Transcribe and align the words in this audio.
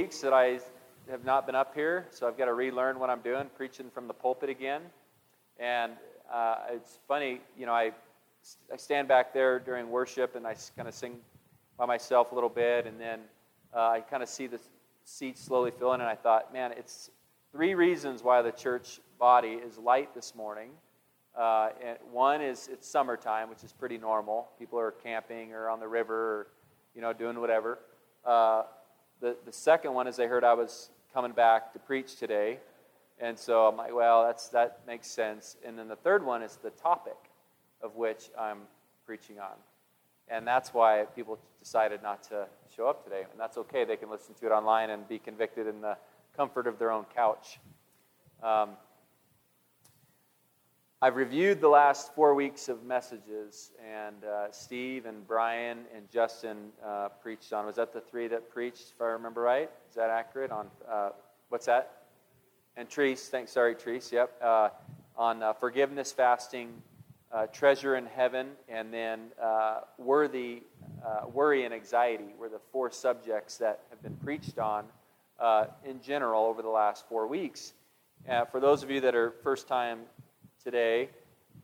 weeks 0.00 0.20
that 0.20 0.32
I 0.32 0.58
have 1.08 1.24
not 1.24 1.46
been 1.46 1.54
up 1.54 1.72
here, 1.72 2.08
so 2.10 2.26
I've 2.26 2.36
got 2.36 2.46
to 2.46 2.54
relearn 2.54 2.98
what 2.98 3.10
I'm 3.10 3.20
doing, 3.20 3.48
preaching 3.56 3.90
from 3.94 4.08
the 4.08 4.12
pulpit 4.12 4.50
again. 4.50 4.82
And 5.60 5.92
uh, 6.32 6.56
it's 6.72 6.98
funny, 7.06 7.40
you 7.56 7.64
know, 7.64 7.72
I, 7.72 7.92
I 8.72 8.76
stand 8.76 9.06
back 9.06 9.32
there 9.32 9.60
during 9.60 9.88
worship 9.88 10.34
and 10.34 10.48
I 10.48 10.56
kind 10.76 10.88
of 10.88 10.94
sing 10.94 11.20
by 11.78 11.86
myself 11.86 12.32
a 12.32 12.34
little 12.34 12.50
bit, 12.50 12.86
and 12.86 13.00
then 13.00 13.20
uh, 13.72 13.90
I 13.90 14.00
kind 14.00 14.20
of 14.20 14.28
see 14.28 14.48
the 14.48 14.58
seats 15.04 15.40
slowly 15.40 15.70
filling, 15.70 16.00
and 16.00 16.10
I 16.10 16.16
thought, 16.16 16.52
man, 16.52 16.72
it's 16.72 17.10
three 17.52 17.74
reasons 17.74 18.24
why 18.24 18.42
the 18.42 18.52
church 18.52 19.00
body 19.20 19.60
is 19.64 19.78
light 19.78 20.12
this 20.12 20.34
morning. 20.34 20.70
Uh, 21.38 21.68
and 21.82 21.98
one 22.10 22.42
is 22.42 22.68
it's 22.70 22.88
summertime, 22.88 23.48
which 23.48 23.62
is 23.62 23.72
pretty 23.72 23.98
normal. 23.98 24.48
People 24.58 24.78
are 24.78 24.90
camping 24.90 25.52
or 25.52 25.68
on 25.68 25.78
the 25.78 25.88
river 25.88 26.14
or, 26.14 26.46
you 26.96 27.00
know, 27.00 27.12
doing 27.12 27.40
whatever. 27.40 27.78
Uh, 28.24 28.64
the, 29.20 29.36
the 29.44 29.52
second 29.52 29.94
one 29.94 30.06
is 30.06 30.16
they 30.16 30.26
heard 30.26 30.44
I 30.44 30.54
was 30.54 30.90
coming 31.12 31.32
back 31.32 31.72
to 31.72 31.78
preach 31.78 32.16
today. 32.16 32.58
And 33.20 33.38
so 33.38 33.66
I'm 33.66 33.76
like, 33.76 33.94
well, 33.94 34.24
that's, 34.24 34.48
that 34.48 34.80
makes 34.86 35.06
sense. 35.06 35.56
And 35.64 35.78
then 35.78 35.88
the 35.88 35.96
third 35.96 36.24
one 36.24 36.42
is 36.42 36.56
the 36.62 36.70
topic 36.70 37.16
of 37.80 37.94
which 37.94 38.30
I'm 38.38 38.58
preaching 39.06 39.38
on. 39.38 39.54
And 40.28 40.46
that's 40.46 40.74
why 40.74 41.04
people 41.14 41.38
decided 41.60 42.02
not 42.02 42.22
to 42.24 42.46
show 42.74 42.88
up 42.88 43.04
today. 43.04 43.22
And 43.30 43.38
that's 43.38 43.56
okay. 43.58 43.84
They 43.84 43.96
can 43.96 44.10
listen 44.10 44.34
to 44.34 44.46
it 44.46 44.50
online 44.50 44.90
and 44.90 45.06
be 45.06 45.18
convicted 45.18 45.66
in 45.66 45.80
the 45.80 45.96
comfort 46.36 46.66
of 46.66 46.78
their 46.78 46.90
own 46.90 47.04
couch. 47.14 47.60
Um, 48.42 48.70
I've 51.04 51.16
reviewed 51.16 51.60
the 51.60 51.68
last 51.68 52.14
four 52.14 52.34
weeks 52.34 52.70
of 52.70 52.82
messages, 52.82 53.72
and 53.86 54.24
uh, 54.24 54.50
Steve 54.50 55.04
and 55.04 55.28
Brian 55.28 55.80
and 55.94 56.10
Justin 56.10 56.70
uh, 56.82 57.10
preached 57.20 57.52
on. 57.52 57.66
Was 57.66 57.76
that 57.76 57.92
the 57.92 58.00
three 58.00 58.26
that 58.28 58.48
preached, 58.48 58.94
if 58.94 59.02
I 59.02 59.08
remember 59.08 59.42
right? 59.42 59.70
Is 59.90 59.96
that 59.96 60.08
accurate? 60.08 60.50
On 60.50 60.66
uh, 60.90 61.10
what's 61.50 61.66
that? 61.66 62.04
And 62.78 62.88
Treese, 62.88 63.28
thanks. 63.28 63.52
Sorry, 63.52 63.74
Treese. 63.74 64.12
Yep. 64.12 64.32
Uh, 64.42 64.70
on 65.18 65.42
uh, 65.42 65.52
forgiveness, 65.52 66.10
fasting, 66.10 66.72
uh, 67.30 67.48
treasure 67.48 67.96
in 67.96 68.06
heaven, 68.06 68.52
and 68.70 68.90
then 68.90 69.28
worthy, 69.98 70.62
worry 71.34 71.66
and 71.66 71.74
anxiety 71.74 72.32
were 72.38 72.48
the 72.48 72.60
four 72.72 72.90
subjects 72.90 73.58
that 73.58 73.80
have 73.90 74.02
been 74.02 74.16
preached 74.24 74.58
on 74.58 74.86
in 75.84 76.00
general 76.00 76.46
over 76.46 76.62
the 76.62 76.68
last 76.70 77.06
four 77.10 77.26
weeks. 77.26 77.74
for 78.50 78.58
those 78.58 78.82
of 78.82 78.90
you 78.90 79.02
that 79.02 79.14
are 79.14 79.32
first 79.42 79.68
time 79.68 79.98
today. 80.64 81.10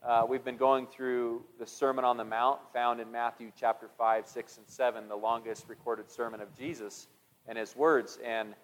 Uh, 0.06 0.26
we've 0.28 0.44
been 0.44 0.58
going 0.58 0.86
through 0.86 1.42
the 1.58 1.66
Sermon 1.66 2.04
on 2.04 2.18
the 2.18 2.24
Mount 2.24 2.60
found 2.70 3.00
in 3.00 3.10
Matthew 3.10 3.50
chapter 3.58 3.88
5, 3.96 4.26
6, 4.28 4.58
and 4.58 4.68
7, 4.68 5.08
the 5.08 5.16
longest 5.16 5.64
recorded 5.68 6.10
sermon 6.10 6.42
of 6.42 6.54
Jesus 6.54 7.08
and 7.48 7.56
his 7.56 7.74
words. 7.74 8.18
And 8.22 8.54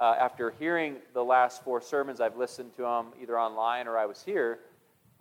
uh, 0.00 0.16
after 0.18 0.50
hearing 0.50 0.96
the 1.12 1.22
last 1.22 1.62
four 1.62 1.80
sermons, 1.80 2.20
I've 2.20 2.36
listened 2.36 2.74
to 2.74 2.82
them 2.82 3.06
either 3.22 3.38
online 3.38 3.86
or 3.86 3.96
I 3.96 4.06
was 4.06 4.20
here. 4.20 4.58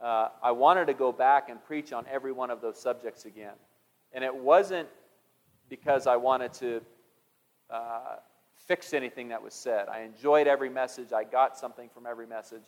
Uh, 0.02 0.30
I 0.42 0.52
wanted 0.52 0.88
to 0.88 0.96
go 0.96 1.12
back 1.12 1.50
and 1.50 1.64
preach 1.64 1.94
on 1.94 2.08
every 2.12 2.32
one 2.32 2.50
of 2.50 2.60
those 2.60 2.82
subjects 2.82 3.26
again. 3.26 3.54
And 4.12 4.24
it 4.24 4.36
wasn't 4.36 4.90
because 5.70 6.08
I 6.08 6.16
wanted 6.16 6.52
to 6.54 6.82
uh, 7.70 8.16
fix 8.56 8.96
anything 8.96 9.28
that 9.28 9.44
was 9.44 9.54
said. 9.54 9.88
I 9.88 10.02
enjoyed 10.02 10.48
every 10.48 10.72
message, 10.72 11.14
I 11.14 11.26
got 11.26 11.60
something 11.60 11.90
from 11.94 12.08
every 12.08 12.26
message. 12.26 12.64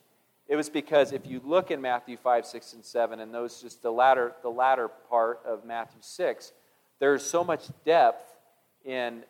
It 0.47 0.55
was 0.55 0.69
because 0.69 1.11
if 1.11 1.25
you 1.25 1.41
look 1.43 1.71
in 1.71 1.81
Matthew 1.81 2.17
5, 2.17 2.45
6, 2.45 2.73
and 2.73 2.85
7, 2.85 3.19
and 3.19 3.33
those 3.33 3.61
just 3.61 3.81
the 3.81 3.91
latter, 3.91 4.33
the 4.43 4.49
latter 4.49 4.87
part 4.87 5.39
of 5.45 5.65
Matthew 5.65 6.01
6, 6.01 6.51
there's 6.99 7.23
so 7.23 7.43
much 7.43 7.67
depth 7.83 8.31
in, 8.83 9.23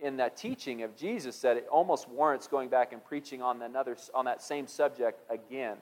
in 0.00 0.16
that 0.16 0.36
teaching 0.36 0.82
of 0.82 0.96
Jesus 0.96 1.40
that 1.40 1.56
it 1.56 1.68
almost 1.70 2.08
warrants 2.08 2.48
going 2.48 2.68
back 2.68 2.92
and 2.92 3.04
preaching 3.04 3.42
on, 3.42 3.62
another, 3.62 3.96
on 4.12 4.24
that 4.24 4.42
same 4.42 4.66
subject 4.66 5.20
again. 5.30 5.76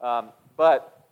Um, 0.00 0.30
but 0.56 1.06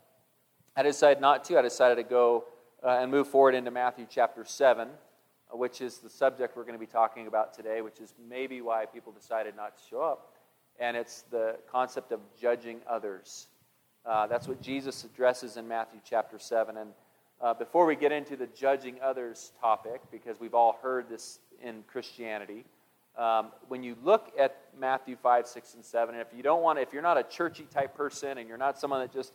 I 0.74 0.82
decided 0.82 1.20
not 1.20 1.44
to. 1.44 1.58
I 1.58 1.62
decided 1.62 1.96
to 1.96 2.02
go 2.02 2.44
uh, 2.82 2.98
and 3.00 3.10
move 3.10 3.28
forward 3.28 3.54
into 3.54 3.70
Matthew 3.70 4.06
chapter 4.08 4.44
7, 4.46 4.88
uh, 4.88 5.56
which 5.56 5.82
is 5.82 5.98
the 5.98 6.08
subject 6.08 6.56
we're 6.56 6.62
going 6.62 6.74
to 6.74 6.80
be 6.80 6.86
talking 6.86 7.26
about 7.26 7.52
today, 7.52 7.82
which 7.82 8.00
is 8.00 8.14
maybe 8.26 8.62
why 8.62 8.86
people 8.86 9.12
decided 9.12 9.54
not 9.54 9.76
to 9.76 9.82
show 9.90 10.00
up 10.00 10.32
and 10.80 10.96
it's 10.96 11.22
the 11.30 11.56
concept 11.70 12.10
of 12.10 12.20
judging 12.41 12.80
others. 12.88 13.48
Uh, 14.04 14.26
that's 14.26 14.48
what 14.48 14.60
Jesus 14.62 15.04
addresses 15.04 15.58
in 15.58 15.68
Matthew 15.68 16.00
chapter 16.04 16.38
7. 16.38 16.78
And 16.78 16.91
uh, 17.41 17.54
before 17.54 17.84
we 17.84 17.94
get 17.94 18.12
into 18.12 18.34
the 18.34 18.46
judging 18.46 18.96
others 19.02 19.52
topic, 19.60 20.00
because 20.10 20.40
we've 20.40 20.54
all 20.54 20.78
heard 20.82 21.08
this 21.08 21.38
in 21.62 21.84
Christianity, 21.86 22.64
um, 23.19 23.48
when 23.69 23.82
you 23.82 23.94
look 24.02 24.32
at 24.38 24.56
Matthew 24.78 25.16
5, 25.16 25.46
6, 25.46 25.74
and 25.74 25.84
7, 25.84 26.14
and 26.14 26.22
if 26.26 26.34
you 26.34 26.42
don't 26.42 26.62
want 26.62 26.78
to, 26.78 26.82
if 26.82 26.92
you're 26.92 27.02
not 27.02 27.19
a 27.19 27.22
churchy 27.24 27.66
type 27.70 27.94
person 27.94 28.38
and 28.38 28.48
you're 28.48 28.56
not 28.56 28.78
someone 28.78 29.00
that 29.00 29.12
just 29.12 29.34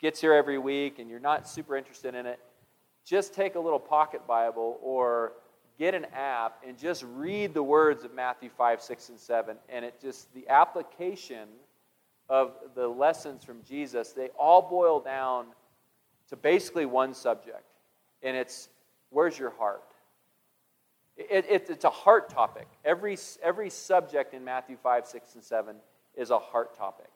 gets 0.00 0.20
here 0.20 0.34
every 0.34 0.58
week 0.58 0.98
and 0.98 1.08
you're 1.08 1.20
not 1.20 1.48
super 1.48 1.76
interested 1.76 2.14
in 2.14 2.26
it, 2.26 2.38
just 3.06 3.32
take 3.32 3.54
a 3.54 3.60
little 3.60 3.78
pocket 3.78 4.26
Bible 4.26 4.78
or 4.82 5.32
get 5.78 5.94
an 5.94 6.06
app 6.14 6.62
and 6.66 6.78
just 6.78 7.04
read 7.14 7.54
the 7.54 7.62
words 7.62 8.04
of 8.04 8.14
Matthew 8.14 8.50
5, 8.56 8.80
6, 8.80 9.08
and 9.08 9.18
7. 9.18 9.56
And 9.68 9.84
it 9.84 10.00
just, 10.00 10.32
the 10.34 10.48
application 10.48 11.48
of 12.28 12.52
the 12.74 12.86
lessons 12.86 13.44
from 13.44 13.62
Jesus, 13.68 14.12
they 14.12 14.28
all 14.38 14.62
boil 14.62 15.00
down 15.00 15.46
to 16.28 16.36
basically 16.36 16.86
one 16.86 17.14
subject. 17.14 17.64
And 18.22 18.36
it's 18.36 18.68
where's 19.10 19.38
your 19.38 19.50
heart? 19.50 19.82
It, 21.16 21.46
it, 21.48 21.70
it's 21.70 21.84
a 21.84 21.90
heart 21.90 22.28
topic. 22.28 22.66
Every, 22.84 23.16
every 23.42 23.70
subject 23.70 24.34
in 24.34 24.44
Matthew 24.44 24.76
5, 24.82 25.06
6, 25.06 25.34
and 25.34 25.44
7 25.44 25.76
is 26.16 26.30
a 26.30 26.38
heart 26.38 26.76
topic. 26.76 27.10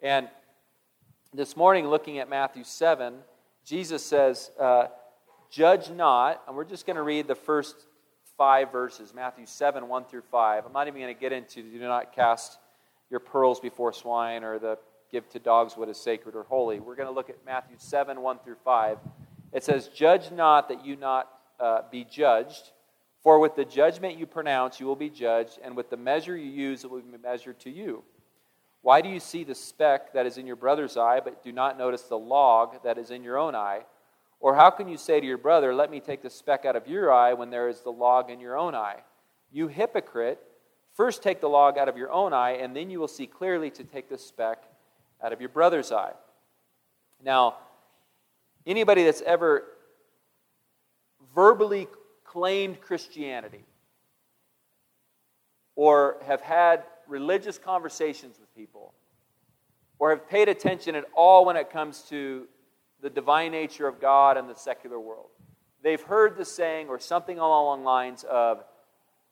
And 0.00 0.28
this 1.34 1.56
morning, 1.56 1.88
looking 1.88 2.18
at 2.18 2.28
Matthew 2.28 2.62
7, 2.62 3.14
Jesus 3.64 4.04
says, 4.04 4.50
uh, 4.60 4.88
Judge 5.50 5.90
not, 5.90 6.42
and 6.46 6.56
we're 6.56 6.64
just 6.64 6.86
going 6.86 6.96
to 6.96 7.02
read 7.02 7.26
the 7.26 7.34
first 7.34 7.86
five 8.42 8.72
verses 8.72 9.14
Matthew 9.14 9.46
7, 9.46 9.86
1 9.86 10.04
through 10.06 10.24
5. 10.28 10.66
I'm 10.66 10.72
not 10.72 10.88
even 10.88 11.00
going 11.00 11.14
to 11.14 11.20
get 11.20 11.30
into 11.30 11.62
do 11.62 11.78
not 11.78 12.12
cast 12.12 12.58
your 13.08 13.20
pearls 13.20 13.60
before 13.60 13.92
swine 13.92 14.42
or 14.42 14.58
the 14.58 14.78
give 15.12 15.28
to 15.28 15.38
dogs 15.38 15.76
what 15.76 15.88
is 15.88 15.96
sacred 15.96 16.34
or 16.34 16.42
holy. 16.42 16.80
We're 16.80 16.96
going 16.96 17.06
to 17.06 17.14
look 17.14 17.30
at 17.30 17.36
Matthew 17.46 17.76
7, 17.78 18.20
1 18.20 18.38
through 18.44 18.56
5. 18.64 18.98
It 19.52 19.62
says, 19.62 19.86
Judge 19.94 20.32
not 20.32 20.68
that 20.70 20.84
you 20.84 20.96
not 20.96 21.28
uh, 21.60 21.82
be 21.88 22.04
judged, 22.04 22.72
for 23.22 23.38
with 23.38 23.54
the 23.54 23.64
judgment 23.64 24.18
you 24.18 24.26
pronounce, 24.26 24.80
you 24.80 24.86
will 24.86 24.96
be 24.96 25.08
judged, 25.08 25.60
and 25.62 25.76
with 25.76 25.88
the 25.88 25.96
measure 25.96 26.36
you 26.36 26.50
use, 26.50 26.82
it 26.82 26.90
will 26.90 27.00
be 27.00 27.18
measured 27.22 27.60
to 27.60 27.70
you. 27.70 28.02
Why 28.80 29.02
do 29.02 29.08
you 29.08 29.20
see 29.20 29.44
the 29.44 29.54
speck 29.54 30.14
that 30.14 30.26
is 30.26 30.36
in 30.36 30.48
your 30.48 30.56
brother's 30.56 30.96
eye, 30.96 31.20
but 31.20 31.44
do 31.44 31.52
not 31.52 31.78
notice 31.78 32.02
the 32.02 32.18
log 32.18 32.82
that 32.82 32.98
is 32.98 33.12
in 33.12 33.22
your 33.22 33.38
own 33.38 33.54
eye? 33.54 33.82
Or 34.42 34.56
how 34.56 34.70
can 34.70 34.88
you 34.88 34.96
say 34.96 35.20
to 35.20 35.26
your 35.26 35.38
brother, 35.38 35.72
Let 35.72 35.90
me 35.90 36.00
take 36.00 36.20
the 36.20 36.28
speck 36.28 36.64
out 36.64 36.76
of 36.76 36.88
your 36.88 37.10
eye 37.10 37.32
when 37.32 37.48
there 37.48 37.68
is 37.68 37.80
the 37.80 37.92
log 37.92 38.28
in 38.28 38.40
your 38.40 38.58
own 38.58 38.74
eye? 38.74 38.98
You 39.52 39.68
hypocrite, 39.68 40.42
first 40.94 41.22
take 41.22 41.40
the 41.40 41.48
log 41.48 41.78
out 41.78 41.88
of 41.88 41.96
your 41.96 42.10
own 42.10 42.32
eye, 42.32 42.54
and 42.54 42.74
then 42.76 42.90
you 42.90 42.98
will 42.98 43.08
see 43.08 43.26
clearly 43.26 43.70
to 43.70 43.84
take 43.84 44.08
the 44.08 44.18
speck 44.18 44.64
out 45.22 45.32
of 45.32 45.40
your 45.40 45.48
brother's 45.48 45.92
eye. 45.92 46.12
Now, 47.24 47.56
anybody 48.66 49.04
that's 49.04 49.22
ever 49.22 49.62
verbally 51.36 51.86
claimed 52.24 52.80
Christianity 52.80 53.64
or 55.76 56.16
have 56.26 56.40
had 56.40 56.82
religious 57.06 57.58
conversations 57.58 58.40
with 58.40 58.52
people 58.56 58.92
or 60.00 60.10
have 60.10 60.28
paid 60.28 60.48
attention 60.48 60.96
at 60.96 61.04
all 61.14 61.44
when 61.44 61.56
it 61.56 61.70
comes 61.70 62.02
to 62.08 62.48
the 63.02 63.10
divine 63.10 63.50
nature 63.50 63.86
of 63.86 64.00
God 64.00 64.36
and 64.36 64.48
the 64.48 64.54
secular 64.54 64.98
world. 64.98 65.28
They've 65.82 66.00
heard 66.00 66.36
the 66.36 66.44
saying 66.44 66.88
or 66.88 66.98
something 66.98 67.38
along 67.38 67.82
lines 67.82 68.24
of, 68.24 68.62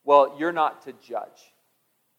well, 0.05 0.35
you're 0.39 0.53
not 0.53 0.83
to 0.83 0.93
judge. 0.93 1.55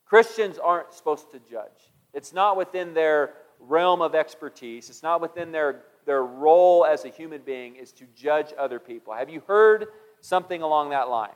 Christians 0.05 0.57
aren't 0.57 0.93
supposed 0.93 1.31
to 1.31 1.39
judge. 1.39 1.91
It's 2.13 2.33
not 2.33 2.57
within 2.57 2.93
their 2.93 3.33
realm 3.59 4.01
of 4.01 4.15
expertise, 4.15 4.89
it's 4.89 5.03
not 5.03 5.21
within 5.21 5.51
their, 5.51 5.83
their 6.05 6.23
role 6.23 6.85
as 6.85 7.05
a 7.05 7.09
human 7.09 7.41
being 7.41 7.75
is 7.75 7.91
to 7.93 8.05
judge 8.15 8.53
other 8.57 8.79
people. 8.79 9.13
Have 9.13 9.29
you 9.29 9.41
heard 9.47 9.87
something 10.21 10.61
along 10.61 10.89
that 10.89 11.09
line? 11.09 11.29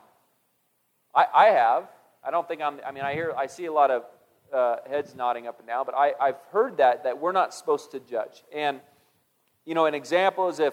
I, 1.14 1.26
I 1.32 1.44
have. 1.46 1.88
I 2.24 2.30
don't 2.30 2.48
think 2.48 2.60
I'm, 2.60 2.80
I 2.84 2.90
mean, 2.90 3.04
I 3.04 3.12
hear, 3.12 3.32
I 3.36 3.46
see 3.46 3.66
a 3.66 3.72
lot 3.72 3.90
of 3.90 4.04
uh, 4.52 4.76
heads 4.88 5.14
nodding 5.14 5.46
up 5.46 5.58
and 5.58 5.68
down, 5.68 5.86
but 5.86 5.94
I, 5.94 6.14
I've 6.20 6.40
heard 6.50 6.78
that, 6.78 7.04
that 7.04 7.20
we're 7.20 7.32
not 7.32 7.54
supposed 7.54 7.92
to 7.92 8.00
judge. 8.00 8.42
And 8.52 8.80
you 9.66 9.74
know, 9.74 9.84
an 9.84 9.94
example 9.94 10.48
is 10.48 10.60
if, 10.60 10.72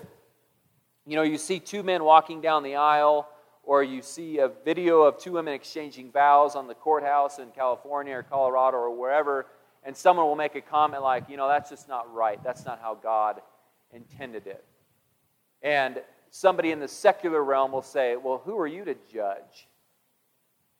you 1.05 1.17
know, 1.17 1.23
you 1.23 1.37
see 1.37 1.59
two 1.59 1.83
men 1.83 2.03
walking 2.03 2.39
down 2.39 2.63
the 2.63 2.75
aisle, 2.75 3.27
or 3.63 3.83
you 3.83 4.01
see 4.01 4.39
a 4.39 4.49
video 4.63 5.01
of 5.01 5.17
two 5.17 5.33
women 5.33 5.53
exchanging 5.53 6.11
vows 6.11 6.55
on 6.55 6.67
the 6.67 6.73
courthouse 6.73 7.39
in 7.39 7.49
California 7.51 8.15
or 8.15 8.23
Colorado 8.23 8.77
or 8.77 8.95
wherever, 8.95 9.47
and 9.83 9.95
someone 9.95 10.25
will 10.25 10.35
make 10.35 10.55
a 10.55 10.61
comment 10.61 11.01
like, 11.01 11.29
you 11.29 11.37
know, 11.37 11.47
that's 11.47 11.69
just 11.69 11.89
not 11.89 12.13
right. 12.13 12.41
That's 12.43 12.65
not 12.65 12.79
how 12.81 12.95
God 12.95 13.41
intended 13.91 14.47
it. 14.47 14.63
And 15.61 16.01
somebody 16.29 16.71
in 16.71 16.79
the 16.79 16.87
secular 16.87 17.43
realm 17.43 17.71
will 17.71 17.81
say, 17.81 18.15
well, 18.15 18.41
who 18.45 18.57
are 18.59 18.67
you 18.67 18.85
to 18.85 18.95
judge? 19.11 19.67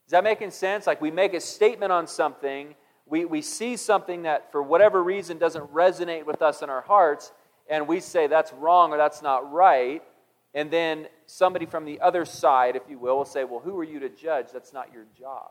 Is 0.06 0.12
that 0.12 0.24
making 0.24 0.52
sense? 0.52 0.86
Like 0.86 1.02
we 1.02 1.10
make 1.10 1.34
a 1.34 1.40
statement 1.40 1.92
on 1.92 2.06
something, 2.06 2.76
we, 3.06 3.26
we 3.26 3.42
see 3.42 3.78
something 3.78 4.24
that 4.24 4.52
for 4.52 4.62
whatever 4.62 5.04
reason 5.04 5.38
doesn't 5.38 5.74
resonate 5.74 6.26
with 6.26 6.42
us 6.42 6.62
in 6.62 6.70
our 6.70 6.82
hearts, 6.82 7.32
and 7.74 7.88
we 7.88 8.00
say 8.00 8.28
that's 8.28 8.54
wrong 8.54 8.94
or 8.94 8.98
that's 8.98 9.24
not 9.24 9.52
right. 9.52 10.04
And 10.54 10.70
then 10.70 11.08
somebody 11.26 11.66
from 11.66 11.86
the 11.86 12.00
other 12.02 12.24
side, 12.24 12.76
if 12.76 12.84
you 12.88 13.00
will, 13.00 13.18
will 13.18 13.26
say, 13.26 13.46
Well, 13.46 13.62
who 13.62 13.76
are 13.80 13.84
you 13.84 14.00
to 14.02 14.10
judge? 14.10 14.48
That's 14.54 14.74
not 14.74 14.94
your 14.94 15.06
job. 15.20 15.50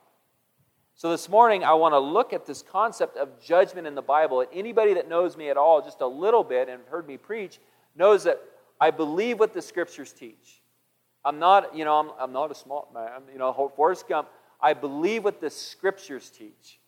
So 0.95 1.11
this 1.11 1.29
morning, 1.29 1.65
I 1.65 1.73
want 1.73 1.95
to 1.95 1.99
look 1.99 2.33
at 2.33 2.47
this 2.47 2.63
concept 2.63 3.17
of 3.17 3.41
judgment 3.43 3.89
in 3.89 3.97
the 3.97 4.03
Bible. 4.03 4.41
And 4.41 4.49
anybody 4.55 4.95
that 4.95 5.09
knows 5.09 5.37
me 5.37 5.49
at 5.51 5.57
all, 5.57 5.83
just 5.83 6.01
a 6.01 6.07
little 6.07 6.45
bit, 6.45 6.69
and 6.69 6.81
heard 6.89 7.09
me 7.09 7.17
preach, 7.17 7.59
knows 7.97 8.23
that 8.23 8.41
I 8.81 8.93
believe 8.93 9.41
what 9.41 9.53
the 9.53 9.63
scriptures 9.63 10.13
teach. 10.13 10.63
I'm 11.25 11.41
not, 11.41 11.77
you 11.77 11.85
know, 11.85 11.99
I'm, 11.99 12.11
I'm 12.21 12.33
not 12.33 12.53
a 12.53 12.55
smart 12.55 12.95
man. 12.95 13.23
You 13.33 13.41
know, 13.41 13.73
Forrest 13.75 14.09
Gump. 14.09 14.29
I 14.61 14.75
believe 14.75 15.25
what 15.25 15.41
the 15.41 15.51
scriptures 15.51 16.31
teach. 16.31 16.79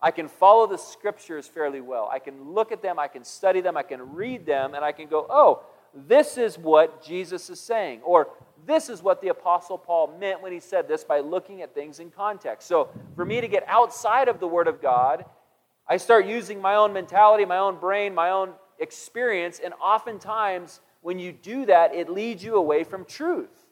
I 0.00 0.10
can 0.10 0.28
follow 0.28 0.66
the 0.66 0.76
scriptures 0.76 1.48
fairly 1.48 1.80
well. 1.80 2.08
I 2.12 2.20
can 2.20 2.52
look 2.52 2.70
at 2.70 2.82
them, 2.82 2.98
I 2.98 3.08
can 3.08 3.24
study 3.24 3.60
them, 3.60 3.76
I 3.76 3.82
can 3.82 4.14
read 4.14 4.46
them, 4.46 4.74
and 4.74 4.84
I 4.84 4.92
can 4.92 5.08
go, 5.08 5.26
oh, 5.28 5.64
this 6.06 6.36
is 6.38 6.56
what 6.56 7.02
Jesus 7.02 7.50
is 7.50 7.58
saying. 7.58 8.02
Or 8.04 8.28
this 8.66 8.88
is 8.88 9.02
what 9.02 9.20
the 9.20 9.28
Apostle 9.28 9.78
Paul 9.78 10.16
meant 10.20 10.42
when 10.42 10.52
he 10.52 10.60
said 10.60 10.86
this 10.86 11.02
by 11.02 11.20
looking 11.20 11.62
at 11.62 11.74
things 11.74 11.98
in 11.98 12.10
context. 12.10 12.68
So 12.68 12.90
for 13.16 13.24
me 13.24 13.40
to 13.40 13.48
get 13.48 13.64
outside 13.66 14.28
of 14.28 14.38
the 14.38 14.46
Word 14.46 14.68
of 14.68 14.80
God, 14.80 15.24
I 15.88 15.96
start 15.96 16.26
using 16.26 16.60
my 16.60 16.76
own 16.76 16.92
mentality, 16.92 17.44
my 17.44 17.58
own 17.58 17.80
brain, 17.80 18.14
my 18.14 18.30
own 18.30 18.52
experience, 18.78 19.60
and 19.64 19.74
oftentimes 19.82 20.80
when 21.00 21.18
you 21.18 21.32
do 21.32 21.66
that, 21.66 21.94
it 21.94 22.08
leads 22.08 22.44
you 22.44 22.56
away 22.56 22.84
from 22.84 23.04
truth. 23.04 23.64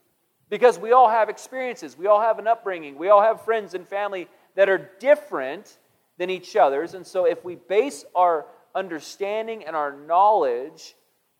Because 0.48 0.78
we 0.78 0.92
all 0.92 1.08
have 1.08 1.28
experiences, 1.28 1.98
we 1.98 2.06
all 2.06 2.20
have 2.20 2.38
an 2.38 2.46
upbringing, 2.46 2.96
we 2.96 3.08
all 3.08 3.22
have 3.22 3.44
friends 3.44 3.74
and 3.74 3.86
family 3.86 4.28
that 4.54 4.68
are 4.68 4.90
different 5.00 5.78
than 6.18 6.30
each 6.30 6.56
other's. 6.56 6.94
And 6.94 7.06
so 7.06 7.24
if 7.24 7.44
we 7.44 7.56
base 7.56 8.04
our 8.14 8.46
understanding 8.74 9.64
and 9.64 9.74
our 9.74 9.96
knowledge 9.96 10.94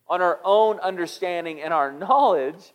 on 0.09 0.23
our 0.23 0.41
own 0.45 0.79
understanding 0.81 1.61
and 1.61 1.73
our 1.73 1.93
knowledge, 2.07 2.73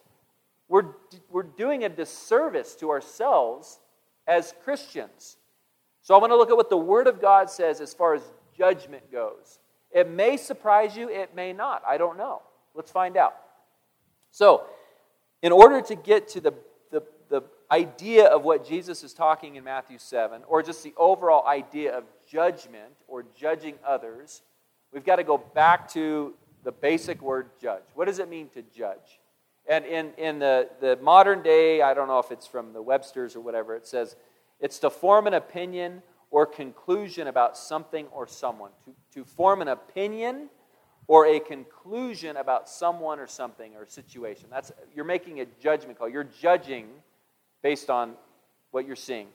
we're, 0.67 0.85
we're 1.29 1.43
doing 1.43 1.83
a 1.83 1.89
disservice 1.89 2.75
to 2.75 2.89
ourselves 2.89 3.79
as 4.27 4.53
Christians. 4.63 5.37
So 6.01 6.15
I 6.15 6.17
want 6.17 6.31
to 6.31 6.37
look 6.37 6.49
at 6.49 6.57
what 6.57 6.69
the 6.69 6.77
Word 6.77 7.07
of 7.07 7.21
God 7.21 7.49
says 7.49 7.81
as 7.81 7.93
far 7.93 8.15
as 8.15 8.21
judgment 8.57 9.11
goes. 9.11 9.59
It 9.91 10.09
may 10.09 10.37
surprise 10.37 10.95
you, 10.95 11.09
it 11.09 11.35
may 11.35 11.53
not. 11.53 11.83
I 11.87 11.97
don't 11.97 12.17
know. 12.17 12.41
Let's 12.73 12.91
find 12.91 13.17
out. 13.17 13.35
So, 14.31 14.63
in 15.41 15.51
order 15.51 15.81
to 15.81 15.95
get 15.95 16.29
to 16.29 16.39
the, 16.39 16.53
the, 16.91 17.03
the 17.29 17.41
idea 17.71 18.25
of 18.25 18.43
what 18.43 18.67
Jesus 18.67 19.03
is 19.03 19.13
talking 19.13 19.55
in 19.55 19.63
Matthew 19.63 19.97
7, 19.97 20.41
or 20.47 20.61
just 20.61 20.83
the 20.83 20.93
overall 20.97 21.47
idea 21.47 21.97
of 21.97 22.03
judgment 22.29 22.93
or 23.07 23.25
judging 23.37 23.75
others, 23.85 24.41
we've 24.91 25.05
got 25.05 25.15
to 25.15 25.23
go 25.23 25.37
back 25.37 25.89
to 25.93 26.33
the 26.63 26.71
basic 26.71 27.21
word 27.21 27.49
judge. 27.61 27.83
What 27.95 28.05
does 28.05 28.19
it 28.19 28.29
mean 28.29 28.49
to 28.49 28.61
judge? 28.61 29.19
And 29.67 29.85
in, 29.85 30.11
in 30.17 30.39
the, 30.39 30.69
the 30.81 30.97
modern 31.01 31.41
day, 31.41 31.81
I 31.81 31.93
don't 31.93 32.07
know 32.07 32.19
if 32.19 32.31
it's 32.31 32.47
from 32.47 32.73
the 32.73 32.81
Webster's 32.81 33.35
or 33.35 33.41
whatever, 33.41 33.75
it 33.75 33.87
says 33.87 34.15
it's 34.59 34.79
to 34.79 34.89
form 34.89 35.27
an 35.27 35.33
opinion 35.33 36.01
or 36.29 36.45
conclusion 36.45 37.27
about 37.27 37.57
something 37.57 38.07
or 38.07 38.27
someone. 38.27 38.71
To, 38.85 38.93
to 39.19 39.25
form 39.25 39.61
an 39.61 39.69
opinion 39.69 40.49
or 41.07 41.25
a 41.25 41.39
conclusion 41.39 42.37
about 42.37 42.69
someone 42.69 43.19
or 43.19 43.27
something 43.27 43.75
or 43.75 43.85
situation. 43.85 44.47
That's, 44.49 44.71
you're 44.95 45.05
making 45.05 45.41
a 45.41 45.45
judgment 45.61 45.97
call. 45.97 46.09
You're 46.09 46.23
judging 46.23 46.87
based 47.61 47.89
on 47.89 48.13
what 48.71 48.85
you're 48.85 48.95
seeing. 48.95 49.27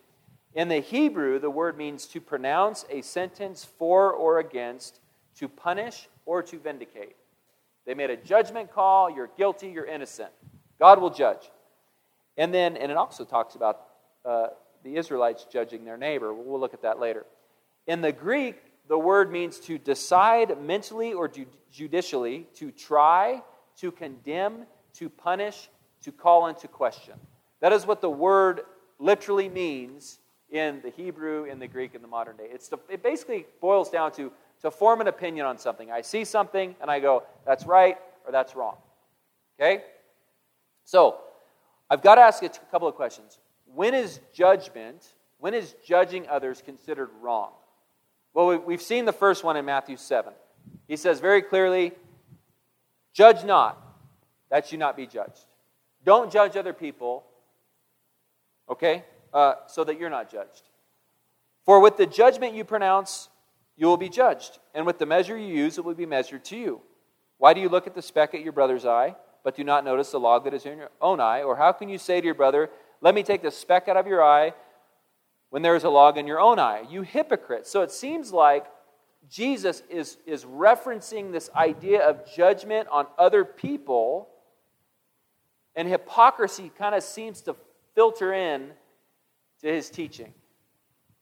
In 0.54 0.68
the 0.68 0.80
Hebrew, 0.80 1.38
the 1.38 1.50
word 1.50 1.76
means 1.76 2.06
to 2.06 2.20
pronounce 2.20 2.84
a 2.90 3.02
sentence 3.02 3.64
for 3.64 4.12
or 4.12 4.38
against, 4.38 5.00
to 5.38 5.48
punish 5.48 6.08
or 6.24 6.42
to 6.42 6.58
vindicate. 6.58 7.16
They 7.84 7.94
made 7.94 8.10
a 8.10 8.16
judgment 8.16 8.72
call. 8.72 9.10
You're 9.10 9.30
guilty, 9.36 9.68
you're 9.68 9.84
innocent. 9.84 10.30
God 10.78 11.00
will 11.00 11.10
judge. 11.10 11.50
And 12.36 12.52
then, 12.52 12.76
and 12.76 12.90
it 12.90 12.96
also 12.96 13.24
talks 13.24 13.54
about 13.54 13.80
uh, 14.24 14.48
the 14.82 14.96
Israelites 14.96 15.46
judging 15.50 15.84
their 15.84 15.96
neighbor. 15.96 16.32
We'll 16.32 16.60
look 16.60 16.74
at 16.74 16.82
that 16.82 16.98
later. 16.98 17.26
In 17.86 18.00
the 18.00 18.12
Greek, 18.12 18.56
the 18.88 18.98
word 18.98 19.30
means 19.30 19.58
to 19.60 19.78
decide 19.78 20.60
mentally 20.62 21.12
or 21.12 21.30
judicially, 21.72 22.46
to 22.54 22.70
try, 22.70 23.42
to 23.80 23.90
condemn, 23.90 24.66
to 24.94 25.08
punish, 25.08 25.68
to 26.02 26.12
call 26.12 26.46
into 26.46 26.68
question. 26.68 27.14
That 27.66 27.72
is 27.72 27.84
what 27.84 28.00
the 28.00 28.08
word 28.08 28.60
literally 29.00 29.48
means 29.48 30.20
in 30.50 30.80
the 30.84 30.90
Hebrew, 30.90 31.46
in 31.46 31.58
the 31.58 31.66
Greek, 31.66 31.96
in 31.96 32.00
the 32.00 32.06
modern 32.06 32.36
day. 32.36 32.46
It's 32.48 32.68
the, 32.68 32.78
it 32.88 33.02
basically 33.02 33.44
boils 33.60 33.90
down 33.90 34.12
to 34.12 34.30
to 34.62 34.70
form 34.70 35.00
an 35.00 35.08
opinion 35.08 35.46
on 35.46 35.58
something. 35.58 35.90
I 35.90 36.02
see 36.02 36.24
something 36.24 36.76
and 36.80 36.88
I 36.88 37.00
go, 37.00 37.24
that's 37.44 37.66
right 37.66 37.98
or 38.24 38.30
that's 38.30 38.54
wrong. 38.54 38.76
Okay? 39.58 39.82
So, 40.84 41.18
I've 41.90 42.02
got 42.02 42.14
to 42.14 42.20
ask 42.20 42.40
a 42.44 42.50
couple 42.70 42.86
of 42.86 42.94
questions. 42.94 43.40
When 43.74 43.94
is 43.94 44.20
judgment, 44.32 45.14
when 45.38 45.52
is 45.52 45.74
judging 45.84 46.28
others 46.28 46.62
considered 46.64 47.10
wrong? 47.20 47.50
Well, 48.32 48.58
we've 48.58 48.80
seen 48.80 49.06
the 49.06 49.12
first 49.12 49.42
one 49.42 49.56
in 49.56 49.64
Matthew 49.64 49.96
7. 49.96 50.32
He 50.86 50.94
says 50.94 51.18
very 51.18 51.42
clearly, 51.42 51.94
Judge 53.12 53.44
not, 53.44 53.82
that 54.52 54.70
you 54.70 54.78
not 54.78 54.96
be 54.96 55.08
judged. 55.08 55.46
Don't 56.04 56.30
judge 56.30 56.56
other 56.56 56.72
people, 56.72 57.24
okay, 58.68 59.04
uh, 59.32 59.54
so 59.66 59.84
that 59.84 59.98
you're 59.98 60.10
not 60.10 60.30
judged. 60.30 60.62
For 61.64 61.80
with 61.80 61.96
the 61.96 62.06
judgment 62.06 62.54
you 62.54 62.64
pronounce, 62.64 63.28
you 63.76 63.86
will 63.86 63.96
be 63.96 64.08
judged. 64.08 64.58
And 64.74 64.86
with 64.86 64.98
the 64.98 65.06
measure 65.06 65.36
you 65.36 65.54
use, 65.54 65.78
it 65.78 65.84
will 65.84 65.94
be 65.94 66.06
measured 66.06 66.44
to 66.46 66.56
you. 66.56 66.80
Why 67.38 67.52
do 67.52 67.60
you 67.60 67.68
look 67.68 67.86
at 67.86 67.94
the 67.94 68.02
speck 68.02 68.34
at 68.34 68.42
your 68.42 68.52
brother's 68.52 68.86
eye, 68.86 69.16
but 69.44 69.56
do 69.56 69.64
not 69.64 69.84
notice 69.84 70.10
the 70.10 70.20
log 70.20 70.44
that 70.44 70.54
is 70.54 70.64
in 70.64 70.78
your 70.78 70.90
own 71.00 71.20
eye? 71.20 71.42
Or 71.42 71.56
how 71.56 71.72
can 71.72 71.88
you 71.88 71.98
say 71.98 72.20
to 72.20 72.24
your 72.24 72.34
brother, 72.34 72.70
Let 73.00 73.14
me 73.14 73.22
take 73.22 73.42
the 73.42 73.50
speck 73.50 73.88
out 73.88 73.96
of 73.96 74.06
your 74.06 74.22
eye 74.24 74.54
when 75.50 75.62
there 75.62 75.76
is 75.76 75.84
a 75.84 75.90
log 75.90 76.16
in 76.16 76.26
your 76.26 76.40
own 76.40 76.58
eye? 76.58 76.84
You 76.88 77.02
hypocrite. 77.02 77.66
So 77.66 77.82
it 77.82 77.90
seems 77.90 78.32
like 78.32 78.64
Jesus 79.28 79.82
is, 79.90 80.16
is 80.24 80.44
referencing 80.44 81.32
this 81.32 81.50
idea 81.54 82.08
of 82.08 82.32
judgment 82.32 82.88
on 82.90 83.06
other 83.18 83.44
people, 83.44 84.28
and 85.74 85.88
hypocrisy 85.88 86.70
kind 86.78 86.94
of 86.94 87.02
seems 87.02 87.42
to 87.42 87.56
filter 87.96 88.32
in 88.32 88.70
to 89.62 89.66
his 89.66 89.90
teaching. 89.90 90.32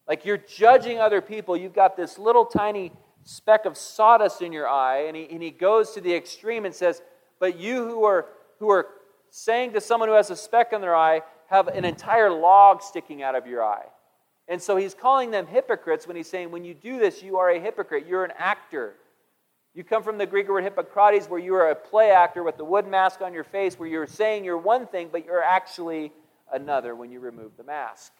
Like 0.07 0.27
you're 0.27 0.37
judging 0.37 0.99
other 0.99 1.23
people. 1.23 1.57
You've 1.57 1.73
got 1.73 1.97
this 1.97 2.19
little 2.19 2.45
tiny 2.45 2.93
speck 3.23 3.65
of 3.65 3.79
sawdust 3.79 4.43
in 4.43 4.53
your 4.53 4.69
eye, 4.69 5.05
and 5.07 5.17
he, 5.17 5.27
and 5.31 5.43
he 5.43 5.51
goes 5.51 5.93
to 5.93 6.03
the 6.03 6.13
extreme 6.13 6.67
and 6.67 6.75
says, 6.75 7.01
But 7.41 7.59
you 7.59 7.87
who 7.89 8.05
are, 8.05 8.27
who 8.59 8.69
are 8.69 8.89
saying 9.31 9.73
to 9.73 9.81
someone 9.81 10.11
who 10.11 10.15
has 10.15 10.31
a 10.31 10.37
speck 10.37 10.75
in 10.75 10.83
their 10.83 10.95
eye, 10.95 11.23
have 11.49 11.69
an 11.69 11.85
entire 11.85 12.31
log 12.31 12.83
sticking 12.83 13.23
out 13.23 13.35
of 13.35 13.47
your 13.47 13.65
eye. 13.65 13.87
And 14.47 14.61
so 14.61 14.77
he's 14.77 14.93
calling 14.95 15.31
them 15.31 15.47
hypocrites 15.47 16.07
when 16.07 16.17
he's 16.17 16.29
saying, 16.29 16.51
When 16.51 16.65
you 16.65 16.75
do 16.75 16.99
this, 16.99 17.23
you 17.23 17.39
are 17.39 17.51
a 17.51 17.59
hypocrite. 17.59 18.07
You're 18.07 18.25
an 18.25 18.33
actor. 18.37 18.95
You 19.75 19.85
come 19.85 20.03
from 20.03 20.19
the 20.19 20.27
Greek 20.27 20.49
word 20.49 20.63
Hippocrates, 20.63 21.29
where 21.29 21.41
you 21.41 21.55
are 21.55 21.71
a 21.71 21.75
play 21.75 22.11
actor 22.11 22.45
with 22.45 22.57
the 22.57 22.65
wood 22.65 22.87
mask 22.87 23.23
on 23.23 23.33
your 23.33 23.43
face, 23.43 23.79
where 23.79 23.89
you're 23.89 24.07
saying 24.07 24.45
you're 24.45 24.59
one 24.59 24.87
thing, 24.87 25.09
but 25.11 25.25
you're 25.25 25.43
actually 25.43 26.13
another 26.55 26.95
when 26.95 27.11
you 27.11 27.21
remove 27.21 27.57
the 27.57 27.65
mask. 27.65 28.13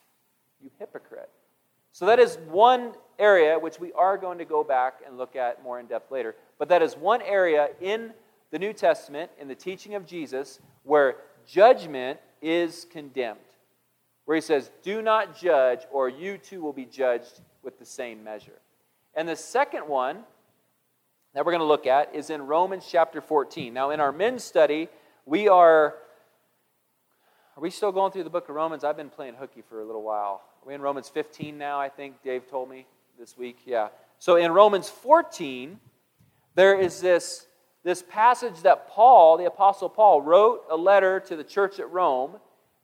You 0.61 0.69
hypocrite. 0.79 1.29
So 1.91 2.05
that 2.07 2.19
is 2.19 2.37
one 2.49 2.91
area 3.17 3.57
which 3.57 3.79
we 3.79 3.93
are 3.93 4.17
going 4.17 4.37
to 4.39 4.45
go 4.45 4.63
back 4.63 4.95
and 5.07 5.17
look 5.17 5.35
at 5.35 5.63
more 5.63 5.79
in 5.79 5.87
depth 5.87 6.11
later. 6.11 6.35
But 6.59 6.67
that 6.69 6.81
is 6.81 6.97
one 6.97 7.21
area 7.21 7.69
in 7.79 8.11
the 8.51 8.59
New 8.59 8.73
Testament, 8.73 9.31
in 9.39 9.47
the 9.47 9.55
teaching 9.55 9.95
of 9.95 10.05
Jesus, 10.05 10.59
where 10.83 11.15
judgment 11.47 12.19
is 12.41 12.85
condemned. 12.91 13.39
Where 14.25 14.35
he 14.35 14.41
says, 14.41 14.71
Do 14.83 15.01
not 15.01 15.37
judge, 15.37 15.81
or 15.91 16.09
you 16.09 16.37
too 16.37 16.61
will 16.61 16.73
be 16.73 16.85
judged 16.85 17.41
with 17.63 17.79
the 17.79 17.85
same 17.85 18.23
measure. 18.23 18.59
And 19.13 19.27
the 19.27 19.35
second 19.35 19.87
one 19.87 20.23
that 21.33 21.45
we're 21.45 21.53
going 21.53 21.59
to 21.59 21.65
look 21.65 21.87
at 21.87 22.13
is 22.13 22.29
in 22.29 22.41
Romans 22.41 22.85
chapter 22.89 23.21
14. 23.21 23.73
Now, 23.73 23.91
in 23.91 23.99
our 23.99 24.11
men's 24.11 24.43
study, 24.43 24.89
we 25.25 25.47
are. 25.47 25.95
Are 27.57 27.61
we 27.61 27.69
still 27.69 27.93
going 27.93 28.11
through 28.11 28.25
the 28.25 28.29
book 28.29 28.49
of 28.49 28.55
Romans? 28.55 28.83
I've 28.83 28.97
been 28.97 29.09
playing 29.09 29.35
hooky 29.35 29.61
for 29.61 29.79
a 29.79 29.85
little 29.85 30.03
while. 30.03 30.41
Are 30.61 30.65
We're 30.65 30.73
in 30.73 30.81
Romans 30.81 31.07
15 31.07 31.57
now, 31.57 31.79
I 31.79 31.87
think 31.87 32.21
Dave 32.21 32.49
told 32.49 32.69
me 32.69 32.85
this 33.17 33.37
week. 33.37 33.59
Yeah. 33.65 33.87
So 34.19 34.35
in 34.35 34.51
Romans 34.51 34.89
14, 34.89 35.79
there 36.55 36.77
is 36.77 36.99
this, 36.99 37.47
this 37.81 38.03
passage 38.09 38.61
that 38.63 38.89
Paul, 38.89 39.37
the 39.37 39.45
Apostle 39.45 39.87
Paul, 39.87 40.21
wrote 40.21 40.65
a 40.69 40.75
letter 40.75 41.21
to 41.21 41.37
the 41.37 41.45
church 41.45 41.79
at 41.79 41.89
Rome, 41.89 42.31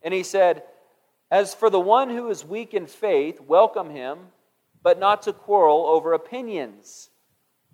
and 0.00 0.14
he 0.14 0.22
said, 0.22 0.62
As 1.30 1.52
for 1.52 1.68
the 1.68 1.78
one 1.78 2.08
who 2.08 2.30
is 2.30 2.42
weak 2.42 2.72
in 2.72 2.86
faith, 2.86 3.42
welcome 3.42 3.90
him, 3.90 4.20
but 4.82 4.98
not 4.98 5.20
to 5.24 5.34
quarrel 5.34 5.84
over 5.84 6.14
opinions. 6.14 7.10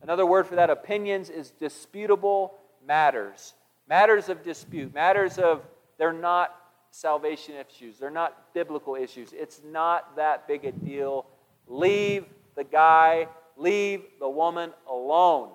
Another 0.02 0.26
word 0.26 0.48
for 0.48 0.56
that, 0.56 0.68
opinions, 0.68 1.30
is 1.30 1.52
disputable 1.52 2.54
matters. 2.84 3.54
Matters 3.88 4.28
of 4.28 4.42
dispute, 4.42 4.92
matters 4.92 5.38
of 5.38 5.62
they're 5.96 6.12
not 6.12 6.57
salvation 6.90 7.54
issues, 7.54 7.98
they're 7.98 8.10
not 8.10 8.54
biblical 8.54 8.94
issues. 8.94 9.32
It's 9.32 9.60
not 9.64 10.16
that 10.16 10.48
big 10.48 10.64
a 10.64 10.72
deal. 10.72 11.26
Leave 11.66 12.24
the 12.56 12.64
guy, 12.64 13.28
leave 13.56 14.02
the 14.20 14.28
woman 14.28 14.72
alone. 14.88 15.50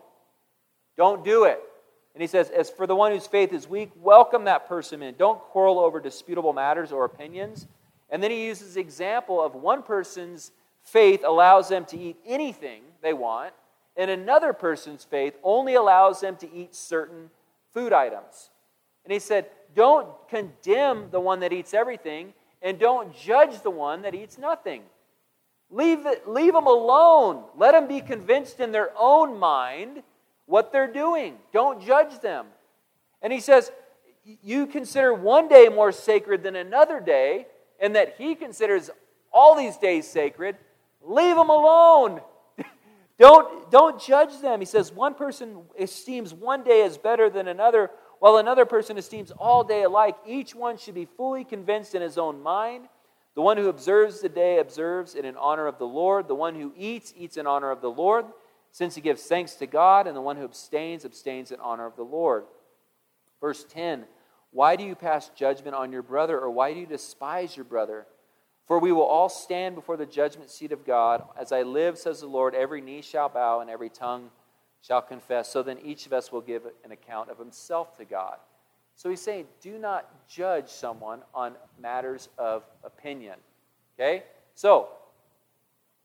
Don't 0.97 1.23
do 1.23 1.45
it. 1.45 1.59
And 2.13 2.21
he 2.21 2.27
says, 2.27 2.49
As 2.49 2.69
for 2.69 2.85
the 2.85 2.95
one 2.95 3.11
whose 3.11 3.27
faith 3.27 3.51
is 3.53 3.67
weak, 3.67 3.91
welcome 3.95 4.45
that 4.45 4.67
person 4.67 5.01
in. 5.01 5.15
Don't 5.15 5.39
quarrel 5.39 5.79
over 5.79 5.99
disputable 5.99 6.53
matters 6.53 6.91
or 6.91 7.05
opinions. 7.05 7.67
And 8.09 8.21
then 8.21 8.29
he 8.29 8.45
uses 8.45 8.75
the 8.75 8.81
example 8.81 9.41
of 9.43 9.55
one 9.55 9.81
person's 9.81 10.51
faith 10.83 11.23
allows 11.25 11.69
them 11.69 11.85
to 11.85 11.97
eat 11.97 12.17
anything 12.25 12.83
they 13.01 13.13
want, 13.13 13.53
and 13.95 14.11
another 14.11 14.53
person's 14.53 15.03
faith 15.03 15.35
only 15.43 15.75
allows 15.75 16.21
them 16.21 16.35
to 16.37 16.53
eat 16.53 16.75
certain 16.75 17.29
food 17.73 17.93
items. 17.93 18.49
And 19.03 19.11
he 19.11 19.19
said, 19.19 19.47
Don't 19.75 20.07
condemn 20.29 21.09
the 21.11 21.19
one 21.19 21.39
that 21.41 21.53
eats 21.53 21.73
everything, 21.73 22.33
and 22.61 22.79
don't 22.79 23.15
judge 23.15 23.61
the 23.61 23.69
one 23.69 24.01
that 24.03 24.15
eats 24.15 24.37
nothing. 24.37 24.83
Leave, 25.69 26.05
leave 26.27 26.53
them 26.53 26.67
alone. 26.67 27.43
Let 27.57 27.71
them 27.71 27.87
be 27.87 27.99
convinced 27.99 28.59
in 28.59 28.71
their 28.71 28.91
own 28.97 29.39
mind 29.39 30.03
what 30.45 30.71
they're 30.71 30.91
doing. 30.91 31.37
Don't 31.51 31.81
judge 31.81 32.19
them. 32.19 32.47
And 33.21 33.33
he 33.33 33.39
says, 33.39 33.71
You 34.23 34.67
consider 34.67 35.13
one 35.13 35.47
day 35.47 35.69
more 35.69 35.91
sacred 35.91 36.43
than 36.43 36.55
another 36.55 36.99
day, 36.99 37.47
and 37.79 37.95
that 37.95 38.15
he 38.17 38.35
considers 38.35 38.91
all 39.31 39.55
these 39.55 39.77
days 39.77 40.07
sacred. 40.07 40.57
Leave 41.01 41.35
them 41.35 41.49
alone. 41.49 42.21
don't, 43.17 43.71
don't 43.71 43.99
judge 43.99 44.39
them. 44.41 44.59
He 44.59 44.65
says, 44.65 44.91
One 44.91 45.15
person 45.15 45.63
esteems 45.79 46.33
one 46.33 46.63
day 46.63 46.83
as 46.83 46.99
better 46.99 47.31
than 47.31 47.47
another, 47.47 47.89
while 48.23 48.37
another 48.37 48.63
person 48.63 48.97
esteems 48.97 49.31
all 49.31 49.65
day 49.65 49.83
alike. 49.83 50.15
Each 50.25 50.55
one 50.55 50.77
should 50.77 50.95
be 50.95 51.03
fully 51.03 51.43
convinced 51.43 51.93
in 51.93 52.01
his 52.01 52.17
own 52.17 52.41
mind. 52.41 52.87
The 53.35 53.41
one 53.41 53.57
who 53.57 53.67
observes 53.67 54.21
the 54.21 54.29
day 54.29 54.59
observes 54.59 55.13
it 55.13 55.25
in 55.25 55.35
honor 55.35 55.67
of 55.67 55.77
the 55.77 55.85
Lord. 55.85 56.29
The 56.29 56.33
one 56.33 56.55
who 56.55 56.71
eats, 56.77 57.13
eats 57.17 57.35
in 57.35 57.45
honor 57.45 57.69
of 57.69 57.81
the 57.81 57.91
Lord, 57.91 58.23
since 58.71 58.95
he 58.95 59.01
gives 59.01 59.23
thanks 59.23 59.55
to 59.55 59.67
God. 59.67 60.07
And 60.07 60.15
the 60.15 60.21
one 60.21 60.37
who 60.37 60.45
abstains, 60.45 61.03
abstains 61.03 61.51
in 61.51 61.59
honor 61.59 61.85
of 61.85 61.97
the 61.97 62.03
Lord. 62.03 62.45
Verse 63.41 63.65
10 63.65 64.05
Why 64.51 64.77
do 64.77 64.85
you 64.85 64.95
pass 64.95 65.27
judgment 65.35 65.75
on 65.75 65.91
your 65.91 66.01
brother, 66.01 66.39
or 66.39 66.49
why 66.49 66.73
do 66.73 66.79
you 66.79 66.85
despise 66.85 67.57
your 67.57 67.65
brother? 67.65 68.07
For 68.67 68.79
we 68.79 68.93
will 68.93 69.03
all 69.03 69.27
stand 69.27 69.75
before 69.75 69.97
the 69.97 70.05
judgment 70.05 70.49
seat 70.49 70.71
of 70.71 70.85
God. 70.85 71.25
As 71.37 71.51
I 71.51 71.63
live, 71.63 71.97
says 71.97 72.21
the 72.21 72.27
Lord, 72.27 72.55
every 72.55 72.79
knee 72.79 73.01
shall 73.01 73.27
bow 73.27 73.59
and 73.59 73.69
every 73.69 73.89
tongue 73.89 74.29
shall 74.85 75.01
confess. 75.01 75.51
So 75.51 75.63
then 75.63 75.79
each 75.83 76.05
of 76.05 76.13
us 76.13 76.31
will 76.31 76.41
give 76.41 76.63
an 76.83 76.91
account 76.91 77.29
of 77.29 77.39
himself 77.39 77.97
to 77.97 78.05
God. 78.05 78.37
So 78.95 79.09
he's 79.09 79.21
saying, 79.21 79.47
do 79.61 79.79
not 79.79 80.27
judge 80.27 80.69
someone 80.69 81.21
on 81.33 81.55
matters 81.81 82.29
of 82.37 82.63
opinion. 82.83 83.37
Okay? 83.97 84.23
So, 84.55 84.89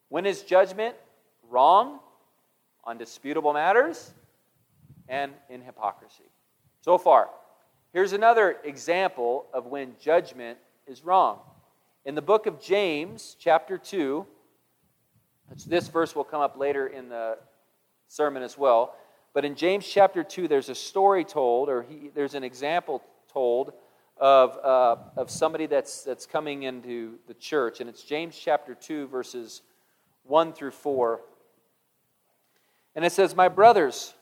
when 0.08 0.24
is 0.24 0.42
judgment 0.42 0.94
wrong 1.50 1.98
on 2.84 2.96
disputable 2.96 3.52
matters 3.52 4.14
and 5.08 5.32
in 5.50 5.60
hypocrisy? 5.60 6.30
So 6.80 6.96
far, 6.96 7.28
here's 7.92 8.14
another 8.14 8.56
example 8.64 9.46
of 9.52 9.66
when 9.66 9.96
judgment 10.00 10.58
is 10.86 11.04
wrong. 11.04 11.40
In 12.06 12.14
the 12.14 12.22
book 12.22 12.46
of 12.46 12.58
James, 12.58 13.36
chapter 13.38 13.76
2, 13.76 14.24
this 15.66 15.88
verse 15.88 16.14
will 16.14 16.24
come 16.24 16.40
up 16.40 16.56
later 16.56 16.86
in 16.86 17.10
the 17.10 17.36
sermon 18.08 18.42
as 18.42 18.58
well. 18.58 18.96
But 19.34 19.44
in 19.44 19.54
James 19.54 19.86
chapter 19.86 20.24
2, 20.24 20.48
there's 20.48 20.68
a 20.68 20.74
story 20.74 21.24
told, 21.24 21.68
or 21.68 21.82
he, 21.82 22.10
there's 22.14 22.34
an 22.34 22.42
example 22.42 23.02
told 23.32 23.72
of, 24.16 24.58
uh, 24.64 24.96
of 25.16 25.30
somebody 25.30 25.66
that's, 25.66 26.02
that's 26.02 26.26
coming 26.26 26.64
into 26.64 27.18
the 27.28 27.34
church. 27.34 27.80
And 27.80 27.88
it's 27.88 28.02
James 28.02 28.36
chapter 28.36 28.74
2, 28.74 29.06
verses 29.08 29.62
1 30.24 30.52
through 30.54 30.72
4. 30.72 31.20
And 32.96 33.04
it 33.04 33.12
says, 33.12 33.36
My 33.36 33.48
brothers, 33.48 34.14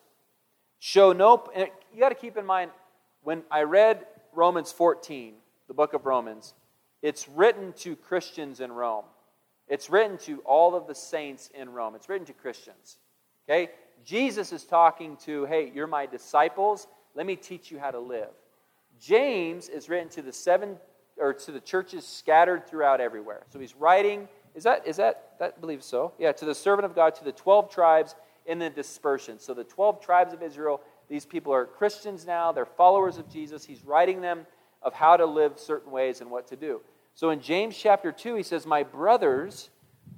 show 0.79 1.13
no. 1.13 1.45
you 1.57 2.01
got 2.01 2.11
to 2.11 2.15
keep 2.15 2.37
in 2.37 2.45
mind, 2.45 2.71
when 3.23 3.43
I 3.51 3.63
read 3.63 4.05
Romans 4.33 4.71
14, 4.71 5.35
the 5.69 5.75
book 5.75 5.95
of 5.95 6.05
Romans, 6.05 6.53
it's 7.03 7.29
written 7.29 7.73
to 7.79 7.97
Christians 7.97 8.61
in 8.61 8.71
Rome. 8.71 9.05
It's 9.69 9.91
written 9.91 10.19
to 10.19 10.41
all 10.41 10.75
of 10.75 10.87
the 10.87 10.95
saints 10.95 11.51
in 11.55 11.71
Rome. 11.71 11.95
It's 11.95 12.09
written 12.09 12.27
to 12.27 12.33
Christians. 12.33 12.99
Okay? 13.49 13.71
Jesus 14.05 14.53
is 14.53 14.65
talking 14.65 15.17
to, 15.25 15.45
hey, 15.47 15.73
you're 15.75 15.87
my 15.87 16.07
disciples. 16.07 16.87
Let 17.15 17.27
me 17.27 17.37
teach 17.37 17.71
you 17.71 17.79
how 17.79 17.91
to 17.91 17.99
live. 17.99 18.31
James 19.01 19.69
is 19.69 19.89
written 19.89 20.09
to 20.11 20.23
the 20.23 20.33
seven 20.33 20.77
or 21.19 21.33
to 21.33 21.53
the 21.53 21.61
churches 21.61 22.07
scattered 22.07 22.67
throughout 22.67 23.01
everywhere. 23.01 23.45
So 23.49 23.59
he's 23.59 23.75
writing, 23.75 24.29
is 24.55 24.65
that 24.65 24.87
is 24.87 24.97
that 24.97 25.33
that 25.39 25.61
believe 25.61 25.83
so? 25.83 26.13
Yeah, 26.19 26.33
to 26.33 26.45
the 26.45 26.55
servant 26.55 26.87
of 26.87 26.95
God, 26.95 27.15
to 27.17 27.25
the 27.25 27.33
12 27.33 27.71
tribes 27.71 28.15
in 28.47 28.59
the 28.59 28.71
dispersion. 28.71 29.39
So 29.39 29.55
the 29.55 29.65
12 29.65 30.01
tribes 30.01 30.33
of 30.33 30.43
Israel, 30.43 30.81
these 31.09 31.27
people 31.27 31.53
are 31.53 31.67
Christians 31.67 32.27
now, 32.27 32.53
they're 32.53 32.65
followers 32.65 33.19
of 33.19 33.29
Jesus. 33.29 33.65
He's 33.65 33.85
writing 33.85 34.21
them 34.21 34.47
of 34.83 34.95
how 34.95 35.17
to 35.17 35.27
live 35.27 35.59
certain 35.59 35.91
ways 35.91 36.21
and 36.21 36.31
what 36.31 36.47
to 36.49 36.57
do. 36.57 36.81
So 37.15 37.31
in 37.31 37.41
James 37.41 37.77
chapter 37.77 38.13
2, 38.13 38.37
he 38.37 38.43
says, 38.43 38.67
My 38.67 38.83
brothers, 38.83 39.71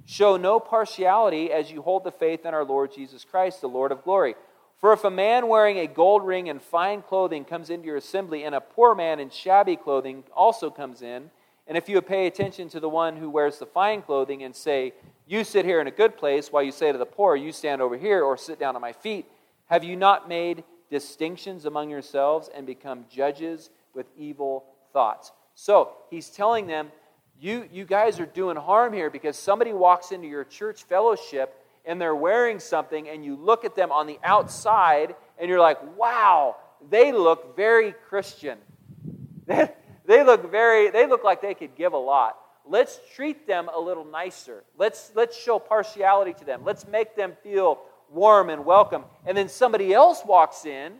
Show 0.09 0.37
no 0.37 0.59
partiality 0.59 1.51
as 1.51 1.69
you 1.69 1.83
hold 1.83 2.03
the 2.03 2.11
faith 2.11 2.43
in 2.43 2.55
our 2.55 2.65
Lord 2.65 2.91
Jesus 2.91 3.23
Christ, 3.23 3.61
the 3.61 3.69
Lord 3.69 3.91
of 3.91 4.03
glory. 4.03 4.33
For 4.79 4.91
if 4.91 5.03
a 5.03 5.11
man 5.11 5.47
wearing 5.47 5.77
a 5.77 5.85
gold 5.85 6.25
ring 6.25 6.49
and 6.49 6.59
fine 6.59 7.03
clothing 7.03 7.45
comes 7.45 7.69
into 7.69 7.85
your 7.85 7.97
assembly, 7.97 8.43
and 8.43 8.55
a 8.55 8.59
poor 8.59 8.95
man 8.95 9.19
in 9.19 9.29
shabby 9.29 9.75
clothing 9.75 10.23
also 10.35 10.71
comes 10.71 11.03
in, 11.03 11.29
and 11.67 11.77
if 11.77 11.87
you 11.87 12.01
pay 12.01 12.25
attention 12.25 12.69
to 12.69 12.79
the 12.79 12.89
one 12.89 13.17
who 13.17 13.29
wears 13.29 13.59
the 13.59 13.67
fine 13.67 14.01
clothing 14.01 14.41
and 14.41 14.55
say, 14.55 14.95
You 15.27 15.43
sit 15.43 15.63
here 15.63 15.79
in 15.79 15.85
a 15.85 15.91
good 15.91 16.17
place, 16.17 16.51
while 16.51 16.63
you 16.63 16.71
say 16.71 16.91
to 16.91 16.97
the 16.97 17.05
poor, 17.05 17.35
You 17.35 17.51
stand 17.51 17.79
over 17.79 17.95
here, 17.95 18.23
or 18.23 18.35
sit 18.35 18.59
down 18.59 18.75
at 18.75 18.81
my 18.81 18.93
feet, 18.93 19.27
have 19.67 19.83
you 19.83 19.95
not 19.95 20.27
made 20.27 20.63
distinctions 20.89 21.65
among 21.65 21.91
yourselves 21.91 22.49
and 22.55 22.65
become 22.65 23.05
judges 23.11 23.69
with 23.93 24.07
evil 24.17 24.65
thoughts? 24.91 25.31
So 25.53 25.91
he's 26.09 26.31
telling 26.31 26.65
them, 26.65 26.91
you, 27.39 27.67
you 27.71 27.85
guys 27.85 28.19
are 28.19 28.25
doing 28.25 28.57
harm 28.57 28.91
here 28.91 29.09
because 29.09 29.37
somebody 29.37 29.71
walks 29.71 30.11
into 30.11 30.27
your 30.27 30.43
church 30.43 30.83
fellowship 30.83 31.55
and 31.85 31.99
they're 31.99 32.15
wearing 32.15 32.59
something 32.59 33.07
and 33.07 33.23
you 33.23 33.35
look 33.35 33.63
at 33.63 33.75
them 33.75 33.91
on 33.91 34.07
the 34.07 34.19
outside 34.23 35.15
and 35.37 35.49
you're 35.49 35.59
like, 35.59 35.79
wow, 35.97 36.57
they 36.89 37.13
look 37.13 37.55
very 37.55 37.93
Christian. 38.09 38.57
they 39.45 40.23
look 40.23 40.51
very, 40.51 40.89
they 40.89 41.07
look 41.07 41.23
like 41.23 41.41
they 41.41 41.53
could 41.53 41.75
give 41.77 41.93
a 41.93 41.97
lot. 41.97 42.37
Let's 42.67 42.99
treat 43.15 43.47
them 43.47 43.69
a 43.73 43.79
little 43.79 44.05
nicer. 44.05 44.63
Let's, 44.77 45.11
let's 45.15 45.37
show 45.37 45.59
partiality 45.59 46.33
to 46.33 46.45
them. 46.45 46.63
Let's 46.65 46.85
make 46.87 47.15
them 47.15 47.33
feel 47.41 47.79
warm 48.11 48.49
and 48.49 48.65
welcome. 48.65 49.05
And 49.25 49.37
then 49.37 49.47
somebody 49.47 49.93
else 49.93 50.23
walks 50.25 50.65
in 50.65 50.93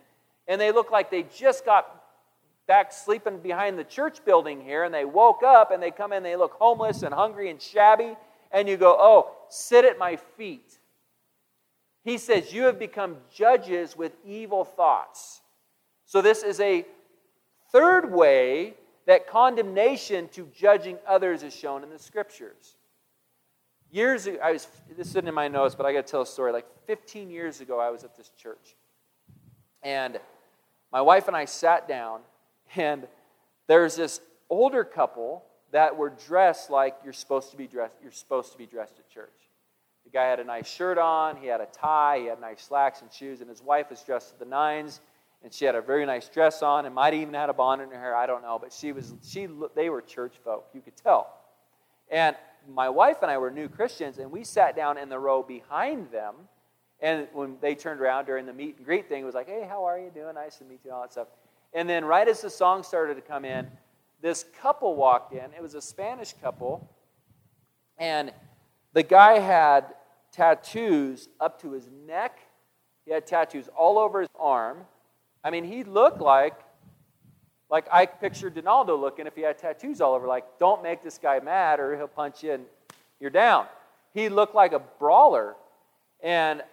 and 0.48 0.60
they 0.60 0.72
look 0.72 0.90
like 0.90 1.12
they 1.12 1.24
just 1.36 1.66
got 1.66 1.99
back 2.70 2.94
sleeping 2.94 3.40
behind 3.40 3.80
the 3.80 3.84
church 3.84 4.24
building 4.24 4.62
here, 4.62 4.84
and 4.84 4.94
they 4.94 5.04
woke 5.04 5.42
up 5.42 5.72
and 5.72 5.82
they 5.82 5.90
come 5.90 6.14
in, 6.14 6.22
they 6.22 6.36
look 6.36 6.54
homeless 6.54 7.02
and 7.02 7.12
hungry 7.12 7.50
and 7.50 7.60
shabby, 7.60 8.16
and 8.52 8.70
you 8.70 8.78
go, 8.78 8.96
Oh, 8.98 9.32
sit 9.50 9.86
at 9.86 9.98
my 9.98 10.18
feet. 10.38 10.78
He 12.04 12.20
says, 12.20 12.54
You 12.54 12.66
have 12.66 12.78
become 12.78 13.18
judges 13.34 13.98
with 13.98 14.16
evil 14.24 14.64
thoughts. 14.64 15.42
So, 16.06 16.22
this 16.22 16.44
is 16.44 16.60
a 16.60 16.86
third 17.72 18.14
way 18.14 18.76
that 19.08 19.28
condemnation 19.28 20.28
to 20.30 20.48
judging 20.56 21.00
others 21.08 21.42
is 21.42 21.56
shown 21.56 21.82
in 21.82 21.90
the 21.90 21.98
scriptures. 21.98 22.76
Years 23.90 24.28
ago, 24.28 24.38
I 24.44 24.52
was 24.52 24.68
this 24.96 25.08
isn't 25.08 25.28
in 25.28 25.34
my 25.34 25.48
notes, 25.48 25.74
but 25.74 25.88
I 25.88 25.94
got 25.94 26.06
to 26.06 26.12
tell 26.12 26.22
a 26.22 26.28
story. 26.28 26.52
Like 26.52 26.68
15 26.86 27.32
years 27.32 27.62
ago, 27.62 27.80
I 27.80 27.90
was 27.90 28.04
at 28.04 28.16
this 28.16 28.30
church, 28.38 28.76
and 29.82 30.20
my 30.92 31.02
wife 31.02 31.28
and 31.28 31.36
I 31.36 31.46
sat 31.46 31.88
down, 31.88 32.20
and 32.76 33.08
there's 33.68 33.96
this 33.96 34.22
older 34.50 34.84
couple 34.84 35.44
that 35.72 35.96
were 35.96 36.10
dressed 36.10 36.70
like 36.70 36.96
you're 37.04 37.14
supposed 37.14 37.52
to 37.52 37.58
be 37.58 37.68
dressed. 37.68 37.96
You're 38.02 38.12
supposed 38.12 38.52
to 38.52 38.58
be 38.58 38.66
dressed 38.66 38.98
at 39.00 39.10
church. 39.10 39.30
The 40.06 40.10
guy 40.10 40.26
had 40.26 40.40
a 40.40 40.44
nice 40.44 40.68
shirt 40.68 40.98
on, 40.98 41.38
he 41.38 41.48
had 41.48 41.62
a 41.62 41.68
tie, 41.68 42.20
he 42.20 42.26
had 42.26 42.42
nice 42.42 42.64
slacks 42.64 43.02
and 43.02 43.14
shoes, 43.14 43.42
and 43.42 43.50
his 43.50 43.62
wife 43.62 43.92
was 43.92 44.02
dressed 44.02 44.32
to 44.34 44.40
the 44.40 44.46
nines, 44.46 45.02
and 45.44 45.54
she 45.54 45.66
had 45.66 45.76
a 45.76 45.82
very 45.82 46.06
nice 46.06 46.28
dress 46.30 46.64
on, 46.64 46.86
and 46.86 46.96
might 46.96 47.14
even 47.14 47.34
had 47.34 47.50
a 47.50 47.54
bonnet 47.54 47.84
in 47.84 47.92
her 47.92 48.00
hair. 48.00 48.16
I 48.16 48.26
don't 48.26 48.42
know, 48.42 48.58
but 48.60 48.74
she 48.74 48.92
was 48.92 49.14
she 49.24 49.48
they 49.76 49.90
were 49.90 50.02
church 50.02 50.34
folk. 50.44 50.68
You 50.74 50.82
could 50.82 50.96
tell. 50.96 51.36
And 52.10 52.36
my 52.68 52.90
wife 52.90 53.18
and 53.22 53.30
I 53.30 53.38
were 53.38 53.52
new 53.52 53.70
Christians, 53.70 54.18
and 54.18 54.32
we 54.32 54.44
sat 54.44 54.76
down 54.76 54.98
in 54.98 55.10
the 55.10 55.20
row 55.20 55.44
behind 55.44 56.12
them. 56.12 56.36
And 57.02 57.28
when 57.32 57.58
they 57.62 57.76
turned 57.76 58.02
around 58.02 58.26
during 58.26 58.46
the 58.46 58.52
meet 58.52 58.78
and 58.78 58.86
greet 58.86 59.08
thing, 59.08 59.22
it 59.22 59.26
was 59.26 59.36
like, 59.36 59.48
"Hey, 59.48 59.66
how 59.70 59.86
are 59.86 59.98
you 59.98 60.10
doing? 60.10 60.36
Nice 60.36 60.58
to 60.58 60.66
meet 60.66 60.80
you," 60.84 60.92
all 60.92 61.04
that 61.04 61.12
stuff. 61.12 61.28
And 61.74 61.90
then, 61.90 62.06
right 62.06 62.28
as 62.28 62.42
the 62.42 62.50
song 62.50 62.84
started 62.84 63.16
to 63.16 63.22
come 63.22 63.46
in, 63.46 63.68
this 64.22 64.46
couple 64.62 64.96
walked 64.96 65.34
in. 65.34 65.54
It 65.56 65.62
was 65.62 65.76
a 65.76 65.82
Spanish 65.82 66.34
couple. 66.34 66.90
And 67.98 68.32
the 68.94 69.04
guy 69.04 69.40
had 69.40 69.94
tattoos 70.32 71.30
up 71.40 71.62
to 71.62 71.72
his 71.72 71.88
neck, 72.06 72.40
he 73.06 73.12
had 73.12 73.26
tattoos 73.26 73.70
all 73.76 73.98
over 73.98 74.22
his 74.22 74.30
arm. 74.40 74.80
I 75.44 75.52
mean, 75.52 75.64
he 75.64 75.84
looked 75.84 76.22
like 76.22 76.56
like 77.70 77.86
I 77.92 78.06
pictured 78.06 78.56
Donaldo 78.56 78.96
looking 78.96 79.28
if 79.28 79.36
he 79.36 79.42
had 79.42 79.58
tattoos 79.58 80.02
all 80.02 80.16
over, 80.16 80.28
like, 80.28 80.58
don't 80.58 80.82
make 80.82 81.04
this 81.04 81.20
guy 81.20 81.40
mad 81.40 81.80
or 81.80 81.96
he'll 81.96 82.08
punch 82.08 82.44
you 82.44 82.54
and 82.54 82.66
you're 83.20 83.30
down. 83.30 83.68
He 84.14 84.28
looked 84.28 84.56
like 84.56 84.74
a 84.74 84.80
brawler. 84.80 85.56
And 86.22 86.64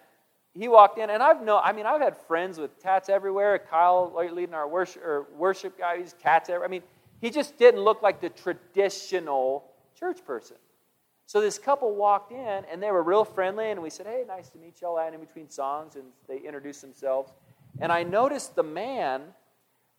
he 0.57 0.67
walked 0.67 0.97
in, 0.97 1.09
and 1.09 1.21
I've 1.21 1.41
known, 1.41 1.61
I 1.63 1.71
mean, 1.71 1.85
I've 1.85 2.01
had 2.01 2.17
friends 2.17 2.57
with 2.57 2.81
tats 2.81 3.09
everywhere. 3.09 3.59
Kyle 3.59 4.11
leading 4.31 4.53
our 4.53 4.67
worship, 4.67 5.03
or 5.03 5.27
worship 5.35 5.77
guy, 5.77 5.97
he's 5.99 6.13
tats 6.13 6.49
everywhere. 6.49 6.67
I 6.67 6.71
mean, 6.71 6.83
he 7.21 7.29
just 7.29 7.57
didn't 7.57 7.81
look 7.81 8.01
like 8.01 8.21
the 8.21 8.29
traditional 8.29 9.65
church 9.97 10.23
person. 10.25 10.57
So 11.25 11.41
this 11.41 11.59
couple 11.59 11.93
walked 11.95 12.31
in, 12.31 12.63
and 12.71 12.81
they 12.81 12.91
were 12.91 13.03
real 13.03 13.25
friendly, 13.25 13.71
and 13.71 13.81
we 13.81 13.89
said, 13.89 14.05
hey, 14.05 14.23
nice 14.27 14.49
to 14.49 14.57
meet 14.57 14.81
y'all, 14.81 14.97
and 14.97 15.13
in 15.13 15.19
between 15.19 15.49
songs, 15.49 15.95
and 15.95 16.05
they 16.27 16.37
introduced 16.37 16.81
themselves. 16.81 17.33
And 17.81 17.91
I 17.91 18.03
noticed 18.03 18.55
the 18.55 18.63
man, 18.63 19.23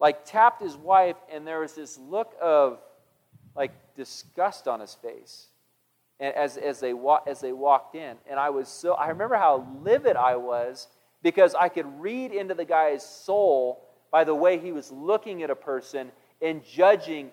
like, 0.00 0.24
tapped 0.24 0.62
his 0.62 0.76
wife, 0.76 1.16
and 1.30 1.46
there 1.46 1.60
was 1.60 1.74
this 1.74 1.98
look 1.98 2.34
of, 2.40 2.78
like, 3.54 3.72
disgust 3.94 4.66
on 4.66 4.80
his 4.80 4.94
face 4.94 5.48
as, 6.20 6.56
as, 6.56 6.80
they, 6.80 6.94
as 7.26 7.40
they 7.40 7.52
walked 7.52 7.94
in. 7.94 8.16
And 8.28 8.38
I 8.38 8.50
was 8.50 8.68
so, 8.68 8.94
I 8.94 9.08
remember 9.08 9.36
how 9.36 9.66
livid 9.82 10.16
I 10.16 10.36
was 10.36 10.88
because 11.22 11.54
I 11.54 11.68
could 11.68 11.86
read 12.00 12.32
into 12.32 12.54
the 12.54 12.64
guy's 12.64 13.04
soul 13.04 13.84
by 14.10 14.24
the 14.24 14.34
way 14.34 14.58
he 14.58 14.72
was 14.72 14.90
looking 14.90 15.42
at 15.42 15.50
a 15.50 15.54
person 15.54 16.10
and 16.40 16.64
judging 16.64 17.30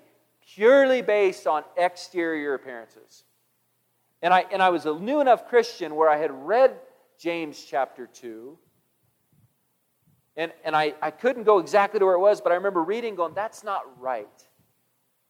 purely 0.53 1.01
based 1.01 1.47
on 1.47 1.63
exterior 1.77 2.53
appearances. 2.53 3.23
And 4.21 4.33
I, 4.33 4.45
and 4.51 4.61
I 4.61 4.69
was 4.69 4.85
a 4.85 4.93
new 4.93 5.19
enough 5.19 5.47
Christian 5.47 5.95
where 5.95 6.09
I 6.09 6.17
had 6.17 6.31
read 6.31 6.75
James 7.19 7.63
chapter 7.63 8.07
2. 8.07 8.57
And, 10.37 10.51
and 10.63 10.75
I, 10.75 10.93
I 11.01 11.11
couldn't 11.11 11.43
go 11.43 11.59
exactly 11.59 11.99
to 11.99 12.05
where 12.05 12.15
it 12.15 12.19
was, 12.19 12.41
but 12.41 12.51
I 12.51 12.55
remember 12.55 12.83
reading, 12.83 13.15
going, 13.15 13.33
that's 13.33 13.63
not 13.63 13.83
right. 13.99 14.27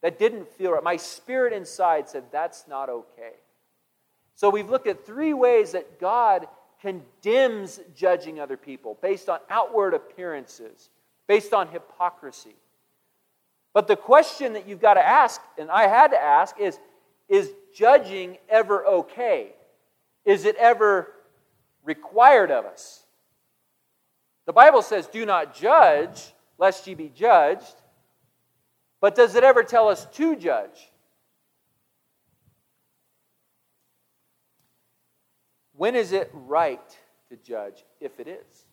That 0.02 0.18
didn't 0.18 0.48
feel 0.48 0.72
right. 0.72 0.82
My 0.82 0.96
spirit 0.96 1.52
inside 1.52 2.08
said, 2.08 2.24
that's 2.32 2.66
not 2.68 2.88
okay. 2.88 3.32
So 4.36 4.48
we've 4.48 4.70
looked 4.70 4.86
at 4.86 5.04
three 5.04 5.34
ways 5.34 5.72
that 5.72 5.98
God 5.98 6.46
condemns 6.80 7.80
judging 7.96 8.38
other 8.38 8.56
people 8.56 8.96
based 9.02 9.28
on 9.28 9.40
outward 9.50 9.94
appearances, 9.94 10.90
based 11.26 11.52
on 11.52 11.68
hypocrisy. 11.68 12.54
But 13.74 13.88
the 13.88 13.96
question 13.96 14.52
that 14.52 14.68
you've 14.68 14.80
got 14.80 14.94
to 14.94 15.06
ask, 15.06 15.40
and 15.58 15.70
I 15.70 15.88
had 15.88 16.08
to 16.08 16.22
ask, 16.22 16.58
is 16.60 16.78
is 17.28 17.50
judging 17.74 18.38
ever 18.48 18.86
okay? 18.86 19.52
Is 20.24 20.44
it 20.44 20.56
ever 20.56 21.12
required 21.84 22.50
of 22.50 22.64
us? 22.64 23.04
The 24.46 24.52
Bible 24.52 24.82
says, 24.82 25.06
do 25.08 25.26
not 25.26 25.54
judge, 25.54 26.32
lest 26.58 26.86
ye 26.86 26.94
be 26.94 27.08
judged. 27.08 27.74
But 29.00 29.14
does 29.14 29.34
it 29.34 29.44
ever 29.44 29.62
tell 29.62 29.88
us 29.88 30.06
to 30.12 30.36
judge? 30.36 30.90
When 35.76 35.94
is 35.94 36.12
it 36.12 36.30
right 36.32 36.98
to 37.28 37.36
judge, 37.36 37.84
if 38.00 38.18
it 38.18 38.28
is? 38.28 38.64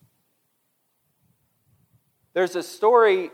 There's 2.32 2.56
a 2.56 2.62
story. 2.62 3.30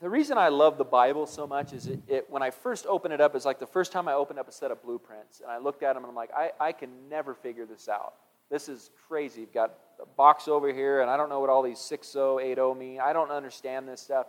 The 0.00 0.10
reason 0.10 0.36
I 0.36 0.48
love 0.48 0.78
the 0.78 0.84
Bible 0.84 1.26
so 1.26 1.46
much 1.46 1.72
is 1.72 1.86
it, 1.86 2.00
it 2.06 2.26
when 2.28 2.42
I 2.42 2.50
first 2.50 2.86
open 2.86 3.12
it 3.12 3.20
up, 3.20 3.34
it's 3.34 3.44
like 3.44 3.58
the 3.58 3.66
first 3.66 3.92
time 3.92 4.08
I 4.08 4.12
opened 4.12 4.38
up 4.38 4.48
a 4.48 4.52
set 4.52 4.70
of 4.70 4.82
blueprints. 4.82 5.40
And 5.40 5.50
I 5.50 5.58
looked 5.58 5.82
at 5.82 5.94
them 5.94 6.04
and 6.04 6.10
I'm 6.10 6.14
like, 6.14 6.30
I, 6.36 6.50
I 6.60 6.72
can 6.72 6.90
never 7.08 7.34
figure 7.34 7.66
this 7.66 7.88
out. 7.88 8.14
This 8.50 8.68
is 8.68 8.90
crazy. 9.08 9.40
You've 9.40 9.54
got 9.54 9.74
a 10.00 10.06
box 10.06 10.48
over 10.48 10.72
here, 10.72 11.00
and 11.00 11.10
I 11.10 11.16
don't 11.16 11.28
know 11.28 11.40
what 11.40 11.50
all 11.50 11.62
these 11.62 11.78
6080 11.78 12.78
mean. 12.78 13.00
I 13.00 13.12
don't 13.12 13.30
understand 13.30 13.88
this 13.88 14.00
stuff. 14.00 14.26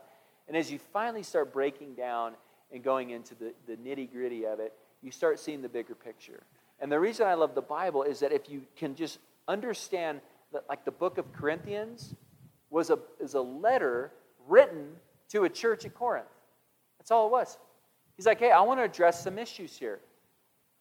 And 0.47 0.55
as 0.55 0.71
you 0.71 0.79
finally 0.79 1.23
start 1.23 1.51
breaking 1.51 1.95
down 1.95 2.33
and 2.71 2.83
going 2.83 3.09
into 3.09 3.35
the, 3.35 3.53
the 3.67 3.75
nitty 3.75 4.11
gritty 4.11 4.45
of 4.45 4.59
it, 4.59 4.73
you 5.01 5.11
start 5.11 5.39
seeing 5.39 5.61
the 5.61 5.69
bigger 5.69 5.95
picture. 5.95 6.43
And 6.79 6.91
the 6.91 6.99
reason 6.99 7.27
I 7.27 7.33
love 7.35 7.55
the 7.55 7.61
Bible 7.61 8.03
is 8.03 8.19
that 8.19 8.31
if 8.31 8.49
you 8.49 8.63
can 8.75 8.95
just 8.95 9.19
understand 9.47 10.21
that, 10.51 10.65
like 10.69 10.85
the 10.85 10.91
book 10.91 11.17
of 11.17 11.31
Corinthians 11.33 12.15
was 12.69 12.89
a, 12.89 12.99
is 13.19 13.33
a 13.33 13.41
letter 13.41 14.11
written 14.47 14.87
to 15.29 15.43
a 15.43 15.49
church 15.49 15.85
at 15.85 15.93
Corinth. 15.93 16.27
That's 16.99 17.11
all 17.11 17.27
it 17.27 17.31
was. 17.31 17.57
He's 18.15 18.25
like, 18.25 18.39
hey, 18.39 18.51
I 18.51 18.61
want 18.61 18.79
to 18.79 18.83
address 18.83 19.23
some 19.23 19.37
issues 19.37 19.77
here. 19.77 19.99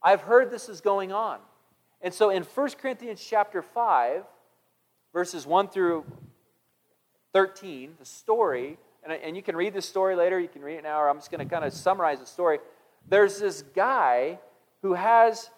I've 0.03 0.21
heard 0.21 0.51
this 0.51 0.69
is 0.69 0.81
going 0.81 1.13
on. 1.13 1.39
And 2.01 2.13
so 2.13 2.31
in 2.31 2.43
1 2.43 2.71
Corinthians 2.81 3.25
chapter 3.27 3.63
5, 3.63 4.25
verses 5.13 5.47
1 5.47 5.69
through 5.69 6.05
13, 7.33 7.95
the 7.99 8.05
story, 8.05 8.79
and, 9.03 9.13
and 9.13 9.37
you 9.37 9.43
can 9.43 9.57
read 9.57 9.75
the 9.75 9.83
story 9.83 10.15
later, 10.15 10.39
you 10.39 10.49
can 10.49 10.63
read 10.63 10.77
it 10.77 10.83
now, 10.83 11.01
or 11.01 11.09
I'm 11.09 11.19
just 11.19 11.31
going 11.31 11.47
to 11.47 11.53
kind 11.53 11.65
of 11.65 11.73
summarize 11.73 12.21
the 12.21 12.27
story. 12.27 12.59
There's 13.09 13.39
this 13.39 13.63
guy 13.75 14.39
who 14.83 14.95
has 14.95 15.51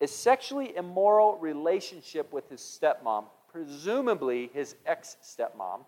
a 0.00 0.06
sexually 0.06 0.76
immoral 0.76 1.38
relationship 1.38 2.32
with 2.32 2.48
his 2.48 2.60
stepmom, 2.60 3.24
presumably 3.50 4.50
his 4.52 4.76
ex 4.84 5.16
stepmom. 5.22 5.80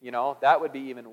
You 0.00 0.12
know, 0.12 0.36
that 0.40 0.60
would 0.60 0.72
be 0.72 0.80
even 0.90 1.06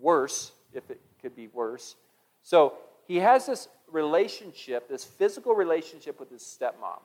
worse 0.00 0.52
if 0.72 0.90
it 0.90 1.00
could 1.20 1.36
be 1.36 1.48
worse. 1.48 1.96
So 2.42 2.74
he 3.06 3.16
has 3.16 3.46
this 3.46 3.68
relationship, 3.90 4.88
this 4.88 5.04
physical 5.04 5.54
relationship 5.54 6.18
with 6.18 6.30
his 6.30 6.42
stepmom. 6.42 7.00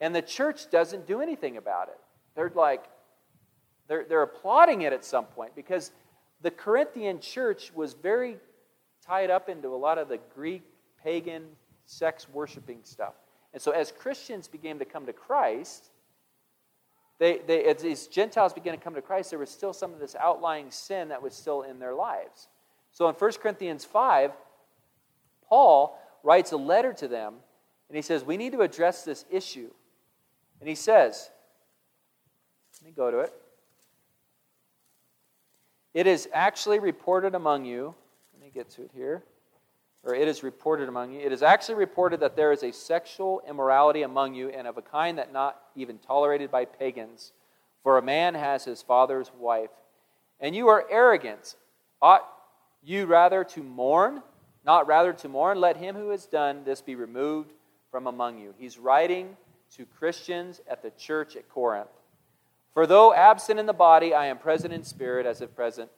And 0.00 0.14
the 0.14 0.22
church 0.22 0.70
doesn't 0.70 1.06
do 1.06 1.20
anything 1.20 1.56
about 1.56 1.88
it. 1.88 1.98
They're 2.34 2.52
like, 2.54 2.84
they're, 3.88 4.04
they're 4.08 4.22
applauding 4.22 4.82
it 4.82 4.92
at 4.92 5.04
some 5.04 5.24
point 5.24 5.54
because 5.54 5.90
the 6.40 6.50
Corinthian 6.50 7.20
church 7.20 7.72
was 7.74 7.94
very 7.94 8.36
tied 9.04 9.30
up 9.30 9.48
into 9.48 9.68
a 9.68 9.76
lot 9.76 9.98
of 9.98 10.08
the 10.08 10.18
Greek 10.34 10.62
pagan 11.02 11.44
sex 11.86 12.28
worshiping 12.28 12.78
stuff. 12.82 13.14
And 13.54 13.62
so, 13.62 13.70
as 13.70 13.92
Christians 13.92 14.48
began 14.48 14.80
to 14.80 14.84
come 14.84 15.06
to 15.06 15.12
Christ, 15.12 15.90
they, 17.20 17.38
they, 17.38 17.64
as 17.64 17.80
these 17.80 18.08
Gentiles 18.08 18.52
began 18.52 18.76
to 18.76 18.82
come 18.82 18.96
to 18.96 19.00
Christ, 19.00 19.30
there 19.30 19.38
was 19.38 19.48
still 19.48 19.72
some 19.72 19.94
of 19.94 20.00
this 20.00 20.16
outlying 20.18 20.72
sin 20.72 21.08
that 21.08 21.22
was 21.22 21.34
still 21.34 21.62
in 21.62 21.78
their 21.78 21.94
lives. 21.94 22.48
So, 22.90 23.08
in 23.08 23.14
1 23.14 23.32
Corinthians 23.34 23.84
5, 23.84 24.32
Paul 25.48 25.96
writes 26.24 26.50
a 26.50 26.56
letter 26.56 26.92
to 26.94 27.06
them, 27.06 27.34
and 27.88 27.94
he 27.94 28.02
says, 28.02 28.24
We 28.24 28.36
need 28.36 28.52
to 28.52 28.62
address 28.62 29.04
this 29.04 29.24
issue. 29.30 29.70
And 30.58 30.68
he 30.68 30.74
says, 30.74 31.30
Let 32.82 32.90
me 32.90 32.92
go 32.94 33.12
to 33.12 33.20
it. 33.20 33.32
It 35.94 36.08
is 36.08 36.28
actually 36.32 36.80
reported 36.80 37.36
among 37.36 37.66
you. 37.66 37.94
Let 38.32 38.42
me 38.42 38.50
get 38.52 38.68
to 38.70 38.82
it 38.82 38.90
here 38.92 39.22
or 40.04 40.14
it 40.14 40.28
is 40.28 40.42
reported 40.42 40.88
among 40.88 41.12
you, 41.12 41.20
it 41.20 41.32
is 41.32 41.42
actually 41.42 41.76
reported 41.76 42.20
that 42.20 42.36
there 42.36 42.52
is 42.52 42.62
a 42.62 42.72
sexual 42.72 43.42
immorality 43.48 44.02
among 44.02 44.34
you, 44.34 44.50
and 44.50 44.66
of 44.66 44.76
a 44.76 44.82
kind 44.82 45.18
that 45.18 45.32
not 45.32 45.60
even 45.74 45.98
tolerated 45.98 46.50
by 46.50 46.64
pagans. 46.64 47.32
For 47.82 47.98
a 47.98 48.02
man 48.02 48.34
has 48.34 48.64
his 48.64 48.82
father's 48.82 49.30
wife. 49.38 49.70
And 50.40 50.54
you 50.54 50.68
are 50.68 50.86
arrogant. 50.90 51.56
Ought 52.02 52.26
you 52.82 53.06
rather 53.06 53.44
to 53.44 53.62
mourn? 53.62 54.22
Not 54.64 54.86
rather 54.86 55.12
to 55.12 55.28
mourn? 55.28 55.60
Let 55.60 55.76
him 55.76 55.94
who 55.94 56.10
has 56.10 56.26
done 56.26 56.64
this 56.64 56.80
be 56.80 56.94
removed 56.94 57.52
from 57.90 58.06
among 58.06 58.38
you. 58.38 58.54
He's 58.58 58.78
writing 58.78 59.36
to 59.76 59.86
Christians 59.86 60.60
at 60.68 60.82
the 60.82 60.90
church 60.90 61.36
at 61.36 61.48
Corinth. 61.48 61.88
For 62.72 62.86
though 62.86 63.14
absent 63.14 63.60
in 63.60 63.66
the 63.66 63.72
body, 63.72 64.12
I 64.12 64.26
am 64.26 64.38
present 64.38 64.74
in 64.74 64.82
spirit, 64.82 65.26
as 65.26 65.40
if 65.40 65.54
present 65.54 65.90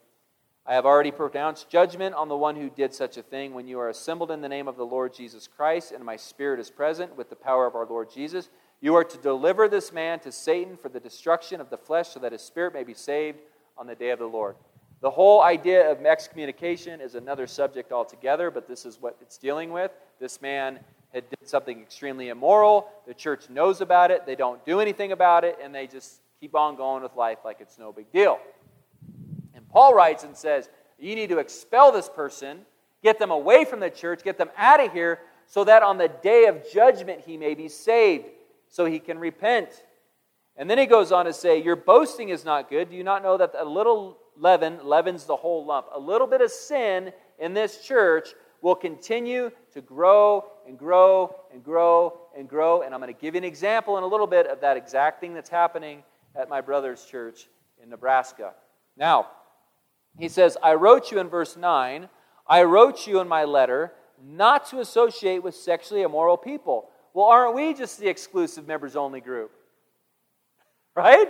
I 0.68 0.74
have 0.74 0.84
already 0.84 1.12
pronounced 1.12 1.70
judgment 1.70 2.16
on 2.16 2.28
the 2.28 2.36
one 2.36 2.56
who 2.56 2.68
did 2.68 2.92
such 2.92 3.16
a 3.16 3.22
thing. 3.22 3.54
When 3.54 3.68
you 3.68 3.78
are 3.78 3.88
assembled 3.88 4.32
in 4.32 4.40
the 4.40 4.48
name 4.48 4.66
of 4.66 4.76
the 4.76 4.84
Lord 4.84 5.14
Jesus 5.14 5.46
Christ, 5.46 5.92
and 5.92 6.04
my 6.04 6.16
spirit 6.16 6.58
is 6.58 6.70
present 6.70 7.16
with 7.16 7.30
the 7.30 7.36
power 7.36 7.68
of 7.68 7.76
our 7.76 7.86
Lord 7.86 8.10
Jesus, 8.10 8.48
you 8.80 8.96
are 8.96 9.04
to 9.04 9.18
deliver 9.18 9.68
this 9.68 9.92
man 9.92 10.18
to 10.20 10.32
Satan 10.32 10.76
for 10.76 10.88
the 10.88 10.98
destruction 10.98 11.60
of 11.60 11.70
the 11.70 11.78
flesh, 11.78 12.08
so 12.08 12.18
that 12.18 12.32
his 12.32 12.42
spirit 12.42 12.74
may 12.74 12.82
be 12.82 12.94
saved 12.94 13.38
on 13.78 13.86
the 13.86 13.94
day 13.94 14.10
of 14.10 14.18
the 14.18 14.26
Lord. 14.26 14.56
The 15.02 15.10
whole 15.10 15.40
idea 15.40 15.88
of 15.88 16.04
excommunication 16.04 17.00
is 17.00 17.14
another 17.14 17.46
subject 17.46 17.92
altogether, 17.92 18.50
but 18.50 18.66
this 18.66 18.84
is 18.84 19.00
what 19.00 19.16
it's 19.20 19.38
dealing 19.38 19.70
with. 19.70 19.92
This 20.18 20.42
man 20.42 20.80
had 21.14 21.30
did 21.30 21.48
something 21.48 21.80
extremely 21.80 22.30
immoral. 22.30 22.88
The 23.06 23.14
church 23.14 23.48
knows 23.50 23.82
about 23.82 24.10
it. 24.10 24.26
They 24.26 24.34
don't 24.34 24.64
do 24.66 24.80
anything 24.80 25.12
about 25.12 25.44
it, 25.44 25.58
and 25.62 25.72
they 25.72 25.86
just 25.86 26.22
keep 26.40 26.56
on 26.56 26.74
going 26.74 27.04
with 27.04 27.14
life 27.14 27.38
like 27.44 27.58
it's 27.60 27.78
no 27.78 27.92
big 27.92 28.10
deal. 28.10 28.40
Paul 29.76 29.92
writes 29.92 30.24
and 30.24 30.34
says, 30.34 30.70
You 30.98 31.14
need 31.14 31.28
to 31.28 31.36
expel 31.36 31.92
this 31.92 32.08
person, 32.08 32.60
get 33.02 33.18
them 33.18 33.30
away 33.30 33.66
from 33.66 33.78
the 33.78 33.90
church, 33.90 34.24
get 34.24 34.38
them 34.38 34.48
out 34.56 34.82
of 34.82 34.90
here, 34.90 35.18
so 35.44 35.64
that 35.64 35.82
on 35.82 35.98
the 35.98 36.08
day 36.08 36.46
of 36.46 36.64
judgment 36.72 37.20
he 37.26 37.36
may 37.36 37.52
be 37.52 37.68
saved, 37.68 38.24
so 38.68 38.86
he 38.86 38.98
can 38.98 39.18
repent. 39.18 39.68
And 40.56 40.70
then 40.70 40.78
he 40.78 40.86
goes 40.86 41.12
on 41.12 41.26
to 41.26 41.32
say, 41.34 41.62
Your 41.62 41.76
boasting 41.76 42.30
is 42.30 42.42
not 42.42 42.70
good. 42.70 42.88
Do 42.88 42.96
you 42.96 43.04
not 43.04 43.22
know 43.22 43.36
that 43.36 43.52
a 43.54 43.66
little 43.66 44.16
leaven 44.34 44.78
leavens 44.82 45.26
the 45.26 45.36
whole 45.36 45.66
lump? 45.66 45.88
A 45.94 46.00
little 46.00 46.26
bit 46.26 46.40
of 46.40 46.50
sin 46.50 47.12
in 47.38 47.52
this 47.52 47.82
church 47.82 48.30
will 48.62 48.76
continue 48.76 49.50
to 49.74 49.82
grow 49.82 50.46
and 50.66 50.78
grow 50.78 51.36
and 51.52 51.62
grow 51.62 52.18
and 52.34 52.48
grow. 52.48 52.80
And 52.80 52.94
I'm 52.94 53.00
going 53.02 53.12
to 53.12 53.20
give 53.20 53.34
you 53.34 53.40
an 53.40 53.44
example 53.44 53.98
in 53.98 54.04
a 54.04 54.08
little 54.08 54.26
bit 54.26 54.46
of 54.46 54.62
that 54.62 54.78
exact 54.78 55.20
thing 55.20 55.34
that's 55.34 55.50
happening 55.50 56.02
at 56.34 56.48
my 56.48 56.62
brother's 56.62 57.04
church 57.04 57.50
in 57.82 57.90
Nebraska. 57.90 58.54
Now, 58.96 59.26
he 60.18 60.28
says, 60.28 60.56
I 60.62 60.74
wrote 60.74 61.10
you 61.10 61.18
in 61.18 61.28
verse 61.28 61.56
9 61.56 62.08
I 62.48 62.62
wrote 62.62 63.06
you 63.06 63.20
in 63.20 63.28
my 63.28 63.44
letter 63.44 63.92
not 64.24 64.66
to 64.70 64.80
associate 64.80 65.42
with 65.42 65.54
sexually 65.54 66.02
immoral 66.02 66.36
people. 66.36 66.88
Well, 67.12 67.26
aren't 67.26 67.54
we 67.54 67.74
just 67.74 67.98
the 67.98 68.08
exclusive 68.08 68.66
members 68.66 68.96
only 68.96 69.20
group? 69.20 69.50
Right? 70.94 71.28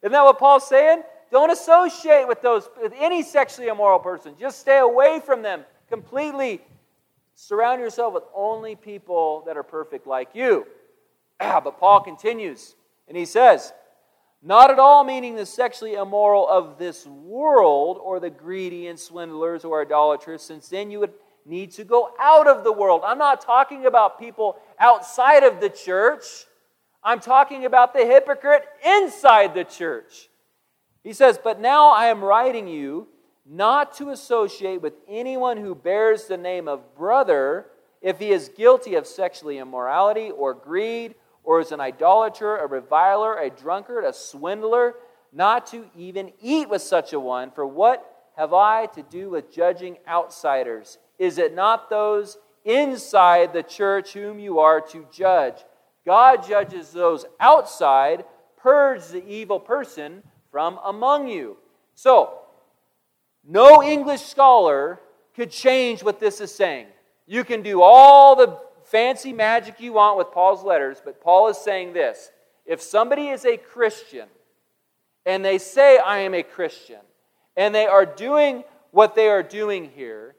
Isn't 0.00 0.12
that 0.12 0.24
what 0.24 0.38
Paul's 0.38 0.66
saying? 0.66 1.02
Don't 1.30 1.50
associate 1.50 2.26
with 2.26 2.40
those 2.40 2.70
with 2.80 2.94
any 2.96 3.22
sexually 3.22 3.68
immoral 3.68 3.98
person. 3.98 4.34
Just 4.40 4.60
stay 4.60 4.78
away 4.78 5.20
from 5.20 5.42
them 5.42 5.64
completely. 5.90 6.62
Surround 7.34 7.82
yourself 7.82 8.14
with 8.14 8.22
only 8.34 8.76
people 8.76 9.42
that 9.46 9.58
are 9.58 9.62
perfect 9.62 10.06
like 10.06 10.28
you. 10.32 10.66
but 11.38 11.78
Paul 11.78 12.00
continues 12.00 12.76
and 13.06 13.14
he 13.14 13.26
says, 13.26 13.74
not 14.46 14.70
at 14.70 14.78
all 14.78 15.04
meaning 15.04 15.36
the 15.36 15.46
sexually 15.46 15.94
immoral 15.94 16.46
of 16.46 16.78
this 16.78 17.06
world 17.06 17.98
or 18.02 18.20
the 18.20 18.28
greedy 18.28 18.88
and 18.88 19.00
swindlers 19.00 19.64
or 19.64 19.80
idolaters, 19.80 20.42
since 20.42 20.68
then 20.68 20.90
you 20.90 21.00
would 21.00 21.14
need 21.46 21.70
to 21.72 21.84
go 21.84 22.10
out 22.20 22.46
of 22.46 22.62
the 22.62 22.72
world. 22.72 23.02
I'm 23.06 23.16
not 23.16 23.40
talking 23.40 23.86
about 23.86 24.20
people 24.20 24.58
outside 24.78 25.44
of 25.44 25.60
the 25.60 25.70
church. 25.70 26.24
I'm 27.02 27.20
talking 27.20 27.64
about 27.64 27.94
the 27.94 28.04
hypocrite 28.04 28.64
inside 28.84 29.54
the 29.54 29.64
church. 29.64 30.28
He 31.02 31.14
says, 31.14 31.38
But 31.42 31.58
now 31.58 31.90
I 31.90 32.06
am 32.06 32.22
writing 32.22 32.68
you 32.68 33.08
not 33.46 33.96
to 33.96 34.10
associate 34.10 34.82
with 34.82 34.94
anyone 35.08 35.56
who 35.56 35.74
bears 35.74 36.26
the 36.26 36.36
name 36.36 36.68
of 36.68 36.94
brother 36.94 37.66
if 38.02 38.18
he 38.18 38.30
is 38.30 38.50
guilty 38.50 38.94
of 38.94 39.06
sexually 39.06 39.56
immorality 39.56 40.30
or 40.30 40.52
greed 40.52 41.14
or 41.44 41.60
is 41.60 41.72
an 41.72 41.80
idolater, 41.80 42.56
a 42.56 42.66
reviler, 42.66 43.36
a 43.36 43.50
drunkard, 43.50 44.04
a 44.04 44.12
swindler, 44.12 44.94
not 45.32 45.66
to 45.68 45.84
even 45.96 46.32
eat 46.40 46.68
with 46.68 46.82
such 46.82 47.12
a 47.12 47.20
one. 47.20 47.50
For 47.50 47.66
what 47.66 48.30
have 48.36 48.52
I 48.52 48.86
to 48.86 49.02
do 49.02 49.30
with 49.30 49.52
judging 49.52 49.98
outsiders? 50.08 50.98
Is 51.18 51.38
it 51.38 51.54
not 51.54 51.90
those 51.90 52.38
inside 52.64 53.52
the 53.52 53.62
church 53.62 54.12
whom 54.12 54.38
you 54.38 54.58
are 54.58 54.80
to 54.80 55.06
judge? 55.12 55.56
God 56.06 56.46
judges 56.46 56.92
those 56.92 57.24
outside, 57.38 58.24
purge 58.56 59.06
the 59.08 59.26
evil 59.26 59.60
person 59.60 60.22
from 60.50 60.78
among 60.84 61.28
you. 61.28 61.56
So, 61.94 62.40
no 63.46 63.82
English 63.82 64.22
scholar 64.22 65.00
could 65.34 65.50
change 65.50 66.02
what 66.02 66.20
this 66.20 66.40
is 66.40 66.54
saying. 66.54 66.86
You 67.26 67.44
can 67.44 67.62
do 67.62 67.82
all 67.82 68.36
the 68.36 68.58
fancy 68.94 69.32
magic 69.32 69.80
you 69.80 69.92
want 69.92 70.16
with 70.16 70.30
Paul's 70.30 70.62
letters, 70.62 71.02
but 71.04 71.20
Paul 71.20 71.48
is 71.48 71.58
saying 71.58 71.94
this 71.94 72.30
if 72.64 72.80
somebody 72.80 73.26
is 73.26 73.44
a 73.44 73.56
Christian 73.56 74.28
and 75.26 75.44
they 75.44 75.58
say, 75.58 75.98
I 75.98 76.18
am 76.18 76.32
a 76.32 76.44
Christian, 76.44 77.00
and 77.56 77.74
they 77.74 77.86
are 77.86 78.06
doing 78.06 78.62
what 78.92 79.16
they 79.16 79.26
are 79.26 79.42
doing 79.42 79.90
here, 79.96 80.36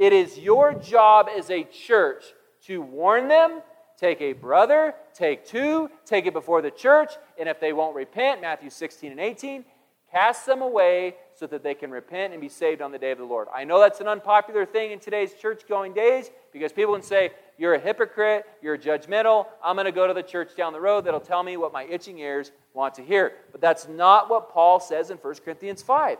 it 0.00 0.12
is 0.12 0.36
your 0.36 0.74
job 0.74 1.28
as 1.32 1.48
a 1.48 1.62
church 1.62 2.24
to 2.66 2.82
warn 2.82 3.28
them, 3.28 3.60
take 3.96 4.20
a 4.20 4.32
brother, 4.32 4.96
take 5.14 5.46
two, 5.46 5.88
take 6.04 6.26
it 6.26 6.32
before 6.32 6.60
the 6.60 6.72
church, 6.72 7.12
and 7.38 7.48
if 7.48 7.60
they 7.60 7.72
won't 7.72 7.94
repent, 7.94 8.40
Matthew 8.40 8.70
16 8.70 9.12
and 9.12 9.20
18, 9.20 9.64
cast 10.10 10.44
them 10.44 10.60
away 10.60 11.14
so 11.34 11.46
that 11.46 11.62
they 11.62 11.74
can 11.74 11.90
repent 11.90 12.32
and 12.32 12.40
be 12.40 12.48
saved 12.48 12.82
on 12.82 12.92
the 12.92 12.98
day 12.98 13.10
of 13.10 13.18
the 13.18 13.24
Lord. 13.24 13.48
I 13.54 13.64
know 13.64 13.80
that's 13.80 14.00
an 14.00 14.08
unpopular 14.08 14.66
thing 14.66 14.90
in 14.90 14.98
today's 14.98 15.34
church 15.34 15.62
going 15.68 15.94
days 15.94 16.30
because 16.52 16.72
people 16.72 16.94
can 16.94 17.02
say, 17.02 17.30
You're 17.62 17.74
a 17.74 17.78
hypocrite, 17.78 18.44
you're 18.60 18.76
judgmental, 18.76 19.46
I'm 19.62 19.76
going 19.76 19.84
to 19.84 19.92
go 19.92 20.08
to 20.08 20.12
the 20.12 20.22
church 20.24 20.56
down 20.56 20.72
the 20.72 20.80
road 20.80 21.04
that'll 21.04 21.20
tell 21.20 21.44
me 21.44 21.56
what 21.56 21.72
my 21.72 21.84
itching 21.84 22.18
ears 22.18 22.50
want 22.74 22.94
to 22.94 23.02
hear. 23.02 23.34
But 23.52 23.60
that's 23.60 23.86
not 23.86 24.28
what 24.28 24.50
Paul 24.50 24.80
says 24.80 25.10
in 25.10 25.16
1 25.18 25.34
Corinthians 25.44 25.80
5. 25.80 26.18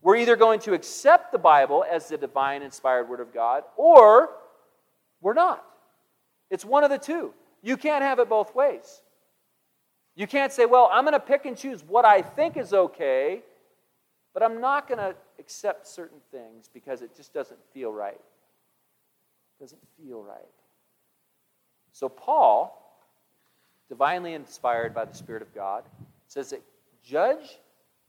We're 0.00 0.14
either 0.14 0.36
going 0.36 0.60
to 0.60 0.74
accept 0.74 1.32
the 1.32 1.38
Bible 1.38 1.84
as 1.90 2.06
the 2.06 2.16
divine 2.16 2.62
inspired 2.62 3.08
Word 3.08 3.18
of 3.18 3.34
God 3.34 3.64
or 3.76 4.30
we're 5.20 5.34
not. 5.34 5.64
It's 6.50 6.64
one 6.64 6.84
of 6.84 6.90
the 6.90 6.98
two. 6.98 7.34
You 7.62 7.76
can't 7.76 8.04
have 8.04 8.20
it 8.20 8.28
both 8.28 8.54
ways. 8.54 9.02
You 10.14 10.28
can't 10.28 10.52
say, 10.52 10.66
well, 10.66 10.88
I'm 10.92 11.02
going 11.02 11.14
to 11.14 11.18
pick 11.18 11.46
and 11.46 11.56
choose 11.56 11.82
what 11.82 12.04
I 12.04 12.22
think 12.22 12.56
is 12.56 12.72
okay 12.72 13.42
but 14.32 14.44
I'm 14.44 14.60
not 14.60 14.86
going 14.86 14.98
to 14.98 15.16
accept 15.38 15.86
certain 15.86 16.20
things 16.30 16.70
because 16.72 17.02
it 17.02 17.16
just 17.16 17.34
doesn't 17.34 17.58
feel 17.72 17.92
right. 17.92 18.14
It 18.14 19.62
doesn't 19.62 19.82
feel 20.00 20.22
right. 20.22 20.38
So, 21.92 22.08
Paul, 22.08 22.76
divinely 23.88 24.34
inspired 24.34 24.94
by 24.94 25.04
the 25.04 25.14
Spirit 25.14 25.42
of 25.42 25.54
God, 25.54 25.84
says 26.26 26.50
that 26.50 26.62
judge 27.04 27.58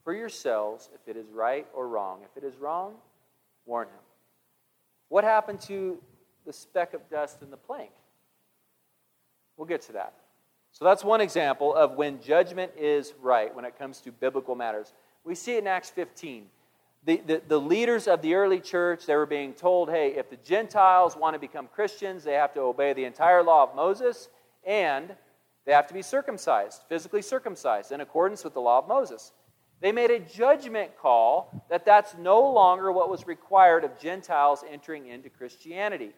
for 0.03 0.13
yourselves 0.13 0.89
if 0.93 1.07
it 1.07 1.17
is 1.19 1.27
right 1.31 1.67
or 1.73 1.87
wrong. 1.87 2.19
If 2.23 2.41
it 2.41 2.45
is 2.45 2.57
wrong, 2.57 2.93
warn 3.65 3.87
him. 3.87 4.03
What 5.09 5.23
happened 5.23 5.61
to 5.61 6.01
the 6.45 6.53
speck 6.53 6.93
of 6.93 7.09
dust 7.09 7.41
in 7.41 7.51
the 7.51 7.57
plank? 7.57 7.91
We'll 9.57 9.67
get 9.67 9.81
to 9.83 9.93
that. 9.93 10.13
So 10.71 10.85
that's 10.85 11.03
one 11.03 11.21
example 11.21 11.75
of 11.75 11.95
when 11.95 12.21
judgment 12.21 12.71
is 12.77 13.13
right 13.21 13.53
when 13.53 13.65
it 13.65 13.77
comes 13.77 13.99
to 14.01 14.11
biblical 14.11 14.55
matters. 14.55 14.93
We 15.23 15.35
see 15.35 15.55
it 15.55 15.59
in 15.59 15.67
Acts 15.67 15.89
15. 15.89 16.45
The, 17.03 17.21
the, 17.25 17.41
the, 17.47 17.59
leaders 17.59 18.07
of 18.07 18.21
the 18.21 18.35
early 18.35 18.59
church, 18.59 19.07
they 19.07 19.15
were 19.15 19.25
being 19.25 19.53
told, 19.53 19.89
hey, 19.89 20.13
if 20.15 20.29
the 20.29 20.37
Gentiles 20.37 21.15
want 21.15 21.33
to 21.33 21.39
become 21.39 21.67
Christians, 21.67 22.23
they 22.23 22.33
have 22.33 22.53
to 22.53 22.61
obey 22.61 22.93
the 22.93 23.05
entire 23.05 23.41
law 23.41 23.63
of 23.63 23.75
Moses, 23.75 24.29
and 24.63 25.15
they 25.65 25.71
have 25.73 25.87
to 25.87 25.95
be 25.95 26.03
circumcised, 26.03 26.83
physically 26.89 27.23
circumcised, 27.23 27.91
in 27.91 28.01
accordance 28.01 28.43
with 28.43 28.53
the 28.53 28.61
law 28.61 28.77
of 28.77 28.87
Moses. 28.87 29.31
They 29.79 29.91
made 29.91 30.11
a 30.11 30.19
judgment 30.19 30.91
call 30.95 31.65
that 31.69 31.85
that's 31.85 32.15
no 32.19 32.51
longer 32.51 32.91
what 32.91 33.09
was 33.09 33.25
required 33.25 33.83
of 33.83 33.99
Gentiles 33.99 34.63
entering 34.69 35.07
into 35.07 35.29
Christianity. 35.29 36.11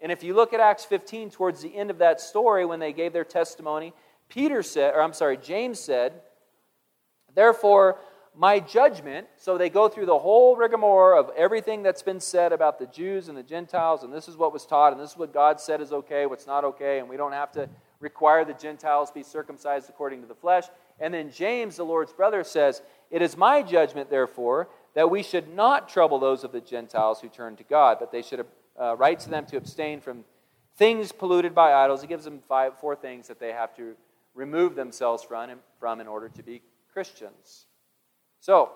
And 0.00 0.10
if 0.10 0.22
you 0.24 0.34
look 0.34 0.54
at 0.54 0.60
Acts 0.60 0.86
15, 0.86 1.30
towards 1.30 1.60
the 1.60 1.76
end 1.76 1.90
of 1.90 1.98
that 1.98 2.20
story, 2.20 2.64
when 2.64 2.80
they 2.80 2.94
gave 2.94 3.12
their 3.12 3.24
testimony, 3.24 3.92
Peter 4.30 4.62
said, 4.62 4.94
or 4.94 5.02
I'm 5.02 5.12
sorry, 5.12 5.36
James 5.36 5.78
said, 5.78 6.22
Therefore, 7.34 7.98
my 8.34 8.60
judgment. 8.60 9.26
So 9.36 9.58
they 9.58 9.68
go 9.68 9.88
through 9.88 10.06
the 10.06 10.18
whole 10.18 10.56
rigmarole 10.56 11.18
of 11.18 11.30
everything 11.36 11.82
that's 11.82 12.02
been 12.02 12.20
said 12.20 12.52
about 12.52 12.78
the 12.78 12.86
Jews 12.86 13.28
and 13.28 13.36
the 13.36 13.42
Gentiles, 13.42 14.02
and 14.02 14.12
this 14.12 14.28
is 14.28 14.36
what 14.36 14.52
was 14.52 14.66
taught, 14.66 14.92
and 14.92 15.00
this 15.00 15.12
is 15.12 15.16
what 15.16 15.32
God 15.32 15.60
said 15.60 15.80
is 15.80 15.92
okay, 15.92 16.26
what's 16.26 16.46
not 16.46 16.64
okay, 16.64 16.98
and 16.98 17.08
we 17.08 17.16
don't 17.16 17.32
have 17.32 17.52
to 17.52 17.68
require 18.00 18.44
the 18.44 18.54
Gentiles 18.54 19.10
be 19.10 19.22
circumcised 19.22 19.88
according 19.88 20.22
to 20.22 20.26
the 20.26 20.34
flesh. 20.34 20.64
And 20.98 21.14
then 21.14 21.30
James, 21.30 21.76
the 21.76 21.84
Lord's 21.84 22.12
brother, 22.12 22.42
says, 22.44 22.82
It 23.10 23.22
is 23.22 23.36
my 23.36 23.62
judgment, 23.62 24.10
therefore, 24.10 24.68
that 24.94 25.10
we 25.10 25.22
should 25.22 25.54
not 25.54 25.88
trouble 25.88 26.18
those 26.18 26.44
of 26.44 26.52
the 26.52 26.60
Gentiles 26.60 27.20
who 27.20 27.28
turn 27.28 27.56
to 27.56 27.64
God, 27.64 27.98
but 28.00 28.12
they 28.12 28.22
should 28.22 28.44
uh, 28.80 28.96
write 28.96 29.20
to 29.20 29.30
them 29.30 29.46
to 29.46 29.56
abstain 29.56 30.00
from 30.00 30.24
things 30.76 31.12
polluted 31.12 31.54
by 31.54 31.72
idols. 31.72 32.02
He 32.02 32.08
gives 32.08 32.24
them 32.24 32.40
five, 32.48 32.78
four 32.78 32.96
things 32.96 33.28
that 33.28 33.38
they 33.38 33.52
have 33.52 33.74
to 33.76 33.94
remove 34.34 34.74
themselves 34.74 35.22
from, 35.22 35.50
from 35.78 36.00
in 36.00 36.08
order 36.08 36.28
to 36.30 36.42
be 36.42 36.62
Christians. 36.92 37.66
So, 38.42 38.72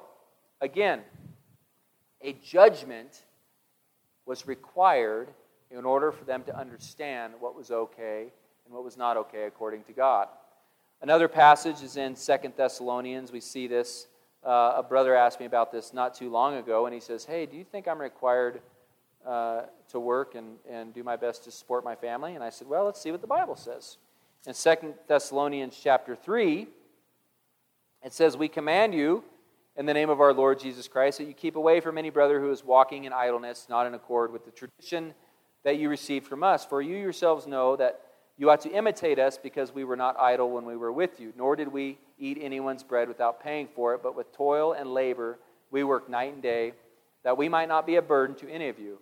again, 0.61 1.01
a 2.23 2.35
judgment 2.35 3.25
was 4.25 4.47
required 4.47 5.29
in 5.73 5.85
order 5.85 6.13
for 6.13 6.25
them 6.25 6.45
to 6.45 6.57
understand 6.57 7.35
what 7.41 7.57
was 7.57 7.73
okay 7.73 8.29
and 8.65 8.73
what 8.73 8.85
was 8.85 8.97
not 8.97 9.17
okay 9.17 9.43
according 9.43 9.83
to 9.83 9.93
God. 9.93 10.29
Another 11.03 11.27
passage 11.27 11.83
is 11.83 11.97
in 11.97 12.15
Second 12.15 12.55
Thessalonians. 12.57 13.33
We 13.33 13.41
see 13.41 13.67
this. 13.67 14.07
Uh, 14.45 14.75
a 14.77 14.85
brother 14.85 15.17
asked 15.17 15.41
me 15.41 15.47
about 15.47 15.73
this 15.73 15.93
not 15.93 16.15
too 16.15 16.31
long 16.31 16.55
ago, 16.55 16.87
and 16.87 16.95
he 16.95 17.01
says, 17.01 17.25
Hey, 17.25 17.45
do 17.45 17.57
you 17.57 17.65
think 17.65 17.89
I'm 17.89 18.01
required 18.01 18.61
uh, 19.27 19.63
to 19.89 19.99
work 19.99 20.37
and, 20.37 20.59
and 20.71 20.95
do 20.95 21.03
my 21.03 21.17
best 21.17 21.43
to 21.43 21.51
support 21.51 21.85
my 21.85 21.97
family? 21.97 22.37
And 22.37 22.45
I 22.45 22.51
said, 22.51 22.69
Well, 22.69 22.85
let's 22.85 23.01
see 23.01 23.11
what 23.11 23.21
the 23.21 23.27
Bible 23.27 23.57
says. 23.57 23.97
In 24.47 24.55
Second 24.55 24.95
Thessalonians 25.09 25.77
chapter 25.83 26.15
3, 26.15 26.69
it 28.05 28.13
says, 28.13 28.37
We 28.37 28.47
command 28.47 28.95
you 28.95 29.25
in 29.77 29.87
the 29.87 29.95
name 29.95 30.09
of 30.09 30.21
our 30.21 30.33
Lord 30.33 30.59
Jesus 30.59 30.89
Christ, 30.89 31.19
that 31.19 31.27
you 31.27 31.35
keep 31.35 31.57
away 31.57 31.81
from 31.81 31.99
any 31.99 32.11
brother 32.11 32.41
who 32.41 32.51
is 32.51 32.65
walking 32.65 33.05
in 33.05 33.13
idleness, 33.13 33.67
not 33.69 33.87
in 33.87 33.95
accord 33.95 34.33
with 34.33 34.45
the 34.45 34.51
tradition 34.51 35.15
that 35.65 35.79
you 35.79 35.89
received 35.89 36.27
from 36.27 36.43
us. 36.43 36.65
For 36.65 36.81
you 36.81 36.97
yourselves 36.97 37.47
know 37.47 37.77
that 37.77 38.01
you 38.39 38.51
ought 38.51 38.61
to 38.63 38.71
imitate 38.71 39.19
us 39.19 39.39
because 39.39 39.75
we 39.75 39.85
were 39.85 39.97
not 39.97 40.19
idle 40.19 40.51
when 40.51 40.65
we 40.65 40.77
were 40.77 40.93
with 40.93 41.21
you, 41.21 41.33
nor 41.37 41.57
did 41.57 41.69
we 41.69 41.99
eat 42.19 42.39
anyone's 42.41 42.83
bread 42.83 43.09
without 43.09 43.43
paying 43.43 43.69
for 43.75 43.95
it, 43.95 44.03
but 44.03 44.17
with 44.17 44.33
toil 44.33 44.73
and 44.73 44.93
labor 44.93 45.39
we 45.71 45.85
worked 45.85 46.09
night 46.09 46.33
and 46.33 46.43
day, 46.43 46.73
that 47.25 47.37
we 47.37 47.49
might 47.49 47.69
not 47.69 47.87
be 47.87 47.97
a 47.97 48.03
burden 48.03 48.37
to 48.37 48.49
any 48.51 48.69
of 48.69 48.79
you. 48.79 48.99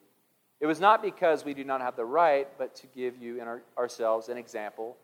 It 0.61 0.67
was 0.67 0.81
not 0.81 1.03
because 1.03 1.45
we 1.45 1.53
do 1.53 1.65
not 1.65 1.81
have 1.81 1.95
the 1.95 2.05
right, 2.05 2.49
but 2.59 2.75
to 2.77 2.87
give 2.87 3.21
you 3.21 3.41
and 3.41 3.49
our, 3.49 3.63
ourselves 3.77 4.29
an 4.29 4.39
example 4.39 4.97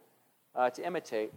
uh, 0.55 0.71
to 0.71 0.85
imitate. 0.85 1.33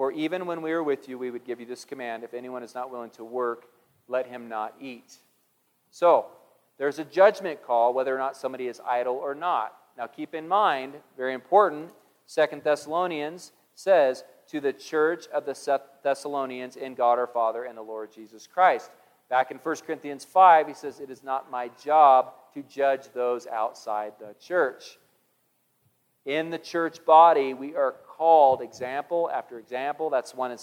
For 0.00 0.12
even 0.12 0.46
when 0.46 0.62
we 0.62 0.72
were 0.72 0.82
with 0.82 1.10
you, 1.10 1.18
we 1.18 1.30
would 1.30 1.44
give 1.44 1.60
you 1.60 1.66
this 1.66 1.84
command 1.84 2.24
if 2.24 2.32
anyone 2.32 2.62
is 2.62 2.74
not 2.74 2.90
willing 2.90 3.10
to 3.10 3.22
work, 3.22 3.66
let 4.08 4.26
him 4.26 4.48
not 4.48 4.74
eat. 4.80 5.18
So, 5.90 6.28
there's 6.78 6.98
a 6.98 7.04
judgment 7.04 7.62
call 7.62 7.92
whether 7.92 8.14
or 8.14 8.18
not 8.18 8.34
somebody 8.34 8.68
is 8.68 8.80
idle 8.88 9.16
or 9.16 9.34
not. 9.34 9.76
Now, 9.98 10.06
keep 10.06 10.34
in 10.34 10.48
mind, 10.48 10.94
very 11.18 11.34
important, 11.34 11.90
Second 12.24 12.64
Thessalonians 12.64 13.52
says, 13.74 14.24
to 14.48 14.58
the 14.58 14.72
church 14.72 15.26
of 15.34 15.44
the 15.44 15.82
Thessalonians 16.02 16.76
in 16.76 16.94
God 16.94 17.18
our 17.18 17.26
Father 17.26 17.64
and 17.64 17.76
the 17.76 17.82
Lord 17.82 18.10
Jesus 18.10 18.46
Christ. 18.46 18.90
Back 19.28 19.50
in 19.50 19.58
1 19.58 19.76
Corinthians 19.86 20.24
5, 20.24 20.66
he 20.66 20.72
says, 20.72 21.00
It 21.00 21.10
is 21.10 21.22
not 21.22 21.50
my 21.50 21.70
job 21.84 22.32
to 22.54 22.62
judge 22.62 23.12
those 23.12 23.46
outside 23.46 24.14
the 24.18 24.34
church. 24.40 24.96
In 26.24 26.48
the 26.48 26.58
church 26.58 27.04
body, 27.04 27.52
we 27.52 27.74
are 27.74 27.96
called 28.20 28.60
example 28.60 29.30
after 29.32 29.58
example. 29.58 30.10
That's 30.10 30.34
one 30.34 30.50
in 30.50 30.58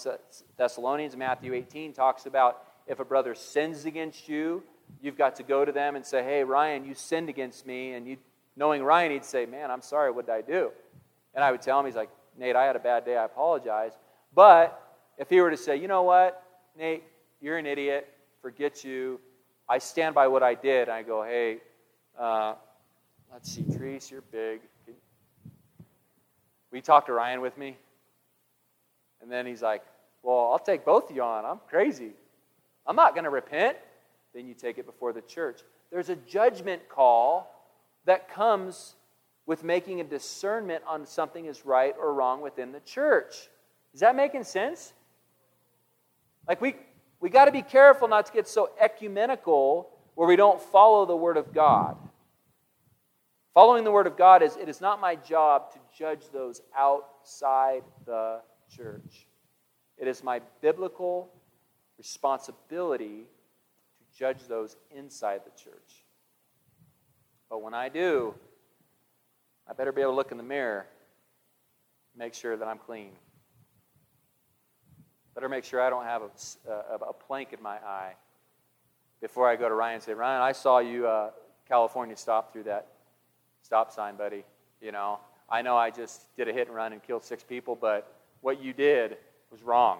Thessalonians, 0.56 1.16
Matthew 1.16 1.54
18 1.54 1.92
talks 1.92 2.24
about 2.24 2.62
if 2.86 3.00
a 3.00 3.04
brother 3.04 3.34
sins 3.34 3.84
against 3.84 4.28
you, 4.28 4.62
you've 5.02 5.18
got 5.18 5.34
to 5.36 5.42
go 5.42 5.64
to 5.64 5.72
them 5.72 5.96
and 5.96 6.06
say, 6.06 6.22
Hey, 6.22 6.44
Ryan, 6.44 6.84
you 6.84 6.94
sinned 6.94 7.28
against 7.28 7.66
me. 7.66 7.94
And 7.94 8.06
you, 8.06 8.16
knowing 8.54 8.84
Ryan, 8.84 9.10
he'd 9.10 9.24
say, 9.24 9.44
Man, 9.44 9.72
I'm 9.72 9.82
sorry, 9.82 10.12
what 10.12 10.26
did 10.26 10.36
I 10.36 10.40
do? 10.42 10.70
And 11.34 11.42
I 11.42 11.50
would 11.50 11.60
tell 11.60 11.80
him, 11.80 11.86
He's 11.86 11.96
like, 11.96 12.10
Nate, 12.38 12.54
I 12.54 12.64
had 12.64 12.76
a 12.76 12.78
bad 12.78 13.04
day, 13.04 13.16
I 13.16 13.24
apologize. 13.24 13.90
But 14.32 14.80
if 15.18 15.28
he 15.28 15.40
were 15.40 15.50
to 15.50 15.56
say, 15.56 15.74
You 15.74 15.88
know 15.88 16.04
what, 16.04 16.40
Nate, 16.78 17.02
you're 17.40 17.58
an 17.58 17.66
idiot, 17.66 18.06
forget 18.40 18.84
you, 18.84 19.18
I 19.68 19.78
stand 19.78 20.14
by 20.14 20.28
what 20.28 20.44
I 20.44 20.54
did, 20.54 20.82
and 20.82 20.92
I 20.92 21.02
go, 21.02 21.24
Hey, 21.24 21.58
uh, 22.16 22.54
let's 23.32 23.50
see, 23.50 23.62
Treese, 23.62 24.12
you're 24.12 24.22
big. 24.30 24.60
Will 26.70 26.78
you 26.78 26.82
talk 26.82 27.06
to 27.06 27.12
Ryan 27.12 27.40
with 27.40 27.56
me? 27.56 27.76
And 29.20 29.30
then 29.30 29.46
he's 29.46 29.62
like, 29.62 29.82
Well, 30.22 30.50
I'll 30.52 30.58
take 30.58 30.84
both 30.84 31.10
of 31.10 31.16
you 31.16 31.22
on. 31.22 31.44
I'm 31.44 31.60
crazy. 31.68 32.12
I'm 32.86 32.96
not 32.96 33.14
going 33.14 33.24
to 33.24 33.30
repent. 33.30 33.76
Then 34.34 34.46
you 34.46 34.54
take 34.54 34.78
it 34.78 34.86
before 34.86 35.12
the 35.12 35.20
church. 35.22 35.60
There's 35.90 36.08
a 36.08 36.16
judgment 36.16 36.88
call 36.88 37.54
that 38.04 38.32
comes 38.32 38.94
with 39.46 39.64
making 39.64 40.00
a 40.00 40.04
discernment 40.04 40.82
on 40.86 41.06
something 41.06 41.46
is 41.46 41.64
right 41.64 41.94
or 41.98 42.12
wrong 42.12 42.40
within 42.40 42.72
the 42.72 42.80
church. 42.80 43.48
Is 43.94 44.00
that 44.00 44.14
making 44.14 44.44
sense? 44.44 44.92
Like 46.46 46.60
we 46.60 46.76
we 47.20 47.30
got 47.30 47.46
to 47.46 47.52
be 47.52 47.62
careful 47.62 48.08
not 48.08 48.26
to 48.26 48.32
get 48.32 48.46
so 48.46 48.70
ecumenical 48.80 49.90
where 50.14 50.28
we 50.28 50.36
don't 50.36 50.60
follow 50.60 51.04
the 51.06 51.16
word 51.16 51.36
of 51.36 51.52
God. 51.52 51.96
Following 53.54 53.84
the 53.84 53.90
word 53.90 54.06
of 54.06 54.16
God 54.16 54.42
is 54.42 54.56
it 54.56 54.68
is 54.68 54.80
not 54.80 55.00
my 55.00 55.16
job 55.16 55.72
to 55.72 55.78
judge 55.96 56.30
those 56.32 56.60
outside 56.76 57.82
the 58.06 58.40
church. 58.74 59.26
It 59.96 60.06
is 60.06 60.22
my 60.22 60.40
biblical 60.60 61.28
responsibility 61.96 63.24
to 63.98 64.18
judge 64.18 64.46
those 64.48 64.76
inside 64.94 65.40
the 65.44 65.62
church. 65.62 66.04
But 67.50 67.62
when 67.62 67.74
I 67.74 67.88
do, 67.88 68.34
I 69.68 69.72
better 69.72 69.92
be 69.92 70.02
able 70.02 70.12
to 70.12 70.16
look 70.16 70.30
in 70.30 70.38
the 70.38 70.44
mirror, 70.44 70.86
make 72.16 72.34
sure 72.34 72.56
that 72.56 72.68
I'm 72.68 72.78
clean. 72.78 73.10
Better 75.34 75.48
make 75.48 75.64
sure 75.64 75.80
I 75.80 75.90
don't 75.90 76.04
have 76.04 76.22
a, 76.22 76.70
a, 76.70 76.94
a 77.08 77.12
plank 77.12 77.52
in 77.52 77.62
my 77.62 77.76
eye 77.76 78.14
before 79.20 79.48
I 79.48 79.56
go 79.56 79.68
to 79.68 79.74
Ryan 79.74 79.94
and 79.94 80.02
say, 80.02 80.14
Ryan, 80.14 80.42
I 80.42 80.52
saw 80.52 80.78
you 80.78 81.06
uh, 81.06 81.30
California 81.66 82.16
stop 82.16 82.52
through 82.52 82.64
that 82.64 82.86
stop 83.68 83.92
sign, 83.92 84.16
buddy. 84.16 84.44
You 84.80 84.92
know, 84.92 85.18
I 85.50 85.60
know 85.60 85.76
I 85.76 85.90
just 85.90 86.34
did 86.38 86.48
a 86.48 86.54
hit 86.54 86.68
and 86.68 86.74
run 86.74 86.94
and 86.94 87.02
killed 87.02 87.22
six 87.22 87.44
people, 87.44 87.76
but 87.78 88.10
what 88.40 88.62
you 88.62 88.72
did 88.72 89.18
was 89.50 89.62
wrong. 89.62 89.98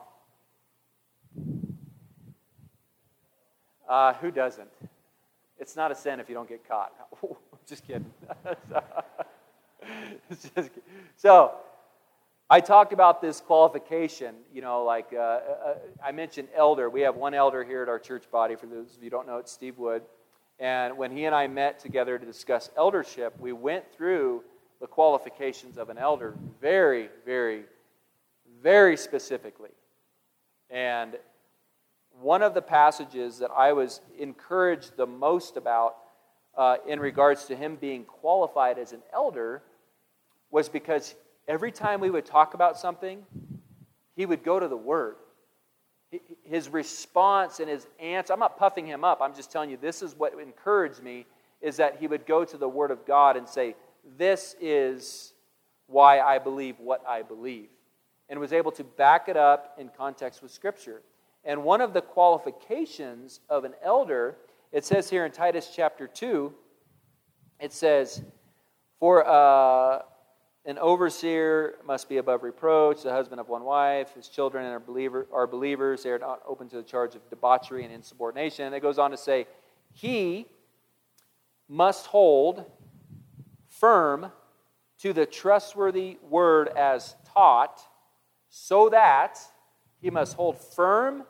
Uh, 3.87 4.15
who 4.15 4.31
doesn't? 4.31 4.71
It's 5.59 5.77
not 5.77 5.93
a 5.93 5.95
sin 5.95 6.19
if 6.19 6.31
you 6.31 6.35
don't 6.35 6.49
get 6.49 6.67
caught. 6.67 6.95
just 7.67 7.87
kidding. 7.87 8.11
just 10.31 10.55
kidding. 10.55 10.71
So, 11.17 11.53
I 12.49 12.61
talked 12.61 12.95
about 12.95 13.21
this 13.21 13.39
qualification. 13.43 14.35
You 14.51 14.63
know, 14.63 14.83
like 14.83 15.09
uh, 15.13 15.19
uh, 15.19 15.75
I 16.03 16.13
mentioned 16.13 16.49
elder. 16.57 16.89
We 16.89 17.03
have 17.03 17.17
one 17.17 17.35
elder 17.35 17.65
here 17.65 17.83
at 17.83 17.91
our 17.91 17.99
church 17.99 18.31
body. 18.31 18.57
For 18.57 18.65
those 18.65 18.97
of 18.97 19.03
you 19.03 19.05
who 19.05 19.11
don't 19.11 19.27
know, 19.27 19.37
it's 19.37 19.53
Steve 19.53 19.77
Wood. 19.77 20.01
And 20.59 20.97
when 20.97 21.11
he 21.11 21.25
and 21.25 21.35
I 21.35 21.47
met 21.47 21.79
together 21.79 22.19
to 22.19 22.27
discuss 22.27 22.71
eldership, 22.77 23.39
we 23.39 23.53
went 23.53 23.85
through 23.97 24.43
the 24.81 24.87
qualifications 24.87 25.79
of 25.79 25.89
an 25.89 25.99
elder 25.99 26.35
very, 26.61 27.09
very, 27.25 27.65
very 28.63 28.97
specifically. 28.97 29.71
And 30.71 31.17
one 32.21 32.43
of 32.43 32.55
the 32.55 32.63
passages 32.63 33.39
that 33.39 33.51
I 33.57 33.73
was 33.73 34.01
encouraged 34.19 34.97
the 34.97 35.07
most 35.07 35.57
about 35.57 35.97
uh, 36.57 36.77
in 36.87 36.99
regards 36.99 37.45
to 37.47 37.57
him 37.57 37.77
being 37.77 38.05
qualified 38.05 38.79
as 38.79 38.93
an 38.93 39.03
elder 39.13 39.63
was 40.51 40.69
because 40.69 41.15
every 41.47 41.71
time 41.71 42.01
we 42.01 42.11
would 42.11 42.27
talk 42.27 42.55
about 42.55 42.77
something, 42.77 43.25
he 44.17 44.27
would 44.27 44.43
go 44.43 44.59
to 44.59 44.67
the 44.67 44.77
Word 44.77 45.17
his 46.49 46.69
response 46.69 47.61
and 47.61 47.69
his 47.69 47.87
answer, 48.01 48.33
I'm 48.33 48.39
not 48.39 48.59
puffing 48.59 48.87
him 48.87 49.05
up. 49.05 49.21
I'm 49.21 49.35
just 49.35 49.53
telling 49.53 49.71
you, 49.71 49.77
this 49.77 50.03
is 50.03 50.15
what 50.15 50.33
encouraged 50.41 51.03
me, 51.03 51.27
is 51.61 51.77
that 51.77 51.99
he 51.99 52.07
would 52.07 52.27
go 52.27 52.45
to 52.45 52.57
the 52.57 52.69
Word 52.69 52.91
of 52.91 53.07
God 53.07 53.37
and 53.37 53.49
say, 53.49 53.77
This 54.17 54.57
is 54.61 55.35
why 55.87 56.21
I 56.21 56.39
believe 56.39 56.79
what 56.79 57.07
I 57.07 57.23
believe. 57.23 57.69
And 58.29 58.39
was 58.41 58.53
able 58.53 58.73
to 58.73 58.85
back 58.85 59.29
it 59.29 59.37
up 59.37 59.77
in 59.79 59.91
context 59.97 60.43
with 60.43 60.51
Scripture. 60.51 61.03
And 61.45 61.65
one 61.65 61.81
of 61.81 61.93
the 61.93 62.03
qualifications 62.03 63.41
of 63.49 63.65
an 63.65 63.75
elder, 63.83 64.37
it 64.73 64.85
says 64.85 65.09
here 65.09 65.25
in 65.25 65.33
Titus 65.33 65.73
chapter 65.75 66.07
2, 66.07 66.53
it 67.61 67.73
says, 67.73 68.23
For 69.01 69.27
uh, 69.27 70.03
an 70.65 70.79
overseer 70.79 71.77
must 71.87 72.09
be 72.09 72.19
above 72.19 72.43
reproach, 72.43 73.03
the 73.03 73.13
husband 73.13 73.41
of 73.41 73.49
one 73.49 73.65
wife. 73.65 74.15
His 74.15 74.29
children 74.29 74.67
are, 74.67 74.81
believer, 74.81 75.27
are 75.33 75.47
believers. 75.47 76.03
They 76.03 76.11
are 76.11 76.19
not 76.19 76.43
open 76.47 76.69
to 76.71 76.77
the 76.77 76.83
charge 76.83 77.15
of 77.15 77.29
debauchery 77.31 77.85
and 77.85 77.93
insubordination. 77.93 78.67
And 78.67 78.75
it 78.75 78.81
goes 78.81 78.99
on 78.99 79.11
to 79.13 79.17
say, 79.17 79.47
He 79.93 80.47
must 81.69 82.07
hold 82.07 82.65
firm 83.69 84.31
to 84.99 85.13
the 85.13 85.27
trustworthy 85.27 86.19
word 86.29 86.69
as 86.69 87.15
taught, 87.33 87.81
so 88.51 88.89
that 88.89 89.39
he 90.01 90.11
must 90.11 90.35
hold 90.35 90.59
firm 90.59 91.25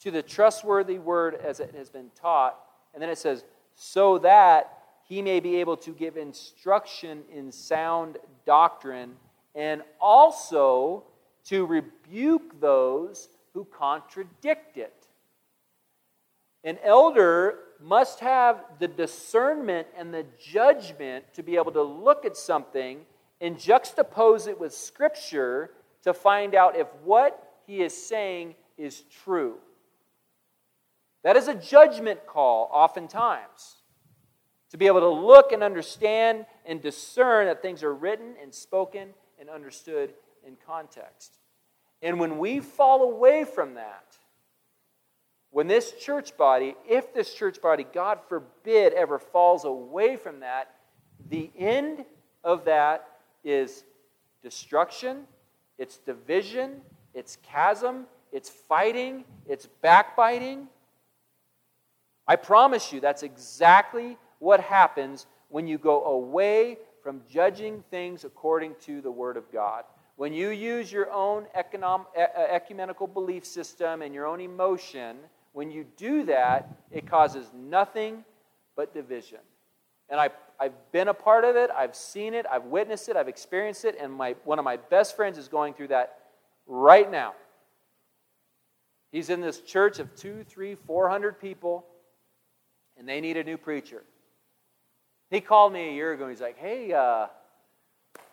to 0.00 0.10
the 0.10 0.22
trustworthy 0.22 0.98
word 0.98 1.34
as 1.34 1.60
it 1.60 1.74
has 1.74 1.90
been 1.90 2.10
taught. 2.20 2.58
And 2.92 3.02
then 3.02 3.10
it 3.10 3.18
says, 3.18 3.44
so 3.74 4.18
that 4.18 4.81
he 5.12 5.20
may 5.20 5.40
be 5.40 5.56
able 5.56 5.76
to 5.76 5.90
give 5.90 6.16
instruction 6.16 7.22
in 7.30 7.52
sound 7.52 8.16
doctrine 8.46 9.14
and 9.54 9.82
also 10.00 11.04
to 11.44 11.66
rebuke 11.66 12.58
those 12.62 13.28
who 13.52 13.66
contradict 13.66 14.78
it. 14.78 15.06
An 16.64 16.78
elder 16.82 17.58
must 17.78 18.20
have 18.20 18.64
the 18.78 18.88
discernment 18.88 19.86
and 19.98 20.14
the 20.14 20.24
judgment 20.40 21.26
to 21.34 21.42
be 21.42 21.56
able 21.56 21.72
to 21.72 21.82
look 21.82 22.24
at 22.24 22.34
something 22.34 23.00
and 23.42 23.58
juxtapose 23.58 24.48
it 24.48 24.58
with 24.58 24.72
Scripture 24.72 25.72
to 26.04 26.14
find 26.14 26.54
out 26.54 26.74
if 26.74 26.86
what 27.04 27.60
he 27.66 27.82
is 27.82 27.94
saying 27.94 28.54
is 28.78 29.02
true. 29.22 29.56
That 31.22 31.36
is 31.36 31.48
a 31.48 31.54
judgment 31.54 32.26
call, 32.26 32.70
oftentimes 32.72 33.81
to 34.72 34.78
be 34.78 34.86
able 34.86 35.00
to 35.00 35.08
look 35.08 35.52
and 35.52 35.62
understand 35.62 36.46
and 36.64 36.80
discern 36.80 37.46
that 37.46 37.60
things 37.60 37.82
are 37.82 37.92
written 37.94 38.34
and 38.40 38.52
spoken 38.54 39.10
and 39.38 39.50
understood 39.50 40.14
in 40.46 40.56
context. 40.66 41.36
And 42.00 42.18
when 42.18 42.38
we 42.38 42.60
fall 42.60 43.02
away 43.02 43.44
from 43.44 43.74
that, 43.74 44.16
when 45.50 45.66
this 45.66 45.92
church 46.00 46.38
body, 46.38 46.74
if 46.88 47.12
this 47.12 47.34
church 47.34 47.60
body, 47.60 47.84
God 47.92 48.20
forbid, 48.30 48.94
ever 48.94 49.18
falls 49.18 49.66
away 49.66 50.16
from 50.16 50.40
that, 50.40 50.74
the 51.28 51.50
end 51.58 52.06
of 52.42 52.64
that 52.64 53.06
is 53.44 53.84
destruction, 54.42 55.24
it's 55.76 55.98
division, 55.98 56.80
it's 57.12 57.36
chasm, 57.42 58.06
it's 58.32 58.48
fighting, 58.48 59.24
it's 59.46 59.68
backbiting. 59.82 60.66
I 62.26 62.36
promise 62.36 62.90
you, 62.90 63.00
that's 63.00 63.22
exactly 63.22 64.16
what 64.42 64.58
happens 64.58 65.26
when 65.50 65.68
you 65.68 65.78
go 65.78 66.04
away 66.04 66.76
from 67.00 67.22
judging 67.30 67.84
things 67.92 68.24
according 68.24 68.74
to 68.80 69.00
the 69.00 69.10
Word 69.10 69.36
of 69.36 69.44
God. 69.52 69.84
When 70.16 70.32
you 70.32 70.48
use 70.48 70.90
your 70.90 71.12
own 71.12 71.46
economic, 71.54 72.08
ecumenical 72.16 73.06
belief 73.06 73.46
system 73.46 74.02
and 74.02 74.12
your 74.12 74.26
own 74.26 74.40
emotion, 74.40 75.16
when 75.52 75.70
you 75.70 75.86
do 75.96 76.24
that, 76.24 76.74
it 76.90 77.06
causes 77.06 77.46
nothing 77.54 78.24
but 78.74 78.92
division. 78.92 79.38
And 80.08 80.18
I, 80.18 80.30
I've 80.58 80.74
been 80.90 81.06
a 81.06 81.14
part 81.14 81.44
of 81.44 81.54
it, 81.54 81.70
I've 81.70 81.94
seen 81.94 82.34
it, 82.34 82.44
I've 82.50 82.64
witnessed 82.64 83.08
it, 83.08 83.16
I've 83.16 83.28
experienced 83.28 83.84
it, 83.84 83.96
and 84.00 84.12
my, 84.12 84.34
one 84.42 84.58
of 84.58 84.64
my 84.64 84.76
best 84.76 85.14
friends 85.14 85.38
is 85.38 85.46
going 85.46 85.74
through 85.74 85.88
that 85.88 86.18
right 86.66 87.08
now. 87.08 87.34
He's 89.12 89.30
in 89.30 89.40
this 89.40 89.60
church 89.60 90.00
of 90.00 90.16
two, 90.16 90.44
three, 90.48 90.74
four 90.74 91.08
hundred 91.08 91.40
people, 91.40 91.86
and 92.98 93.08
they 93.08 93.20
need 93.20 93.36
a 93.36 93.44
new 93.44 93.56
preacher. 93.56 94.02
He 95.32 95.40
called 95.40 95.72
me 95.72 95.88
a 95.88 95.92
year 95.92 96.12
ago 96.12 96.24
and 96.24 96.30
he's 96.30 96.42
like, 96.42 96.58
hey, 96.58 96.92
uh, 96.92 97.26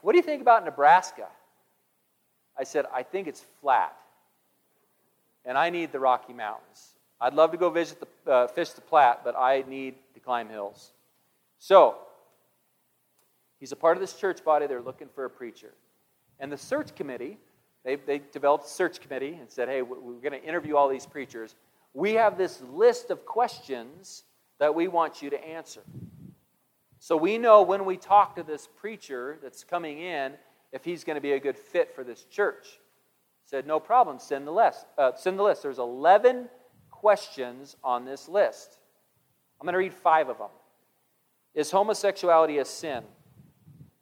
what 0.01 0.11
do 0.11 0.17
you 0.17 0.21
think 0.21 0.41
about 0.41 0.65
Nebraska? 0.65 1.27
I 2.57 2.65
said, 2.65 2.85
I 2.93 3.03
think 3.03 3.29
it's 3.29 3.45
flat. 3.61 3.95
And 5.45 5.57
I 5.57 5.69
need 5.69 5.93
the 5.93 5.99
Rocky 6.01 6.33
Mountains. 6.33 6.89
I'd 7.21 7.33
love 7.33 7.51
to 7.51 7.57
go 7.57 7.69
visit 7.69 8.03
the 8.25 8.31
uh, 8.31 8.47
fish 8.47 8.71
the 8.71 8.81
Platte, 8.81 9.21
but 9.23 9.33
I 9.37 9.63
need 9.65 9.95
to 10.13 10.19
climb 10.19 10.49
hills. 10.49 10.91
So, 11.57 11.95
he's 13.61 13.71
a 13.71 13.77
part 13.77 13.95
of 13.95 14.01
this 14.01 14.13
church 14.13 14.43
body. 14.43 14.67
They're 14.67 14.81
looking 14.81 15.07
for 15.15 15.23
a 15.23 15.29
preacher. 15.29 15.71
And 16.37 16.51
the 16.51 16.57
search 16.57 16.93
committee, 16.95 17.37
they, 17.85 17.95
they 17.95 18.21
developed 18.33 18.65
a 18.65 18.69
search 18.69 18.99
committee 18.99 19.37
and 19.39 19.49
said, 19.49 19.69
hey, 19.69 19.81
we're 19.83 19.95
going 20.15 20.33
to 20.33 20.43
interview 20.43 20.75
all 20.75 20.89
these 20.89 21.05
preachers. 21.05 21.55
We 21.93 22.13
have 22.15 22.37
this 22.37 22.61
list 22.73 23.09
of 23.09 23.25
questions 23.25 24.23
that 24.59 24.75
we 24.75 24.89
want 24.89 25.21
you 25.21 25.29
to 25.29 25.41
answer. 25.41 25.81
So 26.99 27.15
we 27.15 27.37
know 27.37 27.61
when 27.61 27.85
we 27.85 27.97
talk 27.97 28.35
to 28.35 28.43
this 28.43 28.67
preacher 28.67 29.39
that's 29.41 29.63
coming 29.63 29.99
in 29.99 30.33
if 30.71 30.83
he's 30.83 31.03
going 31.03 31.15
to 31.15 31.21
be 31.21 31.31
a 31.31 31.39
good 31.39 31.57
fit 31.57 31.95
for 31.95 32.03
this 32.03 32.25
church. 32.25 32.79
Said, 33.45 33.65
no 33.65 33.79
problem, 33.79 34.19
send 34.19 34.45
the 34.45 34.51
list. 34.51 34.85
Uh, 34.97 35.11
send 35.15 35.39
the 35.39 35.43
list. 35.43 35.63
There's 35.63 35.79
11 35.79 36.49
questions 36.91 37.75
on 37.83 38.05
this 38.05 38.27
list. 38.27 38.77
I'm 39.59 39.65
going 39.65 39.73
to 39.73 39.79
read 39.79 39.93
five 39.93 40.29
of 40.29 40.37
them. 40.37 40.49
Is 41.55 41.71
homosexuality 41.71 42.59
a 42.59 42.65
sin? 42.65 43.03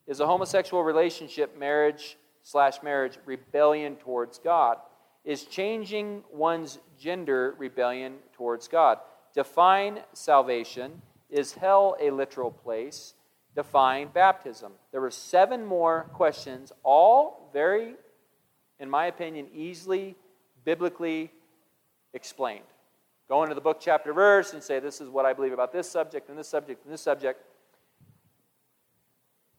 Is 0.06 0.20
a 0.20 0.26
homosexual 0.26 0.84
relationship, 0.84 1.58
marriage 1.58 2.18
slash 2.44 2.82
marriage, 2.84 3.18
rebellion 3.26 3.96
towards 3.96 4.40
God? 4.40 4.78
Is 5.24 5.44
changing 5.44 6.24
one's 6.32 6.80
gender 7.00 7.56
rebellion 7.58 8.16
towards 8.34 8.68
God? 8.68 9.00
Define 9.34 10.00
salvation. 10.14 11.02
Is 11.30 11.54
hell 11.54 11.96
a 12.00 12.10
literal 12.10 12.52
place? 12.52 13.13
Define 13.56 14.10
baptism. 14.13 14.74
There 14.92 15.02
were 15.02 15.12
seven 15.12 15.66
more 15.66 16.10
questions, 16.13 16.72
all 16.84 17.50
very, 17.54 17.96
in 18.80 18.90
my 18.90 19.08
opinion, 19.08 19.48
easily 19.54 20.16
biblically 20.63 21.32
explained. 22.13 22.66
Go 23.28 23.44
into 23.44 23.56
the 23.56 23.62
book, 23.62 23.80
chapter, 23.82 24.13
verse, 24.13 24.54
and 24.54 24.63
say, 24.63 24.80
This 24.80 25.02
is 25.02 25.10
what 25.10 25.26
I 25.26 25.34
believe 25.34 25.54
about 25.54 25.74
this 25.74 25.90
subject, 25.90 26.30
and 26.30 26.38
this 26.38 26.48
subject, 26.48 26.84
and 26.86 26.94
this 26.94 27.02
subject. 27.02 27.42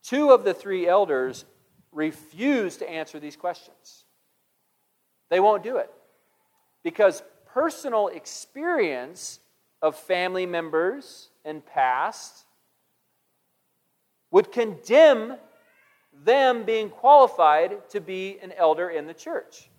Two 0.02 0.30
of 0.30 0.44
the 0.44 0.54
three 0.54 0.86
elders 0.86 1.44
refuse 1.92 2.76
to 2.78 2.88
answer 2.88 3.18
these 3.18 3.36
questions. 3.36 4.04
They 5.28 5.40
won't 5.40 5.62
do 5.62 5.76
it 5.76 5.90
because 6.82 7.22
personal 7.46 8.08
experience 8.08 9.40
of 9.82 9.96
family 9.96 10.46
members 10.46 11.30
and 11.48 11.64
past 11.64 12.44
would 14.30 14.52
condemn 14.52 15.36
them 16.24 16.64
being 16.64 16.90
qualified 16.90 17.88
to 17.90 18.00
be 18.00 18.38
an 18.42 18.52
elder 18.52 18.90
in 18.90 19.06
the 19.06 19.14
church. 19.14 19.70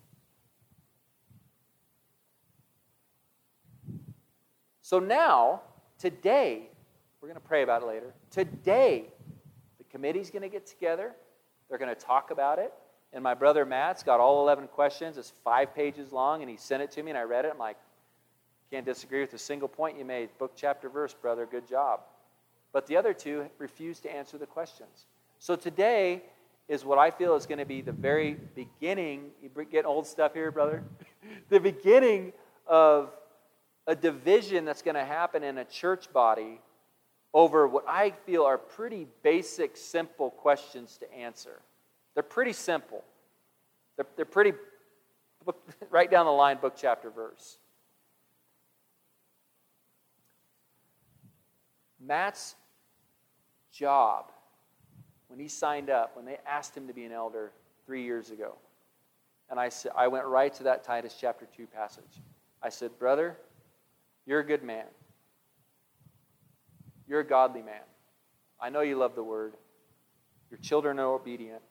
So 4.82 4.98
now, 4.98 5.62
today, 5.98 6.68
we're 7.20 7.28
going 7.28 7.40
to 7.40 7.46
pray 7.46 7.62
about 7.62 7.82
it 7.82 7.86
later. 7.86 8.12
Today, 8.30 9.04
the 9.78 9.84
committee's 9.84 10.30
going 10.30 10.42
to 10.42 10.48
get 10.48 10.66
together. 10.66 11.12
They're 11.68 11.78
going 11.78 11.94
to 11.94 12.00
talk 12.00 12.32
about 12.32 12.58
it. 12.58 12.72
And 13.12 13.22
my 13.22 13.34
brother 13.34 13.64
Matt's 13.64 14.02
got 14.02 14.18
all 14.18 14.42
11 14.42 14.68
questions. 14.68 15.16
It's 15.16 15.30
five 15.44 15.74
pages 15.74 16.12
long, 16.12 16.42
and 16.42 16.50
he 16.50 16.56
sent 16.56 16.82
it 16.82 16.90
to 16.92 17.02
me, 17.02 17.10
and 17.10 17.18
I 17.18 17.22
read 17.22 17.44
it. 17.44 17.52
I'm 17.52 17.58
like, 17.58 17.76
can't 18.70 18.86
disagree 18.86 19.20
with 19.20 19.34
a 19.34 19.38
single 19.38 19.68
point 19.68 19.98
you 19.98 20.04
made. 20.04 20.30
Book, 20.38 20.52
chapter, 20.56 20.88
verse, 20.88 21.14
brother. 21.14 21.46
Good 21.46 21.68
job. 21.68 22.00
But 22.72 22.86
the 22.86 22.96
other 22.96 23.12
two 23.12 23.46
refused 23.58 24.04
to 24.04 24.14
answer 24.14 24.38
the 24.38 24.46
questions. 24.46 25.06
So 25.38 25.56
today 25.56 26.22
is 26.68 26.84
what 26.84 26.98
I 26.98 27.10
feel 27.10 27.34
is 27.34 27.46
going 27.46 27.58
to 27.58 27.64
be 27.64 27.80
the 27.80 27.92
very 27.92 28.36
beginning. 28.54 29.30
You 29.42 29.50
get 29.64 29.84
old 29.84 30.06
stuff 30.06 30.34
here, 30.34 30.52
brother? 30.52 30.84
the 31.48 31.58
beginning 31.58 32.32
of 32.66 33.10
a 33.88 33.96
division 33.96 34.64
that's 34.64 34.82
going 34.82 34.94
to 34.94 35.04
happen 35.04 35.42
in 35.42 35.58
a 35.58 35.64
church 35.64 36.12
body 36.12 36.60
over 37.34 37.66
what 37.66 37.84
I 37.88 38.10
feel 38.24 38.44
are 38.44 38.58
pretty 38.58 39.08
basic, 39.22 39.76
simple 39.76 40.30
questions 40.30 40.96
to 40.98 41.12
answer. 41.12 41.60
They're 42.14 42.22
pretty 42.22 42.52
simple. 42.52 43.02
They're, 43.96 44.06
they're 44.16 44.24
pretty 44.24 44.52
right 45.90 46.10
down 46.10 46.26
the 46.26 46.32
line, 46.32 46.58
book, 46.60 46.74
chapter, 46.76 47.10
verse. 47.10 47.58
Matt's 52.00 52.56
job 53.72 54.32
when 55.28 55.38
he 55.38 55.48
signed 55.48 55.90
up, 55.90 56.16
when 56.16 56.24
they 56.24 56.38
asked 56.46 56.76
him 56.76 56.86
to 56.88 56.92
be 56.92 57.04
an 57.04 57.12
elder 57.12 57.52
three 57.86 58.02
years 58.02 58.30
ago, 58.30 58.56
and 59.50 59.60
I, 59.60 59.68
said, 59.68 59.92
I 59.96 60.08
went 60.08 60.26
right 60.26 60.52
to 60.54 60.64
that 60.64 60.84
Titus 60.84 61.16
chapter 61.20 61.46
2 61.56 61.66
passage. 61.66 62.20
I 62.62 62.68
said, 62.68 62.98
Brother, 62.98 63.36
you're 64.26 64.40
a 64.40 64.46
good 64.46 64.62
man. 64.62 64.86
You're 67.08 67.20
a 67.20 67.26
godly 67.26 67.62
man. 67.62 67.82
I 68.60 68.70
know 68.70 68.80
you 68.82 68.96
love 68.96 69.14
the 69.14 69.24
word. 69.24 69.54
Your 70.50 70.58
children 70.58 70.98
are 70.98 71.14
obedient. 71.14 71.62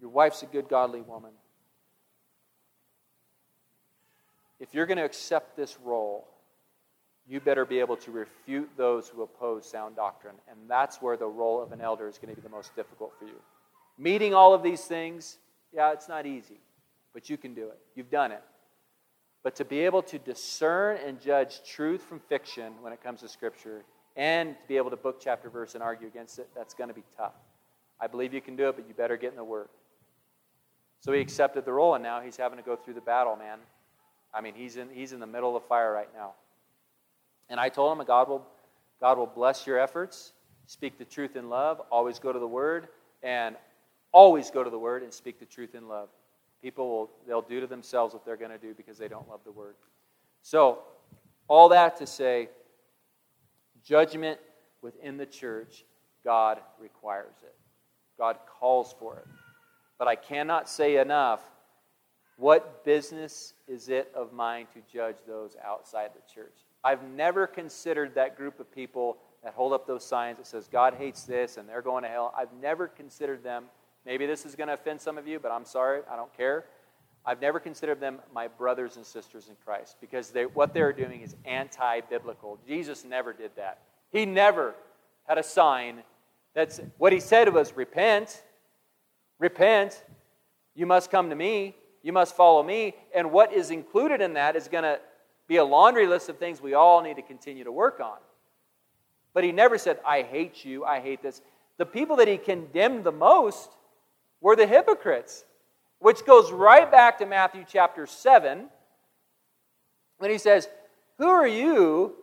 Your 0.00 0.10
wife's 0.10 0.42
a 0.42 0.46
good, 0.46 0.68
godly 0.68 1.00
woman. 1.00 1.32
If 4.60 4.74
you're 4.74 4.86
going 4.86 4.98
to 4.98 5.04
accept 5.04 5.56
this 5.56 5.78
role, 5.82 6.28
you 7.28 7.40
better 7.40 7.64
be 7.64 7.78
able 7.78 7.96
to 7.96 8.10
refute 8.10 8.70
those 8.76 9.08
who 9.08 9.22
oppose 9.22 9.68
sound 9.68 9.96
doctrine. 9.96 10.34
And 10.50 10.58
that's 10.68 11.02
where 11.02 11.16
the 11.16 11.26
role 11.26 11.62
of 11.62 11.72
an 11.72 11.80
elder 11.80 12.08
is 12.08 12.18
going 12.18 12.34
to 12.34 12.40
be 12.40 12.46
the 12.46 12.54
most 12.54 12.74
difficult 12.74 13.12
for 13.18 13.26
you. 13.26 13.40
Meeting 13.98 14.32
all 14.32 14.54
of 14.54 14.62
these 14.62 14.84
things, 14.84 15.38
yeah, 15.74 15.92
it's 15.92 16.08
not 16.08 16.24
easy, 16.24 16.58
but 17.12 17.28
you 17.28 17.36
can 17.36 17.52
do 17.52 17.66
it. 17.66 17.78
You've 17.94 18.10
done 18.10 18.32
it. 18.32 18.42
But 19.42 19.56
to 19.56 19.64
be 19.64 19.80
able 19.80 20.02
to 20.02 20.18
discern 20.18 20.98
and 21.04 21.20
judge 21.20 21.60
truth 21.64 22.02
from 22.02 22.20
fiction 22.20 22.72
when 22.80 22.92
it 22.92 23.02
comes 23.02 23.20
to 23.20 23.28
Scripture, 23.28 23.84
and 24.16 24.56
to 24.60 24.68
be 24.68 24.76
able 24.76 24.90
to 24.90 24.96
book 24.96 25.20
chapter 25.20 25.48
verse 25.48 25.74
and 25.74 25.82
argue 25.82 26.08
against 26.08 26.38
it, 26.38 26.48
that's 26.56 26.74
going 26.74 26.88
to 26.88 26.94
be 26.94 27.04
tough. 27.16 27.34
I 28.00 28.06
believe 28.06 28.32
you 28.32 28.40
can 28.40 28.56
do 28.56 28.68
it, 28.68 28.76
but 28.76 28.88
you 28.88 28.94
better 28.94 29.16
get 29.16 29.30
in 29.30 29.36
the 29.36 29.44
Word. 29.44 29.68
So 31.00 31.12
he 31.12 31.20
accepted 31.20 31.64
the 31.64 31.72
role, 31.72 31.94
and 31.94 32.02
now 32.02 32.20
he's 32.20 32.36
having 32.36 32.58
to 32.58 32.64
go 32.64 32.74
through 32.74 32.94
the 32.94 33.00
battle, 33.00 33.36
man. 33.36 33.58
I 34.34 34.40
mean, 34.40 34.54
he's 34.54 34.76
in, 34.76 34.88
he's 34.92 35.12
in 35.12 35.20
the 35.20 35.26
middle 35.26 35.56
of 35.56 35.62
the 35.62 35.68
fire 35.68 35.92
right 35.92 36.08
now. 36.14 36.32
And 37.48 37.58
I 37.58 37.68
told 37.68 37.98
him, 37.98 38.04
God 38.06 38.28
will, 38.28 38.46
God 39.00 39.18
will 39.18 39.26
bless 39.26 39.66
your 39.66 39.78
efforts. 39.78 40.32
Speak 40.66 40.98
the 40.98 41.04
truth 41.04 41.36
in 41.36 41.48
love. 41.48 41.80
Always 41.90 42.18
go 42.18 42.32
to 42.32 42.38
the 42.38 42.46
Word. 42.46 42.88
And 43.22 43.56
always 44.12 44.50
go 44.50 44.62
to 44.62 44.70
the 44.70 44.78
Word 44.78 45.02
and 45.02 45.12
speak 45.12 45.38
the 45.38 45.46
truth 45.46 45.74
in 45.74 45.88
love. 45.88 46.08
People 46.62 46.88
will 46.88 47.10
they'll 47.26 47.42
do 47.42 47.60
to 47.60 47.66
themselves 47.66 48.14
what 48.14 48.24
they're 48.24 48.36
going 48.36 48.50
to 48.50 48.58
do 48.58 48.74
because 48.74 48.98
they 48.98 49.08
don't 49.08 49.28
love 49.28 49.40
the 49.44 49.52
Word. 49.52 49.76
So, 50.42 50.80
all 51.46 51.68
that 51.70 51.96
to 51.98 52.06
say, 52.06 52.48
judgment 53.84 54.38
within 54.82 55.16
the 55.16 55.26
church, 55.26 55.84
God 56.24 56.60
requires 56.78 57.34
it. 57.42 57.54
God 58.18 58.36
calls 58.46 58.94
for 58.98 59.16
it. 59.16 59.26
But 59.98 60.08
I 60.08 60.16
cannot 60.16 60.68
say 60.68 60.96
enough 60.96 61.40
what 62.36 62.84
business 62.84 63.54
is 63.66 63.88
it 63.88 64.12
of 64.14 64.32
mine 64.32 64.66
to 64.72 64.80
judge 64.92 65.16
those 65.26 65.56
outside 65.64 66.10
the 66.14 66.32
church? 66.32 66.54
I've 66.84 67.02
never 67.02 67.46
considered 67.46 68.14
that 68.14 68.36
group 68.36 68.60
of 68.60 68.72
people 68.72 69.18
that 69.42 69.54
hold 69.54 69.72
up 69.72 69.86
those 69.86 70.04
signs 70.04 70.38
that 70.38 70.46
says 70.46 70.68
God 70.70 70.94
hates 70.94 71.24
this 71.24 71.56
and 71.56 71.68
they're 71.68 71.82
going 71.82 72.02
to 72.04 72.08
hell. 72.08 72.34
I've 72.36 72.52
never 72.60 72.88
considered 72.88 73.42
them. 73.42 73.64
Maybe 74.06 74.26
this 74.26 74.46
is 74.46 74.54
going 74.54 74.68
to 74.68 74.74
offend 74.74 75.00
some 75.00 75.18
of 75.18 75.26
you, 75.26 75.38
but 75.38 75.50
I'm 75.50 75.64
sorry, 75.64 76.00
I 76.10 76.16
don't 76.16 76.34
care. 76.36 76.64
I've 77.26 77.40
never 77.40 77.60
considered 77.60 78.00
them 78.00 78.20
my 78.32 78.48
brothers 78.48 78.96
and 78.96 79.04
sisters 79.04 79.48
in 79.48 79.56
Christ 79.64 79.96
because 80.00 80.30
they, 80.30 80.46
what 80.46 80.72
they're 80.72 80.92
doing 80.92 81.20
is 81.20 81.36
anti 81.44 82.00
biblical. 82.00 82.58
Jesus 82.66 83.04
never 83.04 83.32
did 83.32 83.50
that. 83.56 83.82
He 84.10 84.24
never 84.24 84.74
had 85.26 85.36
a 85.36 85.42
sign 85.42 86.02
that's 86.54 86.80
what 86.96 87.12
he 87.12 87.20
said 87.20 87.52
was 87.52 87.76
repent, 87.76 88.42
repent, 89.38 90.02
you 90.74 90.86
must 90.86 91.10
come 91.10 91.28
to 91.30 91.36
me, 91.36 91.76
you 92.02 92.12
must 92.12 92.34
follow 92.34 92.62
me. 92.62 92.94
And 93.14 93.30
what 93.30 93.52
is 93.52 93.70
included 93.70 94.20
in 94.20 94.32
that 94.34 94.56
is 94.56 94.68
going 94.68 94.84
to 94.84 94.98
be 95.48 95.56
a 95.56 95.64
laundry 95.64 96.06
list 96.06 96.28
of 96.28 96.38
things 96.38 96.60
we 96.60 96.74
all 96.74 97.02
need 97.02 97.16
to 97.16 97.22
continue 97.22 97.64
to 97.64 97.72
work 97.72 98.00
on. 98.00 98.18
But 99.32 99.44
he 99.44 99.52
never 99.52 99.78
said, 99.78 99.98
I 100.06 100.22
hate 100.22 100.64
you, 100.64 100.84
I 100.84 101.00
hate 101.00 101.22
this. 101.22 101.40
The 101.78 101.86
people 101.86 102.16
that 102.16 102.28
he 102.28 102.36
condemned 102.36 103.04
the 103.04 103.12
most 103.12 103.70
were 104.40 104.56
the 104.56 104.66
hypocrites, 104.66 105.44
which 105.98 106.24
goes 106.26 106.52
right 106.52 106.90
back 106.90 107.18
to 107.18 107.26
Matthew 107.26 107.64
chapter 107.66 108.06
7 108.06 108.68
when 110.18 110.30
he 110.30 110.38
says, 110.38 110.68
Who 111.18 111.26
are 111.26 111.46
you 111.46 112.14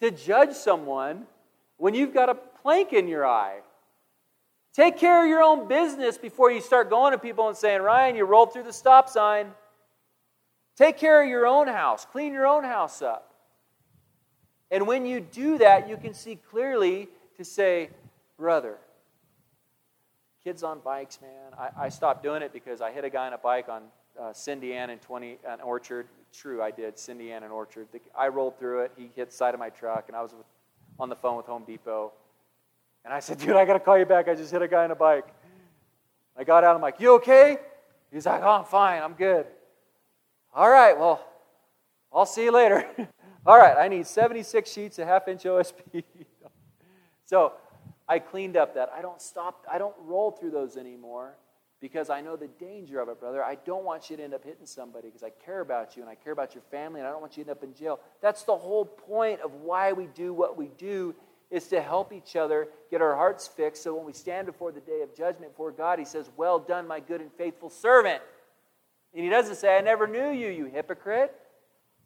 to 0.00 0.10
judge 0.10 0.52
someone 0.52 1.26
when 1.76 1.94
you've 1.94 2.14
got 2.14 2.28
a 2.28 2.34
plank 2.34 2.92
in 2.92 3.08
your 3.08 3.26
eye? 3.26 3.60
Take 4.72 4.98
care 4.98 5.22
of 5.22 5.28
your 5.28 5.42
own 5.42 5.66
business 5.66 6.16
before 6.16 6.52
you 6.52 6.60
start 6.60 6.90
going 6.90 7.12
to 7.12 7.18
people 7.18 7.48
and 7.48 7.56
saying, 7.56 7.82
Ryan, 7.82 8.14
you 8.14 8.24
rolled 8.24 8.52
through 8.52 8.62
the 8.62 8.72
stop 8.72 9.08
sign. 9.08 9.48
Take 10.80 10.96
care 10.96 11.22
of 11.22 11.28
your 11.28 11.46
own 11.46 11.66
house, 11.66 12.06
clean 12.10 12.32
your 12.32 12.46
own 12.46 12.64
house 12.64 13.02
up. 13.02 13.34
And 14.70 14.86
when 14.86 15.04
you 15.04 15.20
do 15.20 15.58
that, 15.58 15.90
you 15.90 15.98
can 15.98 16.14
see 16.14 16.36
clearly 16.36 17.08
to 17.36 17.44
say, 17.44 17.90
brother, 18.38 18.78
kids 20.42 20.62
on 20.62 20.80
bikes, 20.80 21.18
man, 21.20 21.52
I, 21.58 21.84
I 21.84 21.88
stopped 21.90 22.22
doing 22.22 22.40
it 22.40 22.54
because 22.54 22.80
I 22.80 22.92
hit 22.92 23.04
a 23.04 23.10
guy 23.10 23.26
on 23.26 23.34
a 23.34 23.38
bike 23.38 23.68
on 23.68 23.82
uh, 24.18 24.32
Cindy 24.32 24.72
Ann 24.72 24.88
and 24.88 25.02
20 25.02 25.36
an 25.46 25.60
Orchard. 25.60 26.06
True, 26.32 26.62
I 26.62 26.70
did. 26.70 26.98
Cindy 26.98 27.30
Ann 27.30 27.42
and 27.42 27.52
Orchard. 27.52 27.88
The, 27.92 28.00
I 28.18 28.28
rolled 28.28 28.58
through 28.58 28.84
it. 28.84 28.92
He 28.96 29.10
hit 29.14 29.28
the 29.28 29.36
side 29.36 29.52
of 29.52 29.60
my 29.60 29.68
truck, 29.68 30.04
and 30.08 30.16
I 30.16 30.22
was 30.22 30.32
with, 30.32 30.46
on 30.98 31.10
the 31.10 31.16
phone 31.16 31.36
with 31.36 31.44
Home 31.44 31.64
Depot. 31.66 32.10
And 33.04 33.12
I 33.12 33.20
said, 33.20 33.36
dude, 33.36 33.54
I 33.54 33.66
got 33.66 33.74
to 33.74 33.80
call 33.80 33.98
you 33.98 34.06
back. 34.06 34.28
I 34.28 34.34
just 34.34 34.50
hit 34.50 34.62
a 34.62 34.68
guy 34.68 34.84
on 34.84 34.90
a 34.92 34.96
bike. 34.96 35.26
I 36.38 36.44
got 36.44 36.64
out. 36.64 36.74
I'm 36.74 36.80
like, 36.80 37.00
you 37.00 37.16
okay? 37.16 37.58
He's 38.10 38.24
like, 38.24 38.40
oh, 38.42 38.48
I'm 38.48 38.64
fine. 38.64 39.02
I'm 39.02 39.12
good. 39.12 39.44
All 40.52 40.68
right, 40.68 40.98
well, 40.98 41.24
I'll 42.12 42.26
see 42.26 42.44
you 42.44 42.52
later. 42.52 42.84
All 43.46 43.56
right, 43.56 43.76
I 43.76 43.88
need 43.88 44.06
76 44.06 44.70
sheets 44.70 44.98
of 44.98 45.06
half 45.06 45.28
inch 45.28 45.44
OSB. 45.44 46.02
so 47.24 47.52
I 48.08 48.18
cleaned 48.18 48.56
up 48.56 48.74
that. 48.74 48.90
I 48.94 49.00
don't 49.00 49.22
stop, 49.22 49.64
I 49.70 49.78
don't 49.78 49.94
roll 50.04 50.32
through 50.32 50.50
those 50.50 50.76
anymore 50.76 51.36
because 51.80 52.10
I 52.10 52.20
know 52.20 52.36
the 52.36 52.48
danger 52.48 53.00
of 53.00 53.08
it, 53.08 53.20
brother. 53.20 53.42
I 53.42 53.54
don't 53.54 53.84
want 53.84 54.10
you 54.10 54.16
to 54.16 54.24
end 54.24 54.34
up 54.34 54.44
hitting 54.44 54.66
somebody 54.66 55.08
because 55.08 55.22
I 55.22 55.30
care 55.30 55.60
about 55.60 55.96
you 55.96 56.02
and 56.02 56.10
I 56.10 56.16
care 56.16 56.32
about 56.32 56.54
your 56.54 56.64
family 56.70 57.00
and 57.00 57.08
I 57.08 57.12
don't 57.12 57.20
want 57.20 57.36
you 57.36 57.44
to 57.44 57.50
end 57.50 57.56
up 57.56 57.64
in 57.64 57.72
jail. 57.72 58.00
That's 58.20 58.42
the 58.42 58.56
whole 58.56 58.84
point 58.84 59.40
of 59.40 59.54
why 59.54 59.92
we 59.92 60.06
do 60.08 60.34
what 60.34 60.58
we 60.58 60.70
do 60.76 61.14
is 61.50 61.68
to 61.68 61.80
help 61.80 62.12
each 62.12 62.36
other 62.36 62.68
get 62.90 63.00
our 63.00 63.16
hearts 63.16 63.48
fixed 63.48 63.82
so 63.82 63.94
when 63.94 64.04
we 64.04 64.12
stand 64.12 64.46
before 64.46 64.70
the 64.72 64.80
day 64.80 65.02
of 65.02 65.16
judgment 65.16 65.52
before 65.52 65.72
God, 65.72 65.98
He 65.98 66.04
says, 66.04 66.28
Well 66.36 66.58
done, 66.58 66.86
my 66.86 67.00
good 67.00 67.20
and 67.20 67.32
faithful 67.32 67.70
servant. 67.70 68.22
And 69.14 69.24
He 69.24 69.30
doesn't 69.30 69.56
say, 69.56 69.76
I 69.76 69.80
never 69.80 70.06
knew 70.06 70.30
you, 70.30 70.48
you 70.48 70.66
hypocrite. 70.66 71.34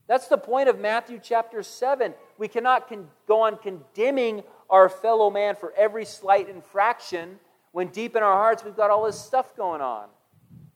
That's 0.06 0.28
the 0.28 0.38
point 0.38 0.68
of 0.68 0.78
Matthew 0.78 1.18
chapter 1.22 1.62
7. 1.62 2.12
We 2.36 2.48
cannot 2.48 2.88
con- 2.88 3.08
go 3.26 3.42
on 3.42 3.56
condemning 3.56 4.42
our 4.68 4.88
fellow 4.88 5.30
man 5.30 5.56
for 5.56 5.72
every 5.76 6.04
slight 6.04 6.48
infraction 6.48 7.38
when 7.72 7.88
deep 7.88 8.14
in 8.14 8.22
our 8.22 8.34
hearts 8.34 8.64
we've 8.64 8.76
got 8.76 8.90
all 8.90 9.04
this 9.04 9.18
stuff 9.18 9.56
going 9.56 9.80
on. 9.80 10.08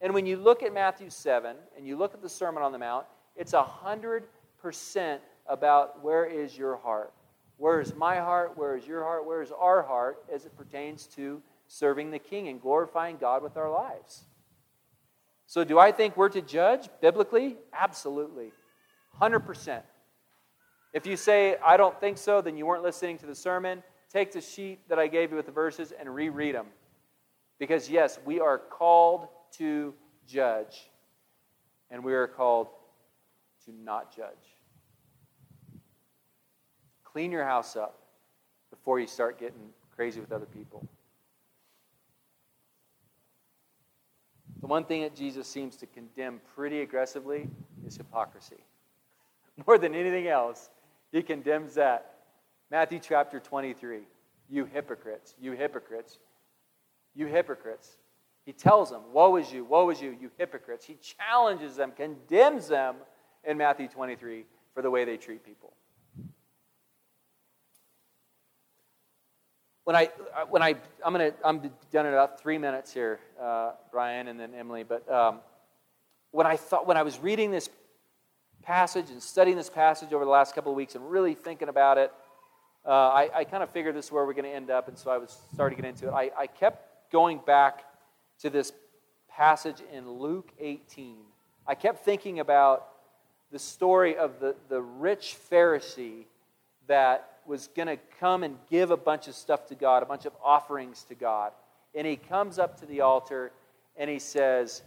And 0.01 0.15
when 0.15 0.27
you 0.27 0.37
look 0.37 0.63
at 0.63 0.73
Matthew 0.73 1.11
7 1.11 1.57
and 1.77 1.87
you 1.87 1.97
look 1.97 2.15
at 2.15 2.23
the 2.23 2.29
Sermon 2.29 2.63
on 2.63 2.73
the 2.73 2.79
Mount, 2.79 3.07
it's 3.37 3.53
100% 3.53 4.23
about 5.47 6.03
where 6.03 6.25
is 6.25 6.57
your 6.57 6.77
heart. 6.77 7.13
Where 7.57 7.81
is 7.81 7.95
my 7.95 8.17
heart? 8.17 8.57
Where 8.57 8.77
is 8.77 8.87
your 8.87 9.03
heart? 9.03 9.27
Where 9.27 9.43
is 9.43 9.53
our 9.53 9.83
heart 9.83 10.25
as 10.33 10.47
it 10.47 10.57
pertains 10.57 11.07
to 11.17 11.43
serving 11.67 12.11
the 12.11 12.19
King 12.19 12.49
and 12.49 12.61
glorifying 12.61 13.17
God 13.17 13.43
with 13.43 13.57
our 13.57 13.71
lives? 13.71 14.25
So, 15.49 15.65
do 15.65 15.79
I 15.79 15.93
think 15.93 16.15
we're 16.15 16.29
to 16.29 16.43
judge 16.43 16.91
biblically? 17.01 17.57
Absolutely. 17.73 18.53
100%. 19.19 19.81
If 20.93 21.07
you 21.07 21.17
say, 21.17 21.57
I 21.65 21.79
don't 21.79 21.99
think 21.99 22.19
so, 22.19 22.43
then 22.43 22.59
you 22.59 22.67
weren't 22.67 22.83
listening 22.83 23.17
to 23.19 23.27
the 23.27 23.35
sermon. 23.35 23.83
Take 24.13 24.31
the 24.33 24.43
sheet 24.43 24.87
that 24.91 24.99
I 24.99 25.07
gave 25.07 25.31
you 25.31 25.39
with 25.39 25.47
the 25.47 25.53
verses 25.53 25.91
and 25.99 26.15
reread 26.15 26.55
them. 26.55 26.67
Because, 27.59 27.89
yes, 27.89 28.19
we 28.27 28.41
are 28.41 28.59
called 28.59 29.29
to 29.53 29.95
judge, 30.27 30.91
and 31.91 32.05
we 32.05 32.13
are 32.13 32.29
called 32.29 32.69
to 33.65 33.73
not 33.73 34.15
judge. 34.15 34.29
Clean 37.05 37.33
your 37.33 37.45
house 37.45 37.75
up 37.75 37.99
before 38.69 39.01
you 39.01 39.07
start 39.07 39.41
getting 39.41 39.71
crazy 39.97 40.21
with 40.21 40.31
other 40.31 40.47
people. 40.47 40.87
The 44.61 44.67
one 44.67 44.85
thing 44.85 45.03
that 45.03 45.15
Jesus 45.15 45.47
seems 45.47 45.77
to 45.77 45.87
condemn 45.87 46.41
pretty 46.55 46.81
aggressively 46.81 47.49
is 47.87 47.97
hypocrisy. 47.97 48.59
More 49.67 49.79
than 49.79 49.95
anything 49.95 50.29
else, 50.29 50.71
he 51.13 51.23
condemns 51.23 51.75
that. 51.75 52.15
Matthew 52.71 52.99
chapter 52.99 53.41
23. 53.41 54.01
You 54.51 54.65
hypocrites, 54.65 55.35
you 55.41 55.53
hypocrites, 55.53 56.19
you 57.15 57.27
hypocrites. 57.27 57.97
He 58.47 58.53
tells 58.53 58.91
them, 58.91 59.03
Woe 59.13 59.37
is 59.37 59.53
you, 59.53 59.65
woe 59.65 59.91
is 59.91 60.01
you, 60.01 60.17
you 60.19 60.31
hypocrites. 60.39 60.87
He 60.87 60.97
challenges 60.97 61.77
them, 61.77 61.93
condemns 61.95 62.69
them 62.69 62.97
in 63.45 63.59
Matthew 63.59 63.89
23 63.89 64.45
for 64.75 64.83
the 64.83 64.91
way 64.91 65.05
they 65.05 65.19
treat 65.19 65.45
people. 65.45 65.73
When 69.89 69.97
I 69.97 70.11
when 70.51 70.61
I 70.61 70.75
I'm 71.03 71.15
gonna 71.15 71.33
I'm 71.43 71.63
done 71.91 72.05
in 72.05 72.13
about 72.13 72.43
three 72.43 72.59
minutes 72.59 72.93
here, 72.93 73.21
uh, 73.41 73.71
Brian, 73.91 74.29
and 74.29 74.39
then 74.39 74.53
Emily. 74.55 74.85
But 74.85 75.11
um, 75.11 75.39
when 76.31 76.47
I 76.47 76.57
thought 76.59 76.87
when 76.87 76.99
I 76.99 77.03
was 77.03 77.19
reading 77.19 77.51
this 77.51 77.71
passage 78.63 79.09
and 79.09 79.23
studying 79.23 79.57
this 79.57 79.71
passage 79.71 80.13
over 80.13 80.27
the 80.27 80.31
last 80.31 80.55
couple 80.55 80.71
of 80.71 80.77
weeks 80.77 80.95
and 80.95 81.11
really 81.11 81.33
thinking 81.33 81.71
about 81.71 81.97
it, 81.97 82.13
uh, 82.85 82.91
I, 82.91 83.31
I 83.35 83.45
kind 83.45 83.63
of 83.63 83.71
figured 83.71 83.95
this 83.95 84.05
is 84.05 84.13
where 84.13 84.27
we're 84.27 84.35
going 84.35 84.45
to 84.45 84.55
end 84.55 84.69
up, 84.69 84.89
and 84.89 84.99
so 84.99 85.11
I 85.11 85.17
was 85.17 85.39
starting 85.55 85.77
to 85.77 85.83
get 85.83 85.89
into 85.89 86.09
it. 86.09 86.13
I, 86.13 86.33
I 86.39 86.47
kept 86.49 87.11
going 87.11 87.41
back 87.47 87.83
to 88.41 88.51
this 88.51 88.75
passage 89.31 89.79
in 89.91 90.07
Luke 90.07 90.53
18. 90.61 91.17
I 91.67 91.75
kept 91.75 92.05
thinking 92.05 92.41
about 92.41 92.89
the 93.51 93.59
story 93.59 94.19
of 94.19 94.39
the, 94.39 94.55
the 94.69 94.83
rich 94.83 95.39
Pharisee 95.51 96.27
that 96.89 97.38
was 97.49 97.69
going 97.75 97.89
to 97.89 97.99
come 98.21 98.45
and 98.45 98.57
give 98.71 98.91
a 98.91 98.97
bunch 98.97 99.27
of 99.27 99.35
stuff 99.35 99.67
to 99.67 99.75
God, 99.75 100.03
a 100.03 100.07
bunch 100.07 100.27
of 100.27 100.33
offerings 100.45 101.03
to 101.05 101.15
God. 101.15 101.53
And 101.95 102.07
he 102.07 102.17
comes 102.17 102.59
up 102.59 102.79
to 102.81 102.87
the 102.87 103.01
altar 103.01 103.51
and 103.97 104.09
he 104.11 104.19
says, 104.19 104.83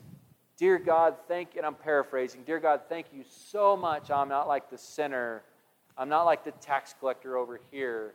Dear 0.57 0.77
God, 0.77 1.15
thank 1.27 1.55
you. 1.55 1.59
And 1.59 1.65
I'm 1.65 1.73
paraphrasing. 1.73 2.43
Dear 2.43 2.59
God, 2.59 2.81
thank 2.87 3.07
you 3.11 3.23
so 3.27 3.75
much. 3.75 4.11
I'm 4.11 4.29
not 4.29 4.47
like 4.47 4.69
the 4.69 4.77
sinner. 4.77 5.41
I'm 5.97 6.07
not 6.07 6.23
like 6.23 6.43
the 6.43 6.51
tax 6.51 6.93
collector 6.99 7.35
over 7.35 7.59
here. 7.71 8.13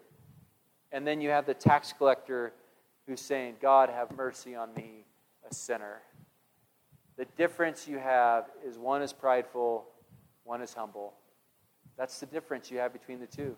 And 0.92 1.04
then 1.04 1.20
you 1.20 1.30
have 1.30 1.44
the 1.44 1.54
tax 1.54 1.92
collector 1.92 2.52
who's 3.08 3.20
saying, 3.20 3.56
God, 3.60 3.90
have 3.90 4.16
mercy 4.16 4.54
on 4.54 4.72
me, 4.74 5.04
a 5.50 5.52
sinner. 5.52 6.02
The 7.16 7.24
difference 7.36 7.88
you 7.88 7.98
have 7.98 8.44
is 8.64 8.78
one 8.78 9.02
is 9.02 9.12
prideful, 9.12 9.86
one 10.44 10.62
is 10.62 10.72
humble. 10.72 11.14
That's 11.98 12.20
the 12.20 12.26
difference 12.26 12.70
you 12.70 12.78
have 12.78 12.92
between 12.92 13.18
the 13.18 13.26
two. 13.26 13.56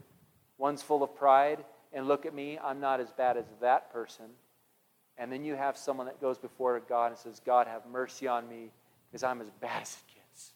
One's 0.59 0.83
full 0.83 1.03
of 1.03 1.15
pride, 1.15 1.65
and 1.93 2.07
look 2.07 2.27
at 2.27 2.35
me, 2.35 2.59
I'm 2.63 2.81
not 2.81 3.01
as 3.01 3.11
bad 3.11 3.37
as 3.37 3.47
that 3.61 3.93
person. 3.93 4.27
And 5.17 5.33
then 5.33 5.45
you 5.45 5.55
have 5.55 5.77
someone 5.77 6.07
that 6.07 6.21
goes 6.21 6.39
before 6.39 6.79
God 6.81 7.13
and 7.13 7.19
says, 7.19 7.41
God, 7.45 7.67
have 7.67 7.87
mercy 7.87 8.29
on 8.29 8.49
me 8.49 8.71
because 9.09 9.23
I'm 9.23 9.41
as 9.41 9.51
bad 9.61 9.83
as 9.83 9.97
it 9.97 10.15
gets. 10.15 10.53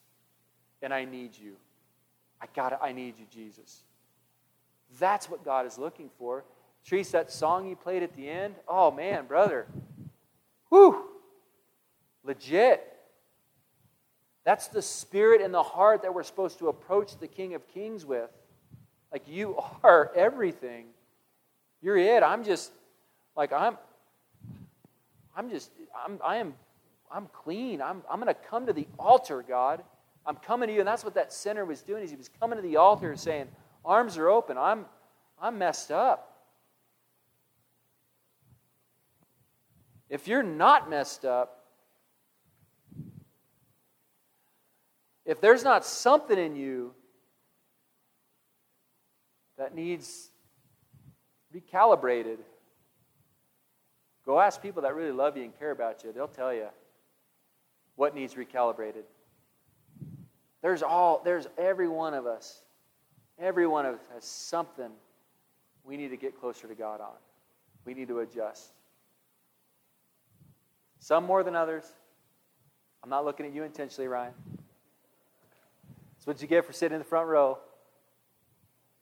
And 0.83 0.93
I 0.93 1.05
need 1.05 1.37
you. 1.37 1.55
I 2.41 2.47
got 2.55 2.79
I 2.83 2.93
need 2.93 3.15
you, 3.19 3.27
Jesus. 3.31 3.83
That's 4.99 5.31
what 5.31 5.45
God 5.45 5.67
is 5.67 5.79
looking 5.79 6.11
for. 6.19 6.45
Trees, 6.85 7.11
that 7.13 7.31
song 7.31 7.69
you 7.69 7.77
played 7.77 8.03
at 8.03 8.15
the 8.17 8.29
end, 8.29 8.55
oh 8.69 8.91
man, 8.91 9.27
brother. 9.27 9.67
Whew. 10.69 11.05
Legit. 12.25 12.89
That's 14.45 14.69
the 14.69 14.83
spirit 14.83 15.41
and 15.41 15.55
the 15.55 15.63
heart 15.63 16.03
that 16.03 16.15
we're 16.15 16.25
supposed 16.25 16.59
to 16.59 16.69
approach 16.69 17.17
the 17.19 17.29
King 17.29 17.55
of 17.55 17.67
Kings 17.69 18.05
with. 18.05 18.31
Like 19.13 19.29
you 19.29 19.59
are 19.85 20.11
everything. 20.17 20.87
You're 21.83 21.99
it. 21.99 22.23
I'm 22.23 22.45
just 22.45 22.73
like 23.37 23.53
I'm 23.53 23.77
I'm 25.37 25.51
just 25.51 25.71
I'm 26.05 26.19
I 26.25 26.37
am 26.37 26.55
I'm 27.11 27.27
clean. 27.33 27.83
I'm 27.83 28.03
I'm 28.11 28.19
gonna 28.19 28.35
come 28.35 28.67
to 28.67 28.73
the 28.73 28.87
altar, 28.99 29.45
God. 29.47 29.83
I'm 30.25 30.37
coming 30.37 30.69
to 30.69 30.73
you. 30.75 30.81
And 30.81 30.89
that's 30.89 31.05
what 31.05 31.15
that 31.15 31.33
sinner 31.33 31.65
was 31.65 31.83
doing, 31.83 32.03
is 32.05 32.11
he 32.11 32.17
was 32.17 32.31
coming 32.41 32.57
to 32.57 32.63
the 32.63 32.77
altar 32.77 33.11
and 33.11 33.19
saying, 33.19 33.49
Arms 33.85 34.17
are 34.17 34.29
open. 34.29 34.57
I'm 34.57 34.87
I'm 35.41 35.59
messed 35.59 35.91
up. 35.91 36.29
If 40.09 40.29
you're 40.29 40.43
not 40.43 40.91
messed 40.91 41.25
up, 41.25 41.65
if 45.25 45.41
there's 45.41 45.65
not 45.65 45.85
something 45.85 46.39
in 46.39 46.55
you 46.55 46.95
that 49.63 49.77
needs 49.77 50.31
recalibrated. 51.55 52.39
Go 54.27 54.41
ask 54.41 54.61
people 54.61 54.83
that 54.83 54.97
really 54.97 55.13
love 55.13 55.37
you 55.37 55.45
and 55.45 55.57
care 55.57 55.71
about 55.71 56.03
you. 56.03 56.11
They'll 56.13 56.27
tell 56.27 56.53
you 56.53 56.67
what 57.95 58.13
needs 58.13 58.35
recalibrated. 58.35 59.05
There's 60.63 60.83
all 60.83 61.23
there's 61.25 61.47
every 61.57 61.87
one 61.87 62.13
of 62.13 62.27
us. 62.27 62.63
Every 63.39 63.69
one 63.69 63.87
of 63.87 63.95
us 63.95 64.01
has 64.13 64.25
something 64.25 64.91
we 65.85 65.97
need 65.97 66.09
to 66.09 66.17
get 66.17 66.41
closer 66.41 66.67
to 66.67 66.75
God 66.75 67.01
on. 67.01 67.15
We 67.85 67.95
need 67.95 68.09
to 68.09 68.19
adjust. 68.19 68.73
Some 70.99 71.25
more 71.25 71.45
than 71.45 71.55
others. 71.55 71.85
I'm 73.05 73.11
not 73.11 73.25
looking 73.25 73.47
at 73.47 73.55
you 73.55 73.63
intentionally, 73.63 74.09
Ryan. 74.09 74.35
That's 76.15 76.27
what 76.27 76.43
you 76.43 76.49
get 76.49 76.65
for 76.65 76.73
sitting 76.73 76.97
in 76.97 76.99
the 77.01 77.05
front 77.05 77.29
row. 77.29 77.59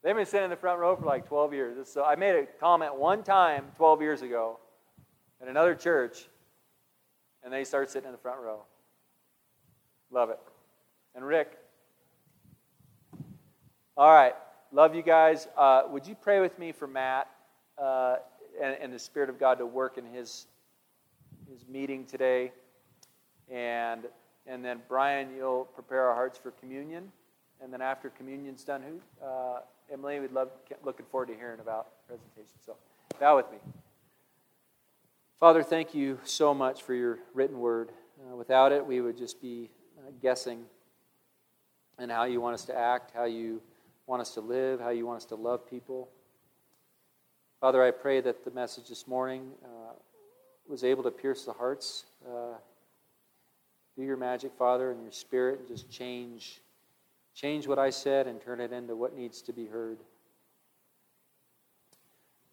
They've 0.03 0.15
been 0.15 0.25
sitting 0.25 0.45
in 0.45 0.49
the 0.49 0.55
front 0.55 0.79
row 0.79 0.95
for 0.95 1.05
like 1.05 1.27
12 1.27 1.53
years. 1.53 1.87
So 1.87 2.03
I 2.03 2.15
made 2.15 2.35
a 2.35 2.45
comment 2.59 2.95
one 2.95 3.21
time 3.21 3.65
12 3.77 4.01
years 4.01 4.21
ago 4.23 4.57
at 5.41 5.47
another 5.47 5.75
church, 5.75 6.27
and 7.43 7.53
they 7.53 7.63
started 7.63 7.91
sitting 7.91 8.07
in 8.07 8.11
the 8.11 8.17
front 8.17 8.41
row. 8.41 8.63
Love 10.09 10.31
it. 10.31 10.39
And 11.15 11.25
Rick. 11.25 11.57
All 13.95 14.11
right. 14.11 14.33
Love 14.71 14.95
you 14.95 15.03
guys. 15.03 15.47
Uh, 15.55 15.83
would 15.89 16.07
you 16.07 16.15
pray 16.15 16.39
with 16.39 16.57
me 16.57 16.71
for 16.71 16.87
Matt 16.87 17.29
uh, 17.77 18.15
and, 18.61 18.77
and 18.81 18.93
the 18.93 18.99
Spirit 18.99 19.29
of 19.29 19.39
God 19.39 19.59
to 19.59 19.65
work 19.65 19.97
in 19.97 20.05
his, 20.05 20.47
his 21.51 21.67
meeting 21.67 22.05
today? 22.05 22.51
And 23.51 24.07
And 24.47 24.65
then, 24.65 24.79
Brian, 24.87 25.35
you'll 25.35 25.65
prepare 25.65 26.07
our 26.07 26.15
hearts 26.15 26.39
for 26.39 26.51
communion. 26.51 27.11
And 27.61 27.71
then, 27.71 27.81
after 27.81 28.09
communion's 28.09 28.63
done, 28.63 28.81
who? 28.81 29.25
Uh, 29.25 29.59
Emily, 29.91 30.19
we'd 30.19 30.31
love, 30.31 30.49
looking 30.83 31.05
forward 31.07 31.27
to 31.27 31.35
hearing 31.35 31.59
about 31.59 31.87
presentation. 32.07 32.57
So, 32.65 32.75
bow 33.19 33.37
with 33.37 33.51
me. 33.51 33.57
Father, 35.39 35.63
thank 35.63 35.95
you 35.95 36.19
so 36.23 36.53
much 36.53 36.83
for 36.83 36.93
your 36.93 37.19
written 37.33 37.59
word. 37.59 37.89
Uh, 38.19 38.35
without 38.35 38.71
it, 38.71 38.85
we 38.85 39.01
would 39.01 39.17
just 39.17 39.41
be 39.41 39.69
uh, 39.97 40.11
guessing 40.21 40.65
and 41.97 42.11
how 42.11 42.23
you 42.23 42.41
want 42.41 42.53
us 42.53 42.65
to 42.65 42.77
act, 42.77 43.11
how 43.15 43.25
you 43.25 43.61
want 44.07 44.21
us 44.21 44.33
to 44.33 44.41
live, 44.41 44.79
how 44.79 44.89
you 44.89 45.05
want 45.05 45.17
us 45.17 45.25
to 45.25 45.35
love 45.35 45.69
people. 45.69 46.09
Father, 47.59 47.83
I 47.83 47.91
pray 47.91 48.21
that 48.21 48.43
the 48.43 48.51
message 48.51 48.89
this 48.89 49.07
morning 49.07 49.51
uh, 49.63 49.93
was 50.67 50.83
able 50.83 51.03
to 51.03 51.11
pierce 51.11 51.45
the 51.45 51.53
hearts. 51.53 52.05
Uh, 52.25 52.57
do 53.95 54.03
your 54.03 54.17
magic, 54.17 54.51
Father, 54.57 54.91
and 54.91 55.03
your 55.03 55.11
spirit, 55.11 55.59
and 55.59 55.67
just 55.67 55.89
change, 55.89 56.61
change 57.33 57.67
what 57.67 57.79
I 57.79 57.89
said 57.89 58.27
and 58.27 58.41
turn 58.41 58.59
it 58.59 58.71
into 58.71 58.95
what 58.95 59.15
needs 59.15 59.41
to 59.43 59.53
be 59.53 59.65
heard. 59.65 59.99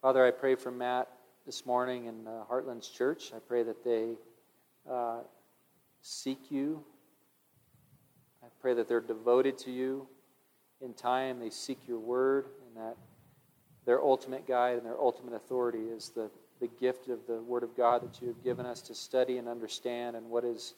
Father, 0.01 0.25
I 0.25 0.31
pray 0.31 0.55
for 0.55 0.71
Matt 0.71 1.09
this 1.45 1.65
morning 1.65 2.05
in 2.05 2.25
uh, 2.25 2.43
Heartland's 2.49 2.87
church. 2.87 3.31
I 3.35 3.39
pray 3.39 3.63
that 3.63 3.83
they 3.83 4.13
uh, 4.89 5.19
seek 6.01 6.51
you. 6.51 6.83
I 8.43 8.47
pray 8.61 8.73
that 8.73 8.87
they're 8.87 9.01
devoted 9.01 9.57
to 9.59 9.71
you 9.71 10.07
in 10.81 10.93
time. 10.93 11.39
They 11.39 11.49
seek 11.49 11.79
your 11.87 11.99
word, 11.99 12.45
and 12.65 12.77
that 12.77 12.95
their 13.85 14.01
ultimate 14.01 14.47
guide 14.47 14.77
and 14.77 14.85
their 14.85 14.99
ultimate 14.99 15.33
authority 15.33 15.79
is 15.79 16.09
the, 16.09 16.29
the 16.61 16.67
gift 16.79 17.09
of 17.09 17.19
the 17.27 17.41
word 17.41 17.63
of 17.63 17.75
God 17.75 18.01
that 18.03 18.21
you 18.21 18.27
have 18.27 18.43
given 18.43 18.65
us 18.65 18.81
to 18.83 18.95
study 18.95 19.37
and 19.37 19.47
understand 19.47 20.15
and 20.15 20.29
what 20.29 20.45
is, 20.45 20.75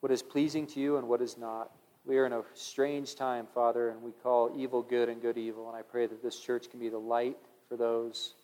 what 0.00 0.10
is 0.10 0.22
pleasing 0.22 0.66
to 0.68 0.80
you 0.80 0.96
and 0.96 1.08
what 1.08 1.22
is 1.22 1.38
not. 1.38 1.70
We 2.08 2.18
are 2.18 2.26
in 2.26 2.32
a 2.32 2.42
strange 2.54 3.14
time, 3.14 3.46
Father, 3.54 3.90
and 3.90 4.02
we 4.02 4.10
call 4.10 4.50
evil 4.56 4.82
good 4.82 5.08
and 5.08 5.22
good 5.22 5.38
evil. 5.38 5.68
And 5.68 5.76
I 5.76 5.82
pray 5.82 6.06
that 6.06 6.22
this 6.24 6.40
church 6.40 6.68
can 6.68 6.80
be 6.80 6.88
the 6.88 6.98
light 6.98 7.36
for 7.68 7.76
those. 7.76 8.34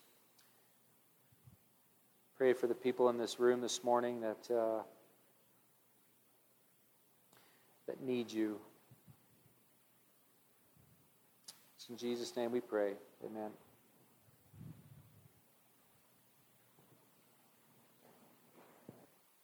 Pray 2.37 2.53
for 2.53 2.69
the 2.69 2.75
people 2.75 3.09
in 3.09 3.19
this 3.19 3.41
room 3.41 3.61
this 3.61 3.83
morning 3.83 4.21
that. 4.21 4.55
Uh, 4.55 4.83
that 7.87 8.01
need 8.03 8.33
you. 8.33 8.59
It's 11.77 11.89
in 11.89 11.97
Jesus' 11.97 12.35
name 12.37 12.53
we 12.53 12.61
pray. 12.61 12.93
Amen. 13.25 13.51